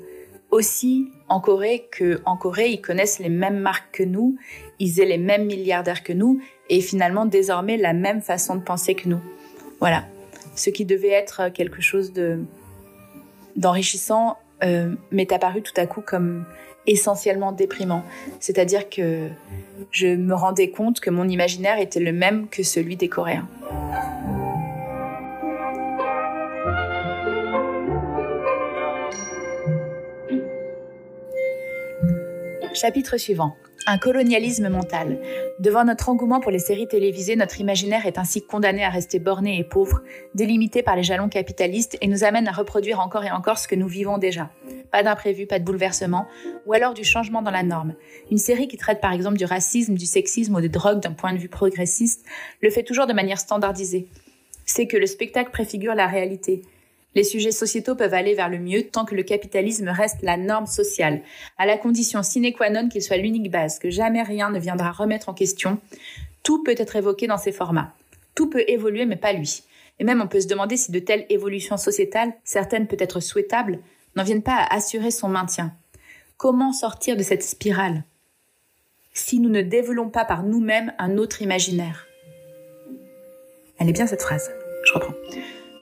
aussi 0.52 1.12
en 1.30 1.42
Corée 1.42 1.88
que 1.92 2.22
en 2.26 2.38
Corée 2.38 2.70
ils 2.70 2.82
connaissent 2.82 3.20
les 3.20 3.30
mêmes 3.30 3.60
marques 3.60 3.98
que 3.98 4.04
nous, 4.04 4.38
ils 4.80 5.00
aient 5.00 5.06
les 5.06 5.18
mêmes 5.18 5.46
milliardaires 5.46 6.04
que 6.04 6.14
nous 6.14 6.42
et 6.70 6.82
finalement 6.82 7.26
désormais 7.26 7.78
la 7.78 7.94
même 7.94 8.22
façon 8.22 8.56
de 8.56 8.62
penser 8.62 8.96
que 8.96 9.10
nous. 9.10 9.22
Voilà, 9.80 10.06
ce 10.56 10.70
qui 10.70 10.86
devait 10.86 11.10
être 11.10 11.50
quelque 11.50 11.82
chose 11.82 12.14
de 12.14 12.40
d'enrichissant 13.56 14.38
euh, 14.64 14.94
m'est 15.12 15.32
apparu 15.32 15.62
tout 15.62 15.74
à 15.78 15.86
coup 15.86 16.02
comme 16.02 16.46
essentiellement 16.86 17.52
déprimant. 17.52 18.04
C'est-à-dire 18.40 18.90
que 18.90 19.28
je 19.92 20.08
me 20.08 20.34
rendais 20.34 20.70
compte 20.70 21.00
que 21.00 21.10
mon 21.10 21.28
imaginaire 21.28 21.80
était 21.80 22.00
le 22.00 22.14
même 22.14 22.48
que 22.48 22.64
celui 22.64 22.96
des 22.96 23.10
Coréens. 23.10 23.48
Chapitre 32.80 33.18
suivant. 33.18 33.56
Un 33.88 33.98
colonialisme 33.98 34.70
mental. 34.70 35.20
Devant 35.60 35.84
notre 35.84 36.10
engouement 36.10 36.40
pour 36.40 36.52
les 36.52 36.60
séries 36.60 36.88
télévisées, 36.88 37.36
notre 37.36 37.60
imaginaire 37.60 38.06
est 38.06 38.20
ainsi 38.20 38.46
condamné 38.46 38.84
à 38.84 38.92
rester 38.92 39.18
borné 39.18 39.58
et 39.58 39.64
pauvre, 39.64 40.04
délimité 40.36 40.84
par 40.84 40.96
les 40.96 41.02
jalons 41.02 41.28
capitalistes 41.28 41.98
et 42.02 42.08
nous 42.08 42.24
amène 42.24 42.48
à 42.48 42.52
reproduire 42.52 43.00
encore 43.00 43.24
et 43.24 43.32
encore 43.32 43.58
ce 43.58 43.68
que 43.68 43.74
nous 43.74 43.88
vivons 43.88 44.20
déjà. 44.20 44.52
Pas 44.92 45.02
d'imprévu, 45.02 45.48
pas 45.48 45.58
de 45.58 45.64
bouleversement, 45.64 46.28
ou 46.68 46.74
alors 46.74 46.94
du 46.94 47.04
changement 47.04 47.42
dans 47.42 47.50
la 47.50 47.64
norme. 47.64 47.96
Une 48.30 48.38
série 48.38 48.68
qui 48.68 48.78
traite 48.78 49.02
par 49.02 49.12
exemple 49.12 49.38
du 49.38 49.46
racisme, 49.46 49.96
du 49.96 50.06
sexisme 50.06 50.54
ou 50.54 50.62
des 50.62 50.70
drogues 50.70 51.02
d'un 51.02 51.14
point 51.14 51.34
de 51.34 51.40
vue 51.40 51.50
progressiste 51.50 52.28
le 52.62 52.70
fait 52.70 52.84
toujours 52.84 53.08
de 53.08 53.14
manière 53.14 53.40
standardisée. 53.40 54.08
C'est 54.66 54.86
que 54.86 54.98
le 54.98 55.08
spectacle 55.08 55.50
préfigure 55.50 55.96
la 55.96 56.06
réalité. 56.06 56.62
Les 57.16 57.24
sujets 57.24 57.52
sociétaux 57.52 57.96
peuvent 57.96 58.14
aller 58.14 58.36
vers 58.36 58.50
le 58.50 58.60
mieux 58.60 58.84
tant 58.84 59.06
que 59.06 59.16
le 59.16 59.24
capitalisme 59.24 59.90
reste 59.90 60.22
la 60.22 60.38
norme 60.38 60.68
sociale, 60.68 61.22
à 61.58 61.66
la 61.66 61.78
condition 61.78 62.22
sine 62.22 62.54
qua 62.54 62.70
non 62.70 62.90
qu'il 62.90 63.02
soit 63.02 63.18
l'unique 63.18 63.52
base, 63.52 63.80
que 63.80 63.90
jamais 63.90 64.22
rien 64.22 64.50
ne 64.50 64.60
viendra 64.60 64.92
remettre 64.92 65.30
en 65.30 65.34
question. 65.34 65.80
Tout 66.44 66.64
peut 66.64 66.76
être 66.78 66.96
évoqué 66.96 67.28
dans 67.28 67.38
ces 67.38 67.52
formats. 67.52 67.94
Tout 68.36 68.50
peut 68.50 68.64
évoluer, 68.68 69.06
mais 69.06 69.16
pas 69.16 69.34
lui. 69.34 69.64
Et 70.00 70.04
même 70.04 70.22
on 70.22 70.28
peut 70.28 70.42
se 70.42 70.48
demander 70.48 70.78
si 70.78 70.92
de 70.92 71.00
telles 71.00 71.26
évolutions 71.30 71.78
sociétales, 71.78 72.34
certaines 72.44 72.88
peut-être 72.88 73.20
souhaitables, 73.20 73.80
n'en 74.16 74.24
viennent 74.24 74.44
pas 74.44 74.56
à 74.56 74.76
assurer 74.76 75.12
son 75.12 75.28
maintien. 75.28 75.74
Comment 76.38 76.72
sortir 76.72 77.18
de 77.18 77.24
cette 77.24 77.44
spirale 77.44 78.04
si 79.14 79.40
nous 79.40 79.50
ne 79.50 79.64
développons 79.64 80.12
pas 80.12 80.26
par 80.26 80.44
nous-mêmes 80.44 80.94
un 81.00 81.18
autre 81.18 81.42
imaginaire? 81.42 82.06
Elle 83.80 83.90
est 83.90 83.94
bien 83.94 84.06
cette 84.06 84.22
phrase. 84.22 84.52
Je 84.86 84.94
reprends. 84.94 85.14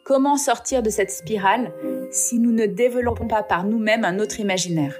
Comment 0.06 0.38
sortir 0.38 0.84
de 0.84 0.92
cette 0.92 1.10
spirale 1.10 1.74
si 2.12 2.38
nous 2.38 2.52
ne 2.52 2.68
développons 2.68 3.28
pas 3.28 3.42
par 3.42 3.64
nous-mêmes 3.64 4.06
un 4.06 4.20
autre 4.20 4.40
imaginaire? 4.40 4.96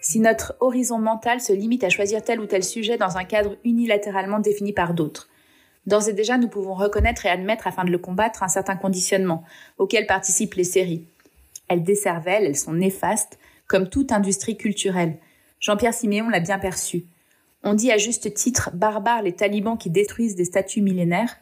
Si 0.00 0.18
notre 0.18 0.56
horizon 0.58 0.98
mental 0.98 1.40
se 1.40 1.52
limite 1.52 1.84
à 1.84 1.90
choisir 1.90 2.24
tel 2.24 2.40
ou 2.40 2.46
tel 2.46 2.64
sujet 2.64 2.96
dans 2.96 3.18
un 3.18 3.22
cadre 3.22 3.56
unilatéralement 3.62 4.40
défini 4.40 4.72
par 4.72 4.94
d'autres 4.94 5.28
D'ores 5.86 6.08
et 6.08 6.12
déjà, 6.12 6.38
nous 6.38 6.48
pouvons 6.48 6.74
reconnaître 6.74 7.24
et 7.24 7.28
admettre, 7.28 7.68
afin 7.68 7.84
de 7.84 7.92
le 7.92 7.98
combattre, 7.98 8.42
un 8.42 8.48
certain 8.48 8.74
conditionnement 8.74 9.44
auquel 9.78 10.08
participent 10.08 10.54
les 10.54 10.64
séries. 10.64 11.06
Elles 11.68 11.84
desservent, 11.84 12.26
elles 12.26 12.56
sont 12.56 12.72
néfastes, 12.72 13.38
comme 13.68 13.88
toute 13.88 14.10
industrie 14.10 14.56
culturelle. 14.56 15.18
Jean-Pierre 15.60 15.94
Siméon 15.94 16.28
l'a 16.28 16.40
bien 16.40 16.58
perçu. 16.58 17.04
On 17.62 17.74
dit 17.74 17.92
à 17.92 17.96
juste 17.96 18.34
titre 18.34 18.70
barbare 18.74 19.22
les 19.22 19.36
talibans 19.36 19.78
qui 19.78 19.88
détruisent 19.88 20.34
des 20.34 20.46
statues 20.46 20.82
millénaires, 20.82 21.36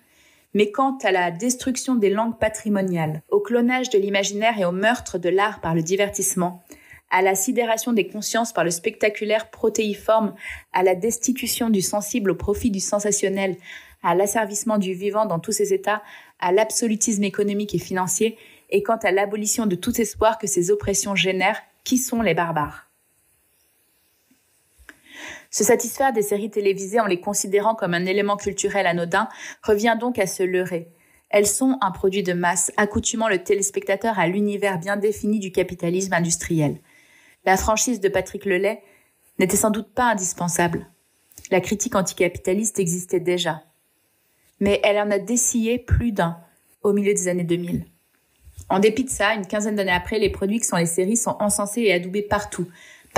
mais 0.58 0.72
quant 0.72 0.98
à 1.04 1.12
la 1.12 1.30
destruction 1.30 1.94
des 1.94 2.10
langues 2.10 2.36
patrimoniales, 2.36 3.22
au 3.30 3.38
clonage 3.38 3.90
de 3.90 3.98
l'imaginaire 3.98 4.58
et 4.58 4.64
au 4.64 4.72
meurtre 4.72 5.16
de 5.16 5.28
l'art 5.28 5.60
par 5.60 5.72
le 5.72 5.82
divertissement, 5.82 6.64
à 7.12 7.22
la 7.22 7.36
sidération 7.36 7.92
des 7.92 8.08
consciences 8.08 8.52
par 8.52 8.64
le 8.64 8.72
spectaculaire 8.72 9.50
protéiforme, 9.50 10.34
à 10.72 10.82
la 10.82 10.96
destitution 10.96 11.70
du 11.70 11.80
sensible 11.80 12.32
au 12.32 12.34
profit 12.34 12.72
du 12.72 12.80
sensationnel, 12.80 13.54
à 14.02 14.16
l'asservissement 14.16 14.78
du 14.78 14.94
vivant 14.94 15.26
dans 15.26 15.38
tous 15.38 15.52
ses 15.52 15.72
états, 15.72 16.02
à 16.40 16.50
l'absolutisme 16.50 17.22
économique 17.22 17.76
et 17.76 17.78
financier, 17.78 18.36
et 18.70 18.82
quant 18.82 18.98
à 19.04 19.12
l'abolition 19.12 19.66
de 19.66 19.76
tout 19.76 20.00
espoir 20.00 20.38
que 20.38 20.48
ces 20.48 20.72
oppressions 20.72 21.14
génèrent, 21.14 21.62
qui 21.84 21.98
sont 21.98 22.20
les 22.20 22.34
barbares? 22.34 22.87
Se 25.50 25.64
satisfaire 25.64 26.12
des 26.12 26.22
séries 26.22 26.50
télévisées 26.50 27.00
en 27.00 27.06
les 27.06 27.20
considérant 27.20 27.74
comme 27.74 27.94
un 27.94 28.06
élément 28.06 28.36
culturel 28.36 28.86
anodin 28.86 29.28
revient 29.62 29.96
donc 29.98 30.18
à 30.18 30.26
se 30.26 30.42
leurrer. 30.42 30.88
Elles 31.30 31.46
sont 31.46 31.76
un 31.80 31.90
produit 31.90 32.22
de 32.22 32.32
masse, 32.32 32.72
accoutumant 32.76 33.28
le 33.28 33.42
téléspectateur 33.42 34.18
à 34.18 34.28
l'univers 34.28 34.78
bien 34.78 34.96
défini 34.96 35.38
du 35.38 35.52
capitalisme 35.52 36.14
industriel. 36.14 36.80
La 37.44 37.56
franchise 37.56 38.00
de 38.00 38.08
Patrick 38.08 38.44
Lelay 38.44 38.82
n'était 39.38 39.56
sans 39.56 39.70
doute 39.70 39.92
pas 39.94 40.10
indispensable. 40.10 40.86
La 41.50 41.60
critique 41.60 41.94
anticapitaliste 41.94 42.78
existait 42.78 43.20
déjà. 43.20 43.62
Mais 44.60 44.80
elle 44.82 44.98
en 44.98 45.10
a 45.10 45.18
dessillé 45.18 45.78
plus 45.78 46.12
d'un 46.12 46.38
au 46.82 46.92
milieu 46.92 47.14
des 47.14 47.28
années 47.28 47.44
2000. 47.44 47.84
En 48.70 48.80
dépit 48.80 49.04
de 49.04 49.10
ça, 49.10 49.34
une 49.34 49.46
quinzaine 49.46 49.76
d'années 49.76 49.92
après, 49.92 50.18
les 50.18 50.30
produits 50.30 50.60
qui 50.60 50.66
sont 50.66 50.76
les 50.76 50.86
séries 50.86 51.16
sont 51.16 51.36
encensés 51.40 51.82
et 51.82 51.92
adoubés 51.92 52.22
partout, 52.22 52.66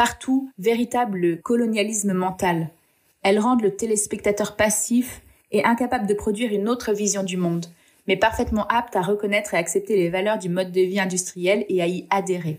partout 0.00 0.50
véritable 0.58 1.42
colonialisme 1.42 2.14
mental. 2.14 2.70
Elles 3.22 3.38
rendent 3.38 3.60
le 3.60 3.76
téléspectateur 3.76 4.56
passif 4.56 5.20
et 5.52 5.62
incapable 5.62 6.06
de 6.06 6.14
produire 6.14 6.54
une 6.54 6.70
autre 6.70 6.94
vision 6.94 7.22
du 7.22 7.36
monde, 7.36 7.66
mais 8.08 8.16
parfaitement 8.16 8.66
apte 8.68 8.96
à 8.96 9.02
reconnaître 9.02 9.52
et 9.52 9.58
accepter 9.58 9.96
les 9.96 10.08
valeurs 10.08 10.38
du 10.38 10.48
mode 10.48 10.72
de 10.72 10.80
vie 10.80 11.00
industriel 11.00 11.66
et 11.68 11.82
à 11.82 11.86
y 11.86 12.06
adhérer. 12.08 12.58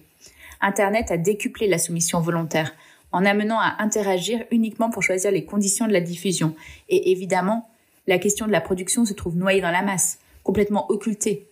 Internet 0.61 1.09
a 1.09 1.17
décuplé 1.17 1.67
la 1.67 1.79
soumission 1.79 2.21
volontaire. 2.21 2.75
en 3.11 3.25
amenant 3.25 3.59
à 3.59 3.77
interagir 3.79 4.43
uniquement 4.51 4.91
pour 4.91 5.01
choisir 5.01 5.31
les 5.31 5.43
conditions 5.43 5.87
de 5.87 5.93
la 5.93 5.99
diffusion. 5.99 6.53
Et 6.89 7.11
évidemment, 7.11 7.67
la 8.05 8.19
question 8.19 8.45
de 8.45 8.51
la 8.51 8.61
production 8.61 9.03
se 9.03 9.13
trouve 9.13 9.35
noyée 9.35 9.61
dans 9.61 9.71
la 9.71 9.81
masse, 9.81 10.19
complètement 10.43 10.91
occultée. 10.91 11.47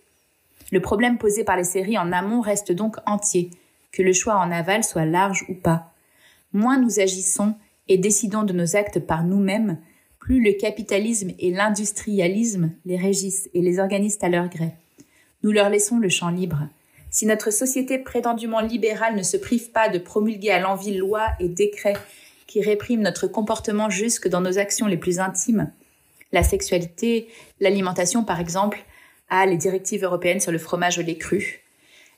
Le 0.70 0.80
problème 0.80 1.18
posé 1.18 1.42
par 1.42 1.56
les 1.56 1.64
séries 1.64 1.98
en 1.98 2.12
amont 2.12 2.42
reste 2.42 2.70
donc 2.70 2.96
entier, 3.06 3.50
que 3.92 4.02
le 4.02 4.12
choix 4.12 4.36
en 4.36 4.50
aval 4.50 4.84
soit 4.84 5.04
large 5.04 5.44
ou 5.48 5.54
pas. 5.54 5.92
Moins 6.52 6.78
nous 6.78 7.00
agissons 7.00 7.54
et 7.88 7.98
décidons 7.98 8.42
de 8.42 8.52
nos 8.52 8.76
actes 8.76 9.00
par 9.00 9.24
nous-mêmes, 9.24 9.78
plus 10.18 10.42
le 10.42 10.52
capitalisme 10.52 11.32
et 11.38 11.50
l'industrialisme 11.50 12.72
les 12.84 12.96
régissent 12.96 13.48
et 13.54 13.60
les 13.60 13.78
organisent 13.78 14.18
à 14.22 14.28
leur 14.28 14.48
gré. 14.48 14.72
Nous 15.42 15.52
leur 15.52 15.70
laissons 15.70 15.98
le 15.98 16.08
champ 16.08 16.28
libre. 16.28 16.68
Si 17.10 17.26
notre 17.26 17.50
société 17.50 17.98
prétendument 17.98 18.60
libérale 18.60 19.16
ne 19.16 19.22
se 19.22 19.36
prive 19.36 19.70
pas 19.70 19.88
de 19.88 19.98
promulguer 19.98 20.50
à 20.50 20.60
l'envie 20.60 20.96
lois 20.96 21.26
et 21.40 21.48
décrets 21.48 21.96
qui 22.46 22.60
répriment 22.62 23.02
notre 23.02 23.26
comportement 23.26 23.90
jusque 23.90 24.28
dans 24.28 24.40
nos 24.40 24.58
actions 24.58 24.86
les 24.86 24.96
plus 24.96 25.18
intimes, 25.18 25.72
la 26.32 26.42
sexualité, 26.42 27.28
l'alimentation 27.58 28.22
par 28.22 28.38
exemple, 28.38 28.84
à 29.28 29.46
les 29.46 29.56
directives 29.56 30.04
européennes 30.04 30.40
sur 30.40 30.52
le 30.52 30.58
fromage 30.58 30.98
au 30.98 31.02
lait 31.02 31.18
cru, 31.18 31.62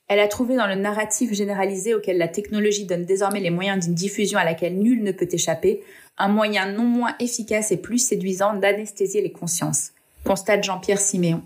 elle 0.08 0.20
a 0.20 0.28
trouvé 0.28 0.56
dans 0.56 0.66
le 0.66 0.74
narratif 0.74 1.32
généralisé 1.32 1.94
auquel 1.94 2.18
la 2.18 2.28
technologie 2.28 2.84
donne 2.84 3.04
désormais 3.04 3.40
les 3.40 3.50
moyens 3.50 3.84
d'une 3.84 3.94
diffusion 3.94 4.38
à 4.38 4.44
laquelle 4.44 4.78
nul 4.78 5.02
ne 5.02 5.12
peut 5.12 5.28
échapper, 5.30 5.82
un 6.18 6.28
moyen 6.28 6.70
non 6.70 6.84
moins 6.84 7.14
efficace 7.18 7.72
et 7.72 7.78
plus 7.78 7.98
séduisant 7.98 8.54
d'anesthésier 8.54 9.22
les 9.22 9.32
consciences, 9.32 9.92
constate 10.24 10.64
Jean-Pierre 10.64 11.00
Siméon. 11.00 11.42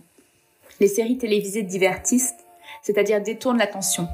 Les 0.81 0.89
séries 0.89 1.19
télévisées 1.19 1.63
divertissent, 1.63 2.35
c'est-à-dire 2.83 3.23
détournent 3.23 3.59
l'attention, 3.59 4.09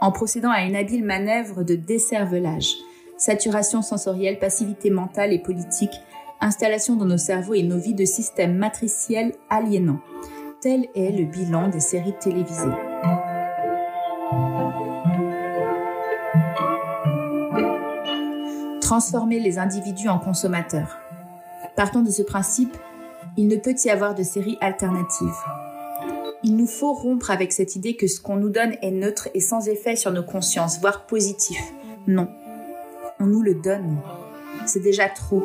en 0.00 0.12
procédant 0.12 0.50
à 0.50 0.62
une 0.62 0.76
habile 0.76 1.04
manœuvre 1.04 1.62
de 1.62 1.74
décervelage, 1.74 2.74
saturation 3.16 3.80
sensorielle, 3.80 4.38
passivité 4.38 4.90
mentale 4.90 5.32
et 5.32 5.38
politique, 5.38 5.94
installation 6.40 6.96
dans 6.96 7.06
nos 7.06 7.18
cerveaux 7.18 7.54
et 7.54 7.62
nos 7.62 7.78
vies 7.78 7.94
de 7.94 8.04
systèmes 8.04 8.56
matriciels 8.56 9.32
aliénants. 9.48 10.00
Tel 10.60 10.88
est 10.94 11.10
le 11.10 11.24
bilan 11.24 11.68
des 11.68 11.80
séries 11.80 12.14
télévisées. 12.20 12.93
Transformer 18.94 19.40
les 19.40 19.58
individus 19.58 20.08
en 20.08 20.20
consommateurs. 20.20 21.00
Partons 21.74 22.02
de 22.02 22.12
ce 22.12 22.22
principe, 22.22 22.76
il 23.36 23.48
ne 23.48 23.56
peut 23.56 23.74
y 23.84 23.90
avoir 23.90 24.14
de 24.14 24.22
séries 24.22 24.56
alternatives. 24.60 25.34
Il 26.44 26.56
nous 26.56 26.68
faut 26.68 26.92
rompre 26.92 27.32
avec 27.32 27.52
cette 27.52 27.74
idée 27.74 27.96
que 27.96 28.06
ce 28.06 28.20
qu'on 28.20 28.36
nous 28.36 28.50
donne 28.50 28.76
est 28.82 28.92
neutre 28.92 29.30
et 29.34 29.40
sans 29.40 29.66
effet 29.66 29.96
sur 29.96 30.12
nos 30.12 30.22
consciences, 30.22 30.78
voire 30.78 31.06
positif. 31.06 31.58
Non. 32.06 32.28
On 33.18 33.26
nous 33.26 33.42
le 33.42 33.56
donne. 33.56 33.98
C'est 34.64 34.78
déjà 34.78 35.08
trop. 35.08 35.42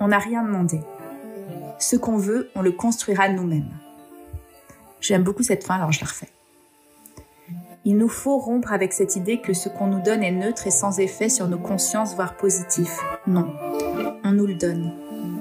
On 0.00 0.08
n'a 0.08 0.18
rien 0.18 0.42
demandé. 0.42 0.80
Ce 1.78 1.94
qu'on 1.94 2.16
veut, 2.16 2.50
on 2.56 2.62
le 2.62 2.72
construira 2.72 3.28
nous-mêmes. 3.28 3.70
J'aime 5.00 5.22
beaucoup 5.22 5.44
cette 5.44 5.62
fin, 5.62 5.76
alors 5.76 5.92
je 5.92 6.00
la 6.00 6.08
refais. 6.08 6.33
Il 7.86 7.98
nous 7.98 8.08
faut 8.08 8.38
rompre 8.38 8.72
avec 8.72 8.94
cette 8.94 9.14
idée 9.14 9.42
que 9.42 9.52
ce 9.52 9.68
qu'on 9.68 9.88
nous 9.88 10.00
donne 10.00 10.22
est 10.22 10.30
neutre 10.30 10.66
et 10.66 10.70
sans 10.70 11.00
effet 11.00 11.28
sur 11.28 11.48
nos 11.48 11.58
consciences, 11.58 12.14
voire 12.14 12.34
positif. 12.34 12.90
Non, 13.26 13.52
on 14.24 14.32
nous 14.32 14.46
le 14.46 14.54
donne. 14.54 14.90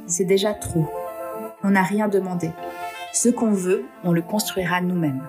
C'est 0.08 0.26
déjà 0.26 0.54
trop. 0.54 0.86
On 1.64 1.70
n'a 1.70 1.84
rien 1.84 2.10
demandé. 2.10 2.52
Ce 3.14 3.30
qu'on 3.30 3.52
veut, 3.52 3.86
on 4.04 4.12
le 4.12 4.22
construira 4.22 4.82
nous-mêmes. 4.82 5.26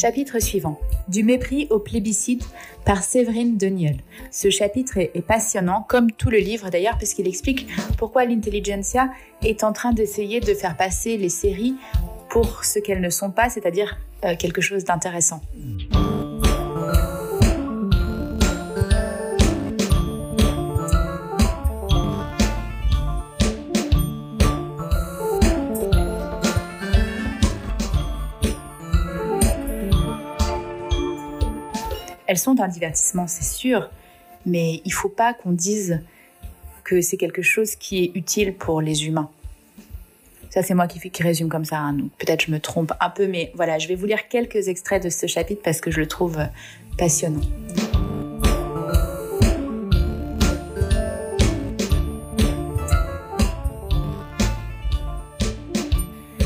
Chapitre 0.00 0.38
suivant. 0.38 0.80
Du 1.08 1.22
mépris 1.22 1.66
au 1.68 1.78
plébiscite 1.78 2.48
par 2.86 3.02
Séverine 3.02 3.58
Deniel. 3.58 3.98
Ce 4.30 4.48
chapitre 4.48 4.96
est, 4.96 5.20
passionnant, 5.20 5.84
comme 5.86 6.10
tout 6.10 6.30
le 6.30 6.38
livre 6.38 6.70
d'ailleurs, 6.70 6.96
puisqu'il 6.96 7.28
explique 7.28 7.66
pourquoi 7.98 8.24
l'intelligentsia 8.24 9.10
est 9.42 9.62
en 9.62 9.74
train 9.74 9.92
d'essayer 9.92 10.40
de 10.40 10.54
faire 10.54 10.78
passer 10.78 11.18
les 11.18 11.28
séries 11.28 11.74
pour 12.30 12.64
ce 12.64 12.78
qu'elles 12.78 13.02
ne 13.02 13.10
sont 13.10 13.30
pas, 13.30 13.50
c'est-à-dire 13.50 13.98
euh, 14.24 14.36
quelque 14.38 14.62
chose 14.62 14.84
d'intéressant. 14.84 15.42
Elles 32.30 32.38
sont 32.38 32.60
un 32.60 32.68
divertissement, 32.68 33.26
c'est 33.26 33.42
sûr, 33.42 33.90
mais 34.46 34.82
il 34.84 34.92
faut 34.92 35.08
pas 35.08 35.34
qu'on 35.34 35.50
dise 35.50 36.00
que 36.84 37.00
c'est 37.00 37.16
quelque 37.16 37.42
chose 37.42 37.74
qui 37.74 38.04
est 38.04 38.12
utile 38.14 38.54
pour 38.54 38.80
les 38.80 39.04
humains. 39.04 39.28
Ça, 40.48 40.62
c'est 40.62 40.74
moi 40.74 40.86
qui, 40.86 41.10
qui, 41.10 41.22
résume 41.24 41.48
comme 41.48 41.64
ça. 41.64 41.78
Hein. 41.78 41.96
Peut-être 42.18 42.46
je 42.46 42.52
me 42.52 42.60
trompe 42.60 42.92
un 43.00 43.10
peu, 43.10 43.26
mais 43.26 43.50
voilà, 43.56 43.80
je 43.80 43.88
vais 43.88 43.96
vous 43.96 44.06
lire 44.06 44.28
quelques 44.28 44.68
extraits 44.68 45.02
de 45.02 45.10
ce 45.10 45.26
chapitre 45.26 45.60
parce 45.64 45.80
que 45.80 45.90
je 45.90 45.98
le 45.98 46.06
trouve 46.06 46.38
passionnant. 46.96 47.40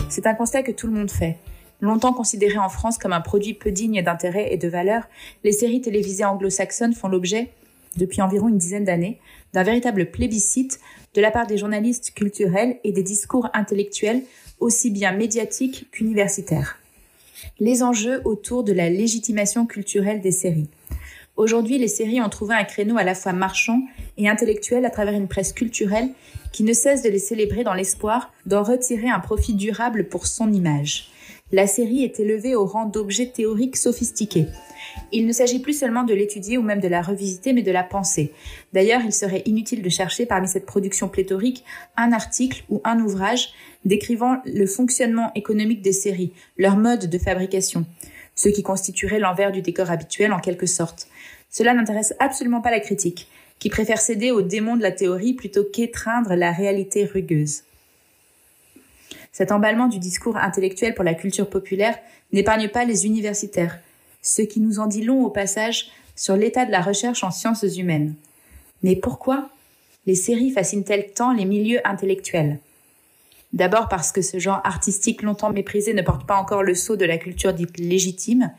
C'est 0.09 0.27
un 0.27 0.35
constat 0.35 0.63
que 0.63 0.73
tout 0.73 0.87
le 0.87 0.95
monde 0.95 1.11
fait. 1.11 1.37
Longtemps 1.81 2.13
considérées 2.13 2.59
en 2.59 2.69
France 2.69 2.99
comme 2.99 3.13
un 3.13 3.21
produit 3.21 3.55
peu 3.55 3.71
digne 3.71 4.03
d'intérêt 4.03 4.53
et 4.53 4.57
de 4.57 4.69
valeur, 4.69 5.05
les 5.43 5.53
séries 5.53 5.81
télévisées 5.81 6.25
anglo-saxonnes 6.25 6.95
font 6.95 7.09
l'objet, 7.09 7.51
depuis 7.97 8.23
environ 8.23 8.49
une 8.49 8.59
dizaine 8.59 8.85
d'années, 8.85 9.19
d'un 9.53 9.63
véritable 9.63 10.11
plébiscite 10.11 10.81
de 11.15 11.21
la 11.21 11.31
part 11.31 11.47
des 11.47 11.59
journalistes 11.59 12.13
culturels 12.15 12.79
et 12.85 12.93
des 12.93 13.03
discours 13.03 13.49
intellectuels 13.55 14.23
aussi 14.61 14.91
bien 14.91 15.13
médiatiques 15.13 15.89
qu'universitaires. 15.91 16.79
Les 17.61 17.83
enjeux 17.83 18.23
autour 18.25 18.65
de 18.65 18.73
la 18.73 18.89
légitimation 18.89 19.67
culturelle 19.67 20.21
des 20.21 20.33
séries. 20.33 20.69
Aujourd'hui, 21.37 21.79
les 21.79 21.89
séries 21.89 22.21
ont 22.21 22.29
trouvé 22.29 22.55
un 22.55 22.65
créneau 22.65 22.97
à 22.97 23.05
la 23.05 23.15
fois 23.15 23.33
marchand 23.33 23.81
et 24.17 24.29
intellectuel 24.29 24.85
à 24.85 24.91
travers 24.91 25.15
une 25.15 25.29
presse 25.29 25.53
culturelle 25.53 26.11
qui 26.53 26.63
ne 26.63 26.73
cesse 26.73 27.03
de 27.03 27.09
les 27.09 27.19
célébrer 27.19 27.65
dans 27.65 27.75
l'espoir 27.75 28.33
d'en 28.47 28.63
retirer 28.63 29.11
un 29.11 29.19
profit 29.19 29.55
durable 29.55 30.09
pour 30.09 30.27
son 30.27 30.53
image 30.53 31.11
la 31.55 31.67
série 31.69 32.03
est 32.03 32.19
élevée 32.19 32.57
au 32.57 32.67
rang 32.67 32.87
d'objet 32.87 33.27
théorique 33.27 33.77
sophistiqué. 33.77 34.47
Il 35.13 35.25
ne 35.25 35.33
s'agit 35.33 35.61
plus 35.61 35.79
seulement 35.79 36.03
de 36.03 36.13
l'étudier 36.13 36.59
ou 36.59 36.63
même 36.63 36.81
de 36.81 36.89
la 36.89 37.01
revisiter, 37.01 37.53
mais 37.53 37.63
de 37.63 37.71
la 37.71 37.85
penser. 37.85 38.33
D'ailleurs, 38.73 39.03
il 39.05 39.13
serait 39.13 39.43
inutile 39.47 39.81
de 39.81 39.89
chercher 39.89 40.27
parmi 40.27 40.49
cette 40.49 40.67
production 40.67 41.09
pléthorique 41.09 41.65
un 41.97 42.13
article 42.13 42.65
ou 42.71 42.81
un 42.85 42.99
ouvrage 42.99 43.51
décrivant 43.85 44.39
le 44.45 44.67
fonctionnement 44.67 45.31
économique 45.37 45.81
des 45.81 45.93
séries, 45.93 46.33
leur 46.59 46.77
mode 46.77 47.09
de 47.09 47.19
fabrication, 47.19 47.87
ce 48.35 48.49
qui 48.49 48.65
constituerait 48.65 49.21
l'envers 49.21 49.53
du 49.53 49.63
décor 49.63 49.91
habituel 49.93 50.33
en 50.33 50.41
quelque 50.41 50.67
sorte. 50.67 51.07
Cela 51.51 51.73
n'intéresse 51.73 52.15
absolument 52.19 52.63
pas 52.63 52.73
la 52.73 52.81
critique, 52.81 53.29
qui 53.61 53.71
préfère 53.71 54.01
céder 54.01 54.33
au 54.33 54.43
démon 54.43 54.77
de 54.77 54.83
la 54.83 54.91
théorie 54.91 55.35
plutôt 55.35 55.63
qu'étreindre 55.63 56.35
la 56.35 56.51
réalité 56.51 57.05
rugueuse. 57.05 57.63
Cet 59.35 59.51
emballement 59.51 59.89
du 59.89 59.99
discours 59.99 60.37
intellectuel 60.37 60.95
pour 60.95 61.03
la 61.03 61.13
culture 61.13 61.51
populaire 61.51 61.99
n'épargne 62.33 62.69
pas 62.69 62.85
les 62.85 63.05
universitaires, 63.05 63.81
ce 64.23 64.43
qui 64.43 64.61
nous 64.61 64.79
en 64.79 64.87
dit 64.87 65.03
long 65.03 65.25
au 65.25 65.29
passage 65.29 65.91
sur 66.15 66.37
l'état 66.37 66.65
de 66.65 66.71
la 66.71 66.81
recherche 66.81 67.25
en 67.25 67.33
sciences 67.33 67.65
humaines. 67.77 68.15
Mais 68.85 68.95
pourquoi 68.95 69.51
les 70.07 70.15
séries 70.15 70.53
fascinent-elles 70.53 71.11
tant 71.13 71.33
les 71.33 71.47
milieux 71.47 71.81
intellectuels? 71.85 72.61
D'abord 73.53 73.89
parce 73.89 74.13
que 74.13 74.23
ce 74.23 74.39
genre 74.39 74.61
artistique 74.63 75.23
longtemps 75.23 75.53
méprisé 75.53 75.95
ne 75.95 76.03
porte 76.03 76.29
pas 76.29 76.37
encore 76.37 76.63
le 76.63 76.77
sceau 76.77 76.95
de 76.95 77.05
la 77.05 77.19
culture 77.19 77.55
dite 77.55 77.77
légitime, 77.77 78.53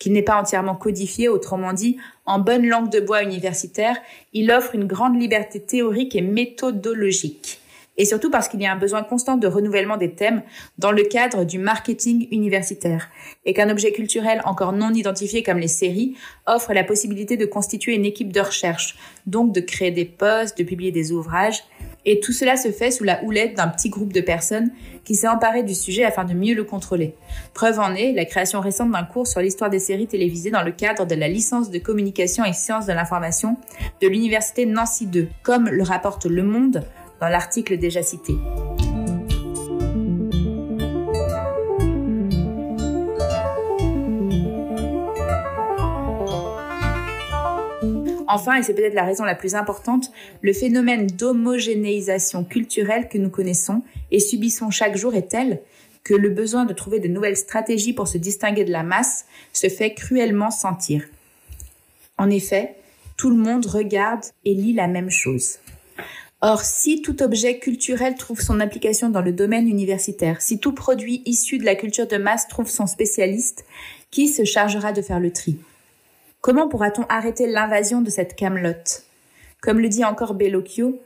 qu'il 0.00 0.12
n'est 0.12 0.22
pas 0.22 0.40
entièrement 0.40 0.74
codifié, 0.74 1.28
autrement 1.28 1.72
dit, 1.72 1.96
en 2.26 2.40
bonne 2.40 2.66
langue 2.66 2.90
de 2.90 2.98
bois 2.98 3.22
universitaire, 3.22 3.96
il 4.32 4.50
offre 4.50 4.74
une 4.74 4.88
grande 4.88 5.20
liberté 5.20 5.60
théorique 5.60 6.16
et 6.16 6.22
méthodologique 6.22 7.60
et 7.98 8.04
surtout 8.04 8.30
parce 8.30 8.48
qu'il 8.48 8.62
y 8.62 8.66
a 8.66 8.72
un 8.72 8.76
besoin 8.76 9.02
constant 9.02 9.36
de 9.36 9.46
renouvellement 9.46 9.96
des 9.96 10.12
thèmes 10.12 10.42
dans 10.78 10.92
le 10.92 11.02
cadre 11.02 11.44
du 11.44 11.58
marketing 11.58 12.28
universitaire, 12.30 13.08
et 13.44 13.52
qu'un 13.52 13.68
objet 13.68 13.92
culturel 13.92 14.40
encore 14.44 14.72
non 14.72 14.94
identifié 14.94 15.42
comme 15.42 15.58
les 15.58 15.68
séries 15.68 16.16
offre 16.46 16.72
la 16.72 16.84
possibilité 16.84 17.36
de 17.36 17.44
constituer 17.44 17.94
une 17.94 18.04
équipe 18.04 18.32
de 18.32 18.40
recherche, 18.40 18.96
donc 19.26 19.52
de 19.52 19.60
créer 19.60 19.90
des 19.90 20.04
posts, 20.04 20.56
de 20.56 20.64
publier 20.64 20.92
des 20.92 21.12
ouvrages, 21.12 21.64
et 22.04 22.20
tout 22.20 22.32
cela 22.32 22.56
se 22.56 22.70
fait 22.70 22.90
sous 22.90 23.04
la 23.04 23.22
houlette 23.24 23.54
d'un 23.54 23.68
petit 23.68 23.90
groupe 23.90 24.12
de 24.12 24.20
personnes 24.20 24.70
qui 25.04 25.14
s'est 25.14 25.28
emparé 25.28 25.62
du 25.62 25.74
sujet 25.74 26.04
afin 26.04 26.24
de 26.24 26.32
mieux 26.32 26.54
le 26.54 26.64
contrôler. 26.64 27.14
Preuve 27.52 27.80
en 27.80 27.94
est 27.94 28.12
la 28.12 28.24
création 28.24 28.60
récente 28.60 28.92
d'un 28.92 29.02
cours 29.02 29.26
sur 29.26 29.40
l'histoire 29.40 29.68
des 29.68 29.78
séries 29.78 30.06
télévisées 30.06 30.50
dans 30.50 30.62
le 30.62 30.72
cadre 30.72 31.04
de 31.04 31.14
la 31.14 31.28
licence 31.28 31.70
de 31.70 31.78
communication 31.78 32.44
et 32.44 32.52
sciences 32.52 32.86
de 32.86 32.92
l'information 32.92 33.56
de 34.00 34.08
l'université 34.08 34.64
Nancy 34.64 35.06
2, 35.06 35.28
comme 35.42 35.68
le 35.68 35.82
rapporte 35.82 36.26
Le 36.26 36.42
Monde 36.42 36.84
dans 37.20 37.28
l'article 37.28 37.78
déjà 37.78 38.02
cité. 38.02 38.34
Enfin, 48.30 48.56
et 48.56 48.62
c'est 48.62 48.74
peut-être 48.74 48.94
la 48.94 49.04
raison 49.04 49.24
la 49.24 49.34
plus 49.34 49.54
importante, 49.54 50.12
le 50.42 50.52
phénomène 50.52 51.06
d'homogénéisation 51.06 52.44
culturelle 52.44 53.08
que 53.08 53.16
nous 53.16 53.30
connaissons 53.30 53.82
et 54.10 54.20
subissons 54.20 54.70
chaque 54.70 54.96
jour 54.98 55.14
est 55.14 55.28
tel 55.28 55.60
que 56.04 56.12
le 56.14 56.28
besoin 56.28 56.66
de 56.66 56.74
trouver 56.74 57.00
de 57.00 57.08
nouvelles 57.08 57.36
stratégies 57.38 57.94
pour 57.94 58.06
se 58.06 58.18
distinguer 58.18 58.64
de 58.64 58.70
la 58.70 58.82
masse 58.82 59.24
se 59.52 59.68
fait 59.68 59.94
cruellement 59.94 60.50
sentir. 60.50 61.04
En 62.18 62.28
effet, 62.30 62.76
tout 63.16 63.30
le 63.30 63.36
monde 63.36 63.66
regarde 63.66 64.24
et 64.44 64.54
lit 64.54 64.74
la 64.74 64.88
même 64.88 65.10
chose. 65.10 65.58
Or, 66.40 66.62
si 66.62 67.02
tout 67.02 67.20
objet 67.22 67.58
culturel 67.58 68.14
trouve 68.14 68.40
son 68.40 68.60
application 68.60 69.10
dans 69.10 69.22
le 69.22 69.32
domaine 69.32 69.68
universitaire, 69.68 70.40
si 70.40 70.60
tout 70.60 70.72
produit 70.72 71.20
issu 71.26 71.58
de 71.58 71.64
la 71.64 71.74
culture 71.74 72.06
de 72.06 72.16
masse 72.16 72.46
trouve 72.46 72.70
son 72.70 72.86
spécialiste, 72.86 73.64
qui 74.12 74.28
se 74.28 74.44
chargera 74.44 74.92
de 74.92 75.02
faire 75.02 75.18
le 75.18 75.32
tri? 75.32 75.58
Comment 76.40 76.68
pourra-t-on 76.68 77.06
arrêter 77.08 77.48
l'invasion 77.48 78.02
de 78.02 78.10
cette 78.10 78.36
camelote? 78.36 79.02
Comme 79.60 79.80
le 79.80 79.88
dit 79.88 80.04
encore 80.04 80.34
Bellocchio, 80.34 81.00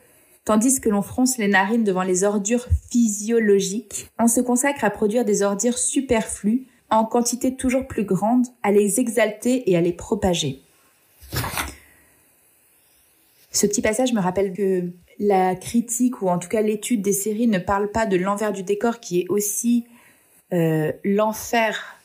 tandis 0.45 0.83
que 0.83 0.91
l'on 0.91 1.01
fronce 1.01 1.39
les 1.39 1.49
narines 1.49 1.85
devant 1.85 2.03
les 2.03 2.25
ordures 2.25 2.67
physiologiques, 2.91 4.11
on 4.19 4.29
se 4.29 4.43
consacre 4.43 4.85
à 4.85 4.91
produire 4.91 5.25
des 5.25 5.43
ordures 5.43 5.79
superflues 5.79 6.67
en 6.91 7.07
quantité 7.07 7.57
toujours 7.57 7.87
plus 7.87 8.05
grande, 8.05 8.47
à 8.63 8.71
les 8.71 9.01
exalter 9.01 9.71
et 9.71 9.79
à 9.79 9.81
les 9.81 9.95
propager. 9.95 10.61
Ce 13.51 13.67
petit 13.67 13.81
passage 13.81 14.13
me 14.13 14.21
rappelle 14.21 14.53
que 14.53 14.91
la 15.19 15.55
critique 15.55 16.23
ou 16.23 16.29
en 16.29 16.39
tout 16.39 16.49
cas 16.49 16.63
l'étude 16.63 17.03
des 17.03 17.13
séries 17.13 17.47
ne 17.47 17.59
parle 17.59 17.91
pas 17.91 18.07
de 18.07 18.17
l'envers 18.17 18.53
du 18.53 18.63
décor 18.63 19.01
qui 19.01 19.21
est 19.21 19.27
aussi 19.29 19.85
euh, 20.53 20.93
l'enfer 21.05 21.97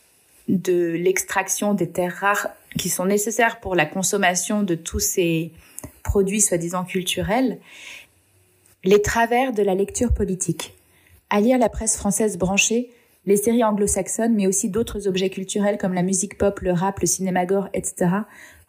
de 0.48 0.92
l'extraction 0.92 1.74
des 1.74 1.90
terres 1.90 2.16
rares 2.16 2.50
qui 2.78 2.90
sont 2.90 3.06
nécessaires 3.06 3.60
pour 3.60 3.76
la 3.76 3.86
consommation 3.86 4.64
de 4.64 4.76
tous 4.76 5.00
ces 5.00 5.52
produits 6.04 6.42
soi-disant 6.42 6.86
culturels, 6.86 7.60
les 8.84 9.02
travers 9.02 9.52
de 9.52 9.64
la 9.64 9.76
lecture 9.76 10.14
politique. 10.14 10.74
À 11.30 11.42
lire 11.42 11.58
la 11.58 11.68
presse 11.68 11.98
française 11.98 12.38
branchée, 12.38 12.90
les 13.26 13.36
séries 13.36 13.64
anglo-saxonnes, 13.66 14.34
mais 14.34 14.48
aussi 14.48 14.70
d'autres 14.70 15.08
objets 15.08 15.30
culturels 15.30 15.78
comme 15.78 15.94
la 15.94 16.02
musique 16.02 16.38
pop, 16.38 16.62
le 16.62 16.72
rap, 16.72 17.00
le 17.02 17.08
cinéma 17.08 17.46
gore, 17.46 17.68
etc., 17.74 18.10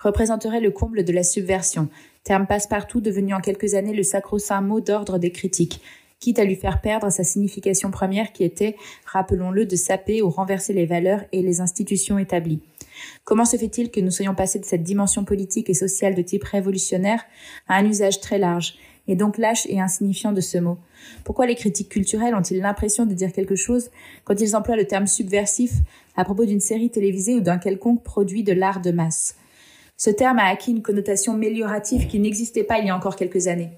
représenteraient 0.00 0.60
le 0.60 0.72
comble 0.72 1.04
de 1.04 1.12
la 1.12 1.22
subversion, 1.22 1.88
terme 2.28 2.46
passe-partout 2.46 3.00
devenu 3.00 3.32
en 3.32 3.40
quelques 3.40 3.72
années 3.72 3.94
le 3.94 4.02
sacro-saint 4.02 4.60
mot 4.60 4.82
d'ordre 4.82 5.16
des 5.16 5.32
critiques, 5.32 5.80
quitte 6.20 6.38
à 6.38 6.44
lui 6.44 6.56
faire 6.56 6.82
perdre 6.82 7.08
sa 7.08 7.24
signification 7.24 7.90
première 7.90 8.34
qui 8.34 8.44
était, 8.44 8.76
rappelons-le, 9.06 9.64
de 9.64 9.76
saper 9.76 10.20
ou 10.20 10.28
renverser 10.28 10.74
les 10.74 10.84
valeurs 10.84 11.22
et 11.32 11.40
les 11.40 11.62
institutions 11.62 12.18
établies. 12.18 12.60
Comment 13.24 13.46
se 13.46 13.56
fait-il 13.56 13.90
que 13.90 14.00
nous 14.00 14.10
soyons 14.10 14.34
passés 14.34 14.58
de 14.58 14.66
cette 14.66 14.82
dimension 14.82 15.24
politique 15.24 15.70
et 15.70 15.74
sociale 15.74 16.14
de 16.14 16.20
type 16.20 16.44
révolutionnaire 16.44 17.24
à 17.66 17.76
un 17.76 17.86
usage 17.86 18.20
très 18.20 18.38
large, 18.38 18.74
et 19.06 19.16
donc 19.16 19.38
lâche 19.38 19.64
et 19.70 19.80
insignifiant 19.80 20.32
de 20.32 20.42
ce 20.42 20.58
mot? 20.58 20.76
Pourquoi 21.24 21.46
les 21.46 21.54
critiques 21.54 21.88
culturelles 21.88 22.34
ont-ils 22.34 22.58
l'impression 22.58 23.06
de 23.06 23.14
dire 23.14 23.32
quelque 23.32 23.56
chose 23.56 23.88
quand 24.24 24.38
ils 24.38 24.54
emploient 24.54 24.76
le 24.76 24.86
terme 24.86 25.06
subversif 25.06 25.72
à 26.14 26.24
propos 26.24 26.44
d'une 26.44 26.60
série 26.60 26.90
télévisée 26.90 27.36
ou 27.36 27.40
d'un 27.40 27.56
quelconque 27.56 28.02
produit 28.02 28.42
de 28.42 28.52
l'art 28.52 28.82
de 28.82 28.90
masse? 28.90 29.34
Ce 29.98 30.10
terme 30.10 30.38
a 30.38 30.46
acquis 30.46 30.70
une 30.70 30.80
connotation 30.80 31.34
méliorative 31.34 32.06
qui 32.06 32.20
n'existait 32.20 32.62
pas 32.62 32.78
il 32.78 32.86
y 32.86 32.90
a 32.90 32.96
encore 32.96 33.16
quelques 33.16 33.48
années. 33.48 33.72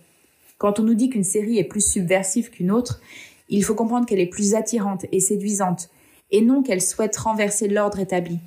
Quand 0.58 0.78
on 0.78 0.82
nous 0.82 0.94
dit 0.94 1.08
qu'une 1.08 1.24
série 1.24 1.58
est 1.58 1.64
plus 1.64 1.80
subversive 1.80 2.50
qu'une 2.50 2.70
autre, 2.70 3.00
il 3.48 3.64
faut 3.64 3.74
comprendre 3.74 4.04
qu'elle 4.04 4.20
est 4.20 4.26
plus 4.26 4.54
attirante 4.54 5.06
et 5.12 5.20
séduisante, 5.20 5.88
et 6.30 6.42
non 6.42 6.62
qu'elle 6.62 6.82
souhaite 6.82 7.16
renverser 7.16 7.68
l'ordre 7.68 7.98
établi. 7.98 8.38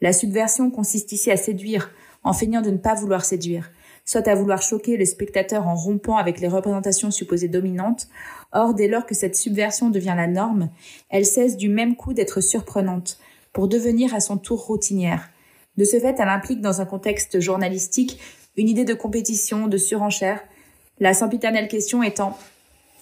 La 0.00 0.12
subversion 0.12 0.70
consiste 0.70 1.10
ici 1.10 1.32
à 1.32 1.36
séduire, 1.36 1.90
en 2.22 2.32
feignant 2.32 2.62
de 2.62 2.70
ne 2.70 2.76
pas 2.76 2.94
vouloir 2.94 3.24
séduire, 3.24 3.72
soit 4.04 4.28
à 4.28 4.36
vouloir 4.36 4.62
choquer 4.62 4.96
le 4.96 5.04
spectateur 5.04 5.66
en 5.66 5.74
rompant 5.74 6.18
avec 6.18 6.38
les 6.38 6.46
représentations 6.46 7.10
supposées 7.10 7.48
dominantes. 7.48 8.06
Or, 8.52 8.74
dès 8.74 8.86
lors 8.86 9.06
que 9.06 9.14
cette 9.16 9.34
subversion 9.34 9.90
devient 9.90 10.14
la 10.16 10.28
norme, 10.28 10.70
elle 11.10 11.26
cesse 11.26 11.56
du 11.56 11.68
même 11.68 11.96
coup 11.96 12.14
d'être 12.14 12.40
surprenante, 12.40 13.18
pour 13.52 13.66
devenir 13.66 14.14
à 14.14 14.20
son 14.20 14.38
tour 14.38 14.64
routinière. 14.64 15.31
De 15.76 15.84
ce 15.84 15.98
fait, 15.98 16.16
elle 16.18 16.28
implique 16.28 16.60
dans 16.60 16.80
un 16.80 16.84
contexte 16.84 17.40
journalistique 17.40 18.18
une 18.56 18.68
idée 18.68 18.84
de 18.84 18.94
compétition, 18.94 19.66
de 19.66 19.78
surenchère, 19.78 20.42
la 21.00 21.14
sempiternelle 21.14 21.68
question 21.68 22.02
étant 22.02 22.36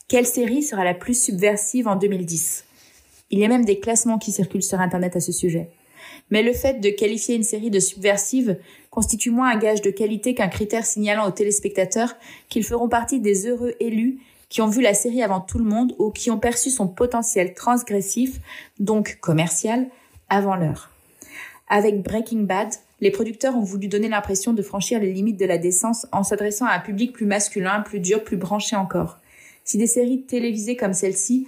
quelle 0.08 0.26
série 0.26 0.62
sera 0.62 0.84
la 0.84 0.94
plus 0.94 1.20
subversive 1.20 1.86
en 1.86 1.96
2010 1.96 2.64
Il 3.30 3.38
y 3.38 3.44
a 3.44 3.48
même 3.48 3.64
des 3.64 3.78
classements 3.78 4.18
qui 4.18 4.32
circulent 4.32 4.62
sur 4.62 4.80
Internet 4.80 5.16
à 5.16 5.20
ce 5.20 5.32
sujet. 5.32 5.70
Mais 6.30 6.42
le 6.42 6.52
fait 6.52 6.80
de 6.80 6.90
qualifier 6.90 7.34
une 7.34 7.42
série 7.42 7.70
de 7.70 7.80
subversive 7.80 8.58
constitue 8.90 9.30
moins 9.30 9.50
un 9.50 9.58
gage 9.58 9.82
de 9.82 9.90
qualité 9.90 10.34
qu'un 10.34 10.48
critère 10.48 10.86
signalant 10.86 11.28
aux 11.28 11.32
téléspectateurs 11.32 12.14
qu'ils 12.48 12.64
feront 12.64 12.88
partie 12.88 13.20
des 13.20 13.46
heureux 13.46 13.74
élus 13.80 14.18
qui 14.48 14.62
ont 14.62 14.68
vu 14.68 14.82
la 14.82 14.94
série 14.94 15.22
avant 15.22 15.40
tout 15.40 15.58
le 15.58 15.64
monde 15.64 15.94
ou 15.98 16.10
qui 16.10 16.30
ont 16.30 16.38
perçu 16.38 16.70
son 16.70 16.88
potentiel 16.88 17.54
transgressif, 17.54 18.40
donc 18.78 19.18
commercial, 19.20 19.86
avant 20.28 20.56
l'heure. 20.56 20.90
Avec 21.72 22.02
Breaking 22.02 22.42
Bad, 22.42 22.74
les 23.00 23.12
producteurs 23.12 23.56
ont 23.56 23.62
voulu 23.62 23.86
donner 23.86 24.08
l'impression 24.08 24.52
de 24.52 24.60
franchir 24.60 24.98
les 24.98 25.12
limites 25.12 25.38
de 25.38 25.46
la 25.46 25.56
décence 25.56 26.04
en 26.10 26.24
s'adressant 26.24 26.66
à 26.66 26.74
un 26.74 26.80
public 26.80 27.12
plus 27.12 27.26
masculin, 27.26 27.82
plus 27.82 28.00
dur, 28.00 28.24
plus 28.24 28.36
branché 28.36 28.74
encore. 28.74 29.18
Si 29.64 29.78
des 29.78 29.86
séries 29.86 30.22
télévisées 30.22 30.74
comme 30.74 30.94
celle-ci 30.94 31.46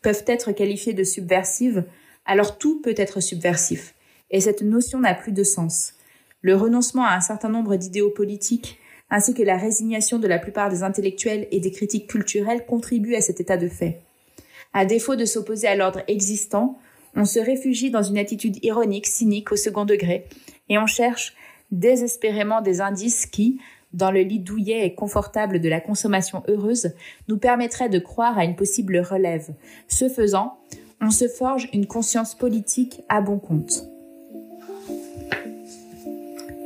peuvent 0.00 0.24
être 0.26 0.52
qualifiées 0.52 0.94
de 0.94 1.04
subversives, 1.04 1.84
alors 2.24 2.56
tout 2.56 2.80
peut 2.80 2.94
être 2.96 3.20
subversif. 3.20 3.94
Et 4.30 4.40
cette 4.40 4.62
notion 4.62 5.00
n'a 5.00 5.14
plus 5.14 5.32
de 5.32 5.44
sens. 5.44 5.92
Le 6.40 6.56
renoncement 6.56 7.04
à 7.04 7.14
un 7.14 7.20
certain 7.20 7.50
nombre 7.50 7.76
d'idéaux 7.76 8.08
politiques, 8.08 8.78
ainsi 9.10 9.34
que 9.34 9.42
la 9.42 9.58
résignation 9.58 10.18
de 10.18 10.26
la 10.26 10.38
plupart 10.38 10.70
des 10.70 10.82
intellectuels 10.82 11.48
et 11.50 11.60
des 11.60 11.70
critiques 11.70 12.08
culturelles 12.08 12.64
contribuent 12.64 13.16
à 13.16 13.20
cet 13.20 13.40
état 13.40 13.58
de 13.58 13.68
fait. 13.68 14.00
À 14.72 14.86
défaut 14.86 15.16
de 15.16 15.26
s'opposer 15.26 15.66
à 15.66 15.76
l'ordre 15.76 16.00
existant, 16.08 16.78
on 17.16 17.24
se 17.24 17.38
réfugie 17.38 17.90
dans 17.90 18.02
une 18.02 18.18
attitude 18.18 18.62
ironique, 18.64 19.06
cynique 19.06 19.52
au 19.52 19.56
second 19.56 19.84
degré, 19.84 20.26
et 20.68 20.78
on 20.78 20.86
cherche 20.86 21.34
désespérément 21.72 22.60
des 22.60 22.80
indices 22.80 23.26
qui, 23.26 23.60
dans 23.92 24.10
le 24.10 24.20
lit 24.20 24.38
douillet 24.38 24.86
et 24.86 24.94
confortable 24.94 25.60
de 25.60 25.68
la 25.68 25.80
consommation 25.80 26.42
heureuse, 26.48 26.92
nous 27.28 27.38
permettraient 27.38 27.88
de 27.88 27.98
croire 27.98 28.38
à 28.38 28.44
une 28.44 28.56
possible 28.56 28.98
relève. 28.98 29.48
Ce 29.88 30.08
faisant, 30.08 30.58
on 31.00 31.10
se 31.10 31.28
forge 31.28 31.68
une 31.72 31.86
conscience 31.86 32.34
politique 32.34 33.02
à 33.08 33.20
bon 33.20 33.38
compte. 33.38 33.86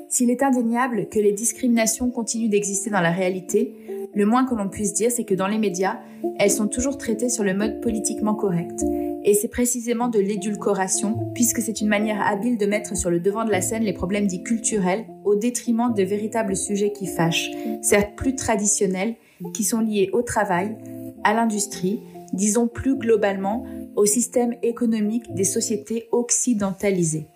S'il 0.08 0.30
est 0.30 0.42
indéniable 0.42 1.08
que 1.08 1.18
les 1.18 1.32
discriminations 1.32 2.10
continuent 2.10 2.48
d'exister 2.48 2.90
dans 2.90 3.00
la 3.00 3.10
réalité, 3.10 3.74
le 4.14 4.26
moins 4.26 4.44
que 4.44 4.54
l'on 4.54 4.68
puisse 4.68 4.94
dire, 4.94 5.10
c'est 5.10 5.24
que 5.24 5.34
dans 5.34 5.48
les 5.48 5.58
médias, 5.58 5.98
elles 6.38 6.50
sont 6.50 6.68
toujours 6.68 6.98
traitées 6.98 7.28
sur 7.28 7.42
le 7.42 7.54
mode 7.54 7.80
politiquement 7.80 8.34
correct. 8.34 8.84
Et 9.26 9.32
c'est 9.32 9.48
précisément 9.48 10.08
de 10.08 10.18
l'édulcoration, 10.18 11.30
puisque 11.34 11.62
c'est 11.62 11.80
une 11.80 11.88
manière 11.88 12.20
habile 12.20 12.58
de 12.58 12.66
mettre 12.66 12.94
sur 12.94 13.10
le 13.10 13.20
devant 13.20 13.44
de 13.44 13.50
la 13.50 13.62
scène 13.62 13.82
les 13.82 13.94
problèmes 13.94 14.26
dits 14.26 14.42
culturels, 14.42 15.06
au 15.24 15.34
détriment 15.34 15.94
de 15.94 16.02
véritables 16.02 16.56
sujets 16.56 16.92
qui 16.92 17.06
fâchent, 17.06 17.50
certes 17.80 18.14
plus 18.16 18.34
traditionnels, 18.34 19.14
qui 19.54 19.64
sont 19.64 19.80
liés 19.80 20.10
au 20.12 20.22
travail, 20.22 20.76
à 21.24 21.32
l'industrie, 21.32 22.00
disons 22.34 22.68
plus 22.68 22.96
globalement 22.96 23.64
au 23.96 24.04
système 24.04 24.54
économique 24.62 25.32
des 25.34 25.44
sociétés 25.44 26.08
occidentalisées. 26.12 27.26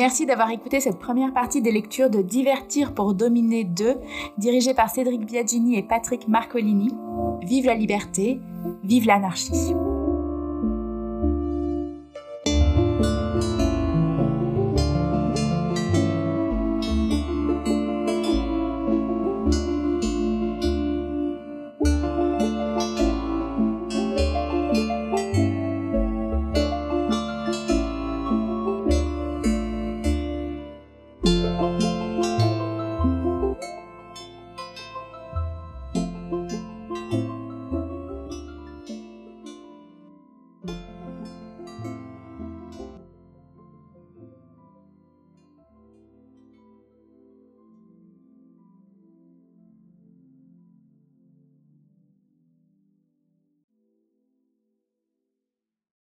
Merci 0.00 0.24
d'avoir 0.24 0.50
écouté 0.50 0.80
cette 0.80 0.98
première 0.98 1.34
partie 1.34 1.60
des 1.60 1.70
lectures 1.70 2.08
de 2.08 2.22
Divertir 2.22 2.94
pour 2.94 3.12
dominer 3.12 3.64
2, 3.64 3.96
dirigée 4.38 4.72
par 4.72 4.88
Cédric 4.88 5.26
Biagini 5.26 5.76
et 5.76 5.82
Patrick 5.82 6.26
Marcolini. 6.26 6.88
Vive 7.42 7.66
la 7.66 7.74
liberté, 7.74 8.40
vive 8.82 9.04
l'anarchie. 9.04 9.74